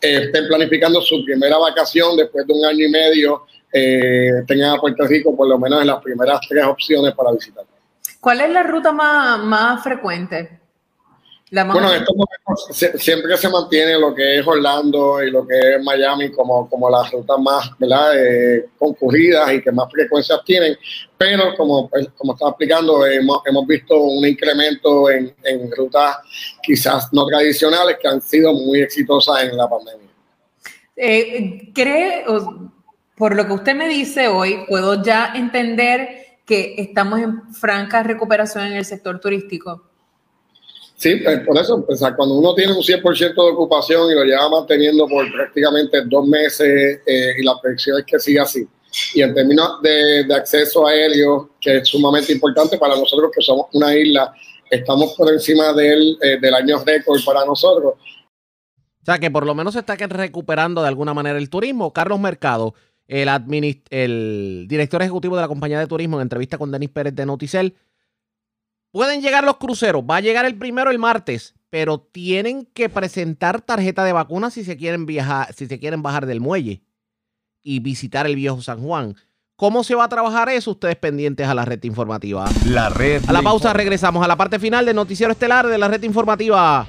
[0.00, 4.80] eh, estén planificando su primera vacación después de un año y medio eh, tengan a
[4.80, 7.64] Puerto Rico por lo menos en las primeras tres opciones para visitar.
[8.20, 10.60] ¿Cuál es la ruta más, más frecuente?
[11.50, 15.82] bueno, en estos momentos siempre se mantiene lo que es Orlando y lo que es
[15.82, 18.18] Miami como, como las rutas más ¿verdad?
[18.18, 20.76] Eh, concurridas y que más frecuencias tienen,
[21.18, 26.16] pero como, pues, como estaba explicando, hemos, hemos visto un incremento en, en, rutas
[26.62, 30.08] quizás no tradicionales que han sido muy exitosas en la pandemia.
[30.94, 32.24] Eh, ¿Cree,
[33.16, 36.08] por lo que usted me dice hoy, puedo ya entender
[36.44, 39.82] que estamos en franca recuperación en el sector turístico?
[40.96, 44.24] Sí, pues, por eso, o sea, cuando uno tiene un 100% de ocupación y lo
[44.24, 48.66] lleva manteniendo por prácticamente dos meses eh, y la proyección es que siga así.
[49.14, 53.66] Y en términos de, de, acceso aéreo, que es sumamente importante para nosotros que somos
[53.72, 54.34] una isla,
[54.70, 57.94] estamos por encima del, eh, del año récord para nosotros.
[57.94, 61.92] O sea, que por lo menos se está recuperando de alguna manera el turismo.
[61.92, 62.74] Carlos Mercado,
[63.06, 63.28] el,
[63.90, 67.74] el director ejecutivo de la compañía de turismo, en entrevista con Denis Pérez de Noticel,
[68.96, 73.60] Pueden llegar los cruceros, va a llegar el primero el martes, pero tienen que presentar
[73.60, 76.80] tarjeta de vacuna si se quieren viajar, si se quieren bajar del muelle
[77.66, 79.16] y visitar el viejo San Juan.
[79.56, 80.70] ¿Cómo se va a trabajar eso?
[80.70, 82.46] Ustedes pendientes a la red informativa.
[82.64, 83.22] La red.
[83.26, 86.86] A la pausa regresamos a la parte final del noticiero estelar de la red informativa.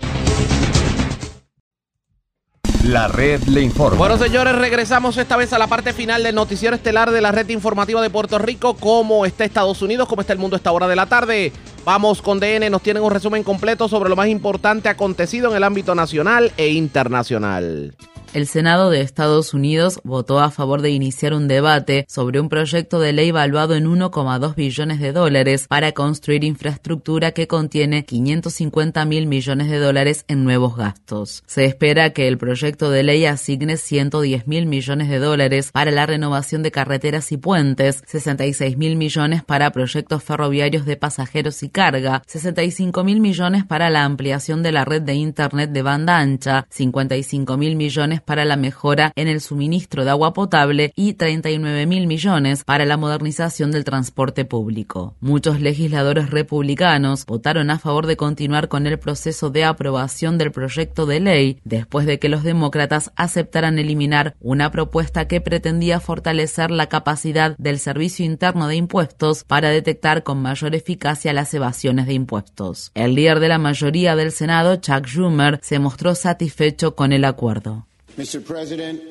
[2.83, 3.97] La red le informa.
[3.97, 7.49] Bueno, señores, regresamos esta vez a la parte final del noticiero estelar de la red
[7.49, 8.75] informativa de Puerto Rico.
[8.75, 10.07] ¿Cómo está Estados Unidos?
[10.07, 11.51] ¿Cómo está el mundo a esta hora de la tarde?
[11.87, 15.63] Vamos con DN, nos tienen un resumen completo sobre lo más importante acontecido en el
[15.63, 17.95] ámbito nacional e internacional.
[18.33, 22.99] El Senado de Estados Unidos votó a favor de iniciar un debate sobre un proyecto
[22.99, 29.27] de ley valuado en 1,2 billones de dólares para construir infraestructura que contiene 550 mil
[29.27, 31.43] millones de dólares en nuevos gastos.
[31.47, 36.05] Se espera que el proyecto de ley asigne 110 mil millones de dólares para la
[36.05, 42.23] renovación de carreteras y puentes, 66 mil millones para proyectos ferroviarios de pasajeros y carga,
[42.25, 47.55] 65 mil millones para la ampliación de la red de Internet de banda ancha, 55
[47.55, 52.63] mil millones para la mejora en el suministro de agua potable y 39 mil millones
[52.63, 55.13] para la modernización del transporte público.
[55.19, 61.05] Muchos legisladores republicanos votaron a favor de continuar con el proceso de aprobación del proyecto
[61.05, 66.89] de ley después de que los demócratas aceptaran eliminar una propuesta que pretendía fortalecer la
[66.89, 71.66] capacidad del Servicio Interno de Impuestos para detectar con mayor eficacia las evasiones
[72.05, 72.91] de impuestos.
[72.95, 77.85] El líder de la mayoría del Senado, Chuck Schumer, se mostró satisfecho con el acuerdo.
[78.17, 78.41] Mr.
[78.41, 79.01] President,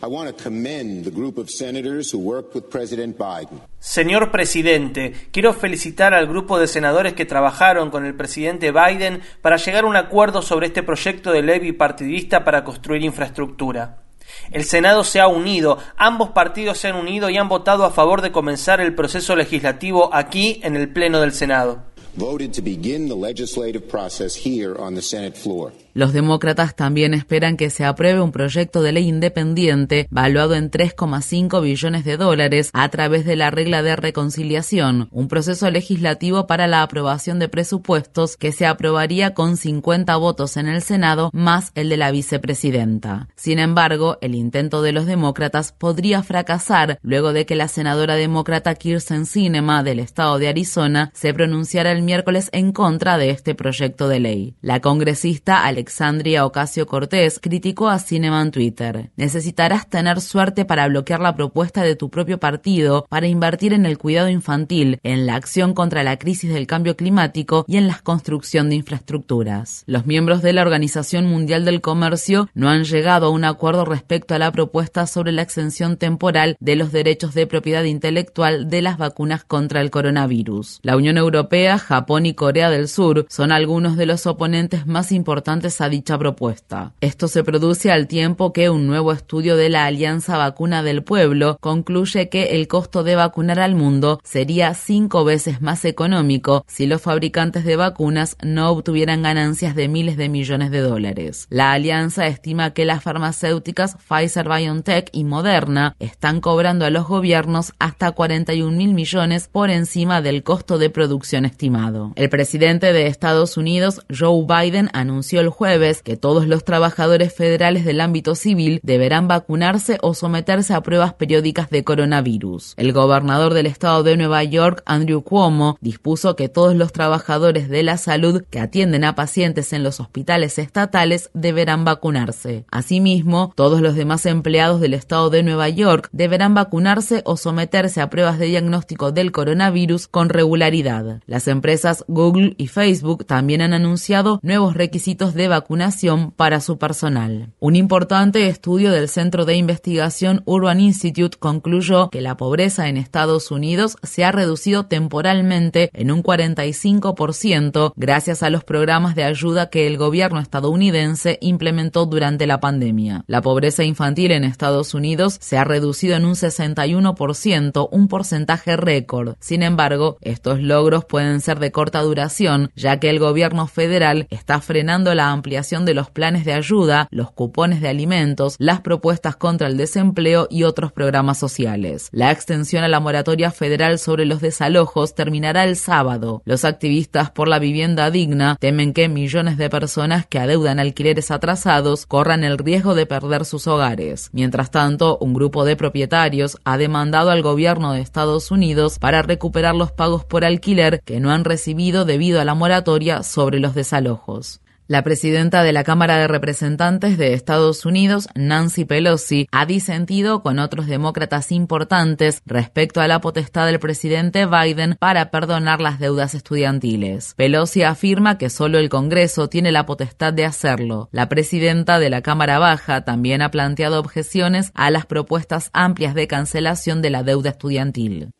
[0.00, 3.60] I want to commend the group of senators who worked with President Biden.
[3.80, 9.56] Señor presidente, quiero felicitar al grupo de senadores que trabajaron con el presidente Biden para
[9.56, 14.02] llegar a un acuerdo sobre este proyecto de ley bipartidista para construir infraestructura.
[14.50, 18.22] El Senado se ha unido, ambos partidos se han unido y han votado a favor
[18.22, 21.82] de comenzar el proceso legislativo aquí en el Pleno del Senado.
[22.14, 25.72] Voted to begin the legislative process here on the Senate floor.
[25.98, 31.60] Los demócratas también esperan que se apruebe un proyecto de ley independiente valuado en 3,5
[31.60, 36.84] billones de dólares a través de la regla de reconciliación, un proceso legislativo para la
[36.84, 41.96] aprobación de presupuestos que se aprobaría con 50 votos en el Senado más el de
[41.96, 43.26] la vicepresidenta.
[43.34, 48.76] Sin embargo, el intento de los demócratas podría fracasar luego de que la senadora demócrata
[48.76, 54.06] Kirsten Sinema del estado de Arizona se pronunciara el miércoles en contra de este proyecto
[54.06, 54.54] de ley.
[54.60, 59.10] La congresista Alex Alexandria Ocasio Cortés criticó a Cinema en Twitter.
[59.16, 63.96] Necesitarás tener suerte para bloquear la propuesta de tu propio partido para invertir en el
[63.96, 68.68] cuidado infantil, en la acción contra la crisis del cambio climático y en la construcción
[68.68, 69.84] de infraestructuras.
[69.86, 74.34] Los miembros de la Organización Mundial del Comercio no han llegado a un acuerdo respecto
[74.34, 78.98] a la propuesta sobre la exención temporal de los derechos de propiedad intelectual de las
[78.98, 80.80] vacunas contra el coronavirus.
[80.82, 85.67] La Unión Europea, Japón y Corea del Sur son algunos de los oponentes más importantes
[85.80, 86.92] a dicha propuesta.
[87.00, 91.58] Esto se produce al tiempo que un nuevo estudio de la Alianza Vacuna del Pueblo
[91.60, 97.02] concluye que el costo de vacunar al mundo sería cinco veces más económico si los
[97.02, 101.46] fabricantes de vacunas no obtuvieran ganancias de miles de millones de dólares.
[101.50, 107.72] La alianza estima que las farmacéuticas Pfizer BioNTech y Moderna están cobrando a los gobiernos
[107.78, 112.12] hasta 41 mil millones por encima del costo de producción estimado.
[112.16, 117.84] El presidente de Estados Unidos, Joe Biden, anunció el jueves que todos los trabajadores federales
[117.84, 122.74] del ámbito civil deberán vacunarse o someterse a pruebas periódicas de coronavirus.
[122.76, 127.82] El gobernador del estado de Nueva York, Andrew Cuomo, dispuso que todos los trabajadores de
[127.82, 132.64] la salud que atienden a pacientes en los hospitales estatales deberán vacunarse.
[132.70, 138.10] Asimismo, todos los demás empleados del estado de Nueva York deberán vacunarse o someterse a
[138.10, 141.20] pruebas de diagnóstico del coronavirus con regularidad.
[141.26, 147.52] Las empresas Google y Facebook también han anunciado nuevos requisitos de vacunación para su personal.
[147.58, 153.50] Un importante estudio del Centro de Investigación Urban Institute concluyó que la pobreza en Estados
[153.50, 159.86] Unidos se ha reducido temporalmente en un 45% gracias a los programas de ayuda que
[159.86, 163.24] el gobierno estadounidense implementó durante la pandemia.
[163.26, 169.36] La pobreza infantil en Estados Unidos se ha reducido en un 61%, un porcentaje récord.
[169.40, 174.60] Sin embargo, estos logros pueden ser de corta duración, ya que el gobierno federal está
[174.60, 179.68] frenando la ampliación de los planes de ayuda, los cupones de alimentos, las propuestas contra
[179.68, 182.08] el desempleo y otros programas sociales.
[182.12, 186.42] La extensión a la moratoria federal sobre los desalojos terminará el sábado.
[186.44, 192.06] Los activistas por la vivienda digna temen que millones de personas que adeudan alquileres atrasados
[192.06, 194.30] corran el riesgo de perder sus hogares.
[194.32, 199.74] Mientras tanto, un grupo de propietarios ha demandado al gobierno de Estados Unidos para recuperar
[199.74, 204.60] los pagos por alquiler que no han recibido debido a la moratoria sobre los desalojos.
[204.90, 210.58] La presidenta de la Cámara de Representantes de Estados Unidos, Nancy Pelosi, ha disentido con
[210.58, 217.34] otros demócratas importantes respecto a la potestad del presidente Biden para perdonar las deudas estudiantiles.
[217.36, 221.10] Pelosi afirma que solo el Congreso tiene la potestad de hacerlo.
[221.12, 226.28] La presidenta de la Cámara Baja también ha planteado objeciones a las propuestas amplias de
[226.28, 228.30] cancelación de la deuda estudiantil.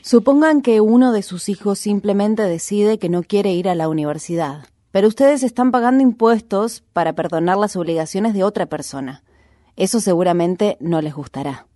[0.00, 4.37] Supongan que uno de sus hijos simplemente decide que no quiere ir a la universidad
[4.90, 9.22] pero ustedes están pagando impuestos para perdonar las obligaciones de otra persona.
[9.76, 11.66] Eso seguramente no les gustará.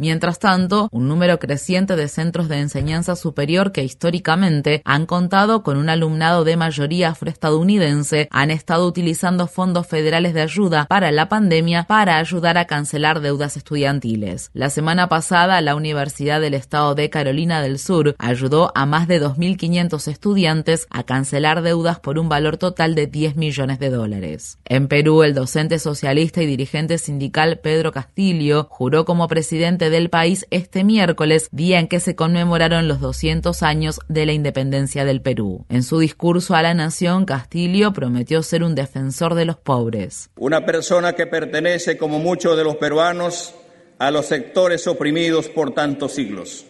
[0.00, 5.76] Mientras tanto, un número creciente de centros de enseñanza superior que históricamente han contado con
[5.76, 11.84] un alumnado de mayoría afroestadounidense han estado utilizando fondos federales de ayuda para la pandemia
[11.84, 14.50] para ayudar a cancelar deudas estudiantiles.
[14.54, 19.20] La semana pasada, la Universidad del Estado de Carolina del Sur ayudó a más de
[19.20, 24.58] 2.500 estudiantes a cancelar deudas por un valor total de 10 millones de dólares.
[24.64, 30.46] En Perú, el docente socialista y dirigente sindical Pedro Castillo juró como presidente del país
[30.50, 35.66] este miércoles, día en que se conmemoraron los 200 años de la independencia del Perú.
[35.68, 40.30] En su discurso a la nación, Castillo prometió ser un defensor de los pobres.
[40.36, 43.54] Una persona que pertenece, como muchos de los peruanos,
[43.98, 46.64] a los sectores oprimidos por tantos siglos.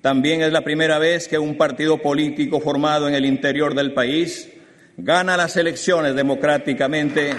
[0.00, 4.48] También es la primera vez que un partido político formado en el interior del país
[4.96, 7.32] gana las elecciones democráticamente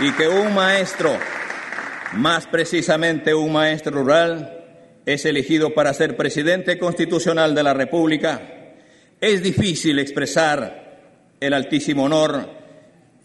[0.00, 1.16] y que un maestro,
[2.14, 4.64] más precisamente un maestro rural,
[5.04, 8.40] es elegido para ser presidente constitucional de la República,
[9.20, 10.98] es difícil expresar
[11.40, 12.48] el altísimo honor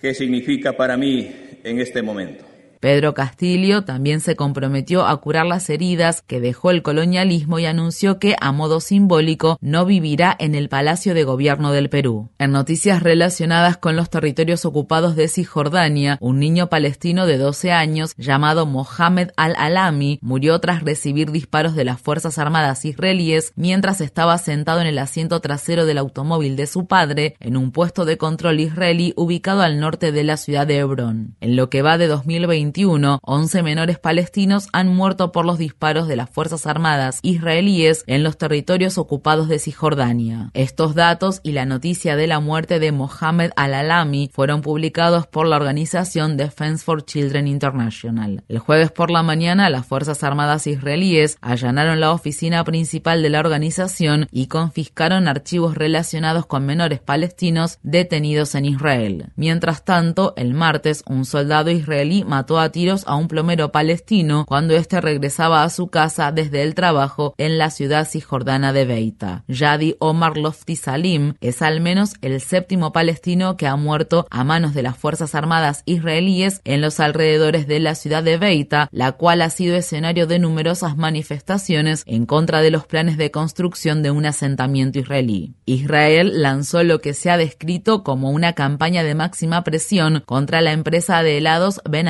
[0.01, 2.52] que significa para mí en este momento.
[2.83, 8.19] Pedro Castillo también se comprometió a curar las heridas que dejó el colonialismo y anunció
[8.19, 12.29] que, a modo simbólico, no vivirá en el Palacio de Gobierno del Perú.
[12.39, 18.15] En noticias relacionadas con los territorios ocupados de Cisjordania, un niño palestino de 12 años
[18.17, 24.81] llamado Mohamed al-Alami murió tras recibir disparos de las Fuerzas Armadas israelíes mientras estaba sentado
[24.81, 29.13] en el asiento trasero del automóvil de su padre en un puesto de control israelí
[29.15, 31.37] ubicado al norte de la ciudad de Hebrón.
[31.39, 36.15] En lo que va de 2020, 11 menores palestinos han muerto por los disparos de
[36.15, 40.49] las Fuerzas Armadas israelíes en los territorios ocupados de Cisjordania.
[40.53, 45.57] Estos datos y la noticia de la muerte de Mohamed al-Alami fueron publicados por la
[45.57, 48.43] organización Defense for Children International.
[48.47, 53.39] El jueves por la mañana, las Fuerzas Armadas israelíes allanaron la oficina principal de la
[53.39, 59.31] organización y confiscaron archivos relacionados con menores palestinos detenidos en Israel.
[59.35, 64.45] Mientras tanto, el martes, un soldado israelí mató a a tiros a un plomero palestino
[64.47, 69.43] cuando éste regresaba a su casa desde el trabajo en la ciudad cisjordana de Beita.
[69.47, 74.73] Yadi Omar Lofti Salim es al menos el séptimo palestino que ha muerto a manos
[74.73, 79.41] de las Fuerzas Armadas israelíes en los alrededores de la ciudad de Beita, la cual
[79.41, 84.25] ha sido escenario de numerosas manifestaciones en contra de los planes de construcción de un
[84.25, 85.53] asentamiento israelí.
[85.65, 90.71] Israel lanzó lo que se ha descrito como una campaña de máxima presión contra la
[90.71, 92.07] empresa de helados Ben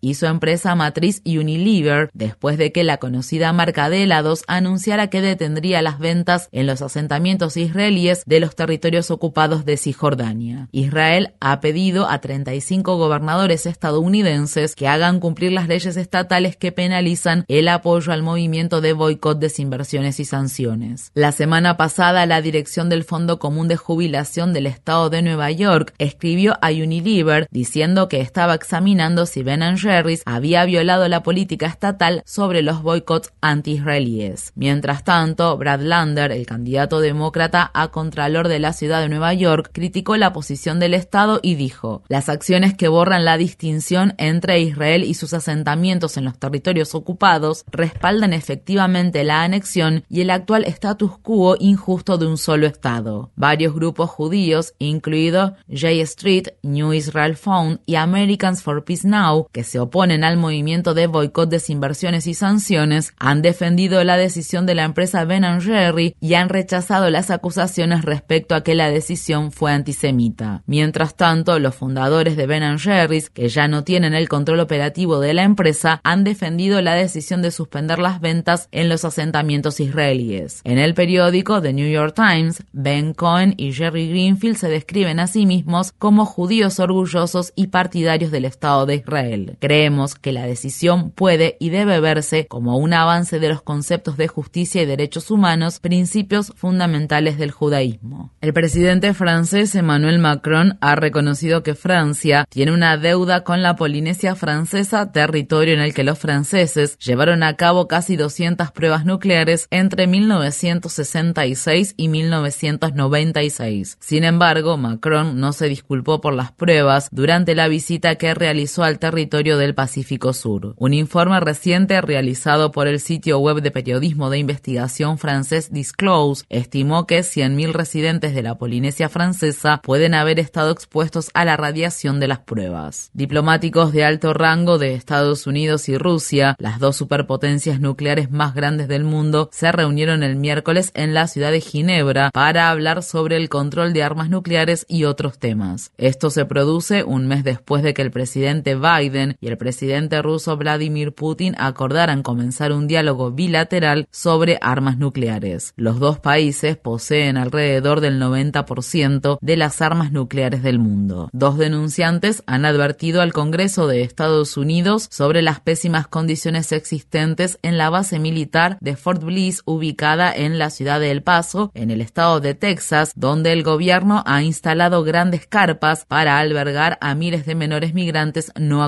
[0.00, 5.20] Y su empresa matriz Unilever después de que la conocida marca de helados anunciara que
[5.20, 10.68] detendría las ventas en los asentamientos israelíes de los territorios ocupados de Cisjordania.
[10.72, 17.44] Israel ha pedido a 35 gobernadores estadounidenses que hagan cumplir las leyes estatales que penalizan
[17.48, 21.10] el apoyo al movimiento de boicot, desinversiones y sanciones.
[21.14, 25.94] La semana pasada, la dirección del Fondo Común de Jubilación del Estado de Nueva York
[25.98, 32.22] escribió a Unilever diciendo que estaba examinando si Ben Jerry's había violado la política estatal
[32.24, 34.52] sobre los boicots anti-israelíes.
[34.54, 39.70] Mientras tanto, Brad Lander, el candidato demócrata a contralor de la ciudad de Nueva York,
[39.72, 45.02] criticó la posición del Estado y dijo, las acciones que borran la distinción entre Israel
[45.02, 51.18] y sus asentamientos en los territorios ocupados respaldan efectivamente la anexión y el actual status
[51.18, 53.32] quo injusto de un solo Estado.
[53.34, 59.64] Varios grupos judíos, incluido J Street, New Israel Fund y Americans for Peace Now, que
[59.64, 64.84] se oponen al movimiento de boicot, desinversiones y sanciones, han defendido la decisión de la
[64.84, 70.62] empresa Ben Jerry y han rechazado las acusaciones respecto a que la decisión fue antisemita.
[70.66, 75.34] Mientras tanto, los fundadores de Ben Jerry's, que ya no tienen el control operativo de
[75.34, 80.60] la empresa, han defendido la decisión de suspender las ventas en los asentamientos israelíes.
[80.64, 85.26] En el periódico The New York Times, Ben Cohen y Jerry Greenfield se describen a
[85.26, 89.29] sí mismos como judíos orgullosos y partidarios del Estado de Israel.
[89.58, 94.26] Creemos que la decisión puede y debe verse como un avance de los conceptos de
[94.28, 98.32] justicia y derechos humanos, principios fundamentales del judaísmo.
[98.40, 104.34] El presidente francés Emmanuel Macron ha reconocido que Francia tiene una deuda con la Polinesia
[104.34, 110.06] francesa, territorio en el que los franceses llevaron a cabo casi 200 pruebas nucleares entre
[110.06, 113.98] 1966 y 1996.
[114.00, 118.98] Sin embargo, Macron no se disculpó por las pruebas durante la visita que realizó al
[118.98, 120.74] territorio del Pacífico Sur.
[120.76, 127.06] Un informe reciente realizado por el sitio web de periodismo de investigación francés Disclose estimó
[127.06, 132.28] que 100.000 residentes de la Polinesia francesa pueden haber estado expuestos a la radiación de
[132.28, 133.10] las pruebas.
[133.12, 138.88] Diplomáticos de alto rango de Estados Unidos y Rusia, las dos superpotencias nucleares más grandes
[138.88, 143.48] del mundo, se reunieron el miércoles en la ciudad de Ginebra para hablar sobre el
[143.48, 145.92] control de armas nucleares y otros temas.
[145.98, 149.09] Esto se produce un mes después de que el presidente Biden
[149.40, 155.72] y el presidente ruso Vladimir Putin acordaran comenzar un diálogo bilateral sobre armas nucleares.
[155.76, 161.28] Los dos países poseen alrededor del 90% de las armas nucleares del mundo.
[161.32, 167.78] Dos denunciantes han advertido al Congreso de Estados Unidos sobre las pésimas condiciones existentes en
[167.78, 172.00] la base militar de Fort Bliss ubicada en la ciudad de El Paso, en el
[172.00, 177.54] estado de Texas, donde el gobierno ha instalado grandes carpas para albergar a miles de
[177.54, 178.82] menores migrantes no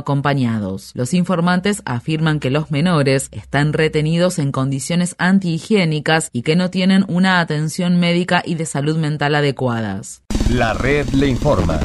[0.95, 7.05] Los informantes afirman que los menores están retenidos en condiciones antihigiénicas y que no tienen
[7.09, 10.23] una atención médica y de salud mental adecuadas.
[10.51, 11.81] La red le informa.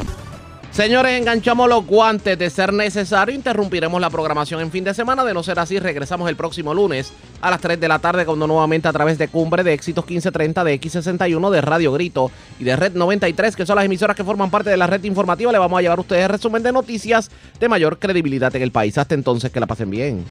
[0.77, 3.33] Señores, enganchamos los guantes de ser necesario.
[3.33, 5.25] Interrumpiremos la programación en fin de semana.
[5.25, 8.45] De no ser así, regresamos el próximo lunes a las 3 de la tarde cuando
[8.45, 12.29] nuevamente a través de Cumbre de Éxitos 1530 de X61 de Radio Grito
[12.59, 15.51] y de Red 93, que son las emisoras que forman parte de la red informativa,
[15.51, 18.99] le vamos a llevar a ustedes resumen de noticias de mayor credibilidad en el país.
[18.99, 20.25] Hasta entonces, que la pasen bien.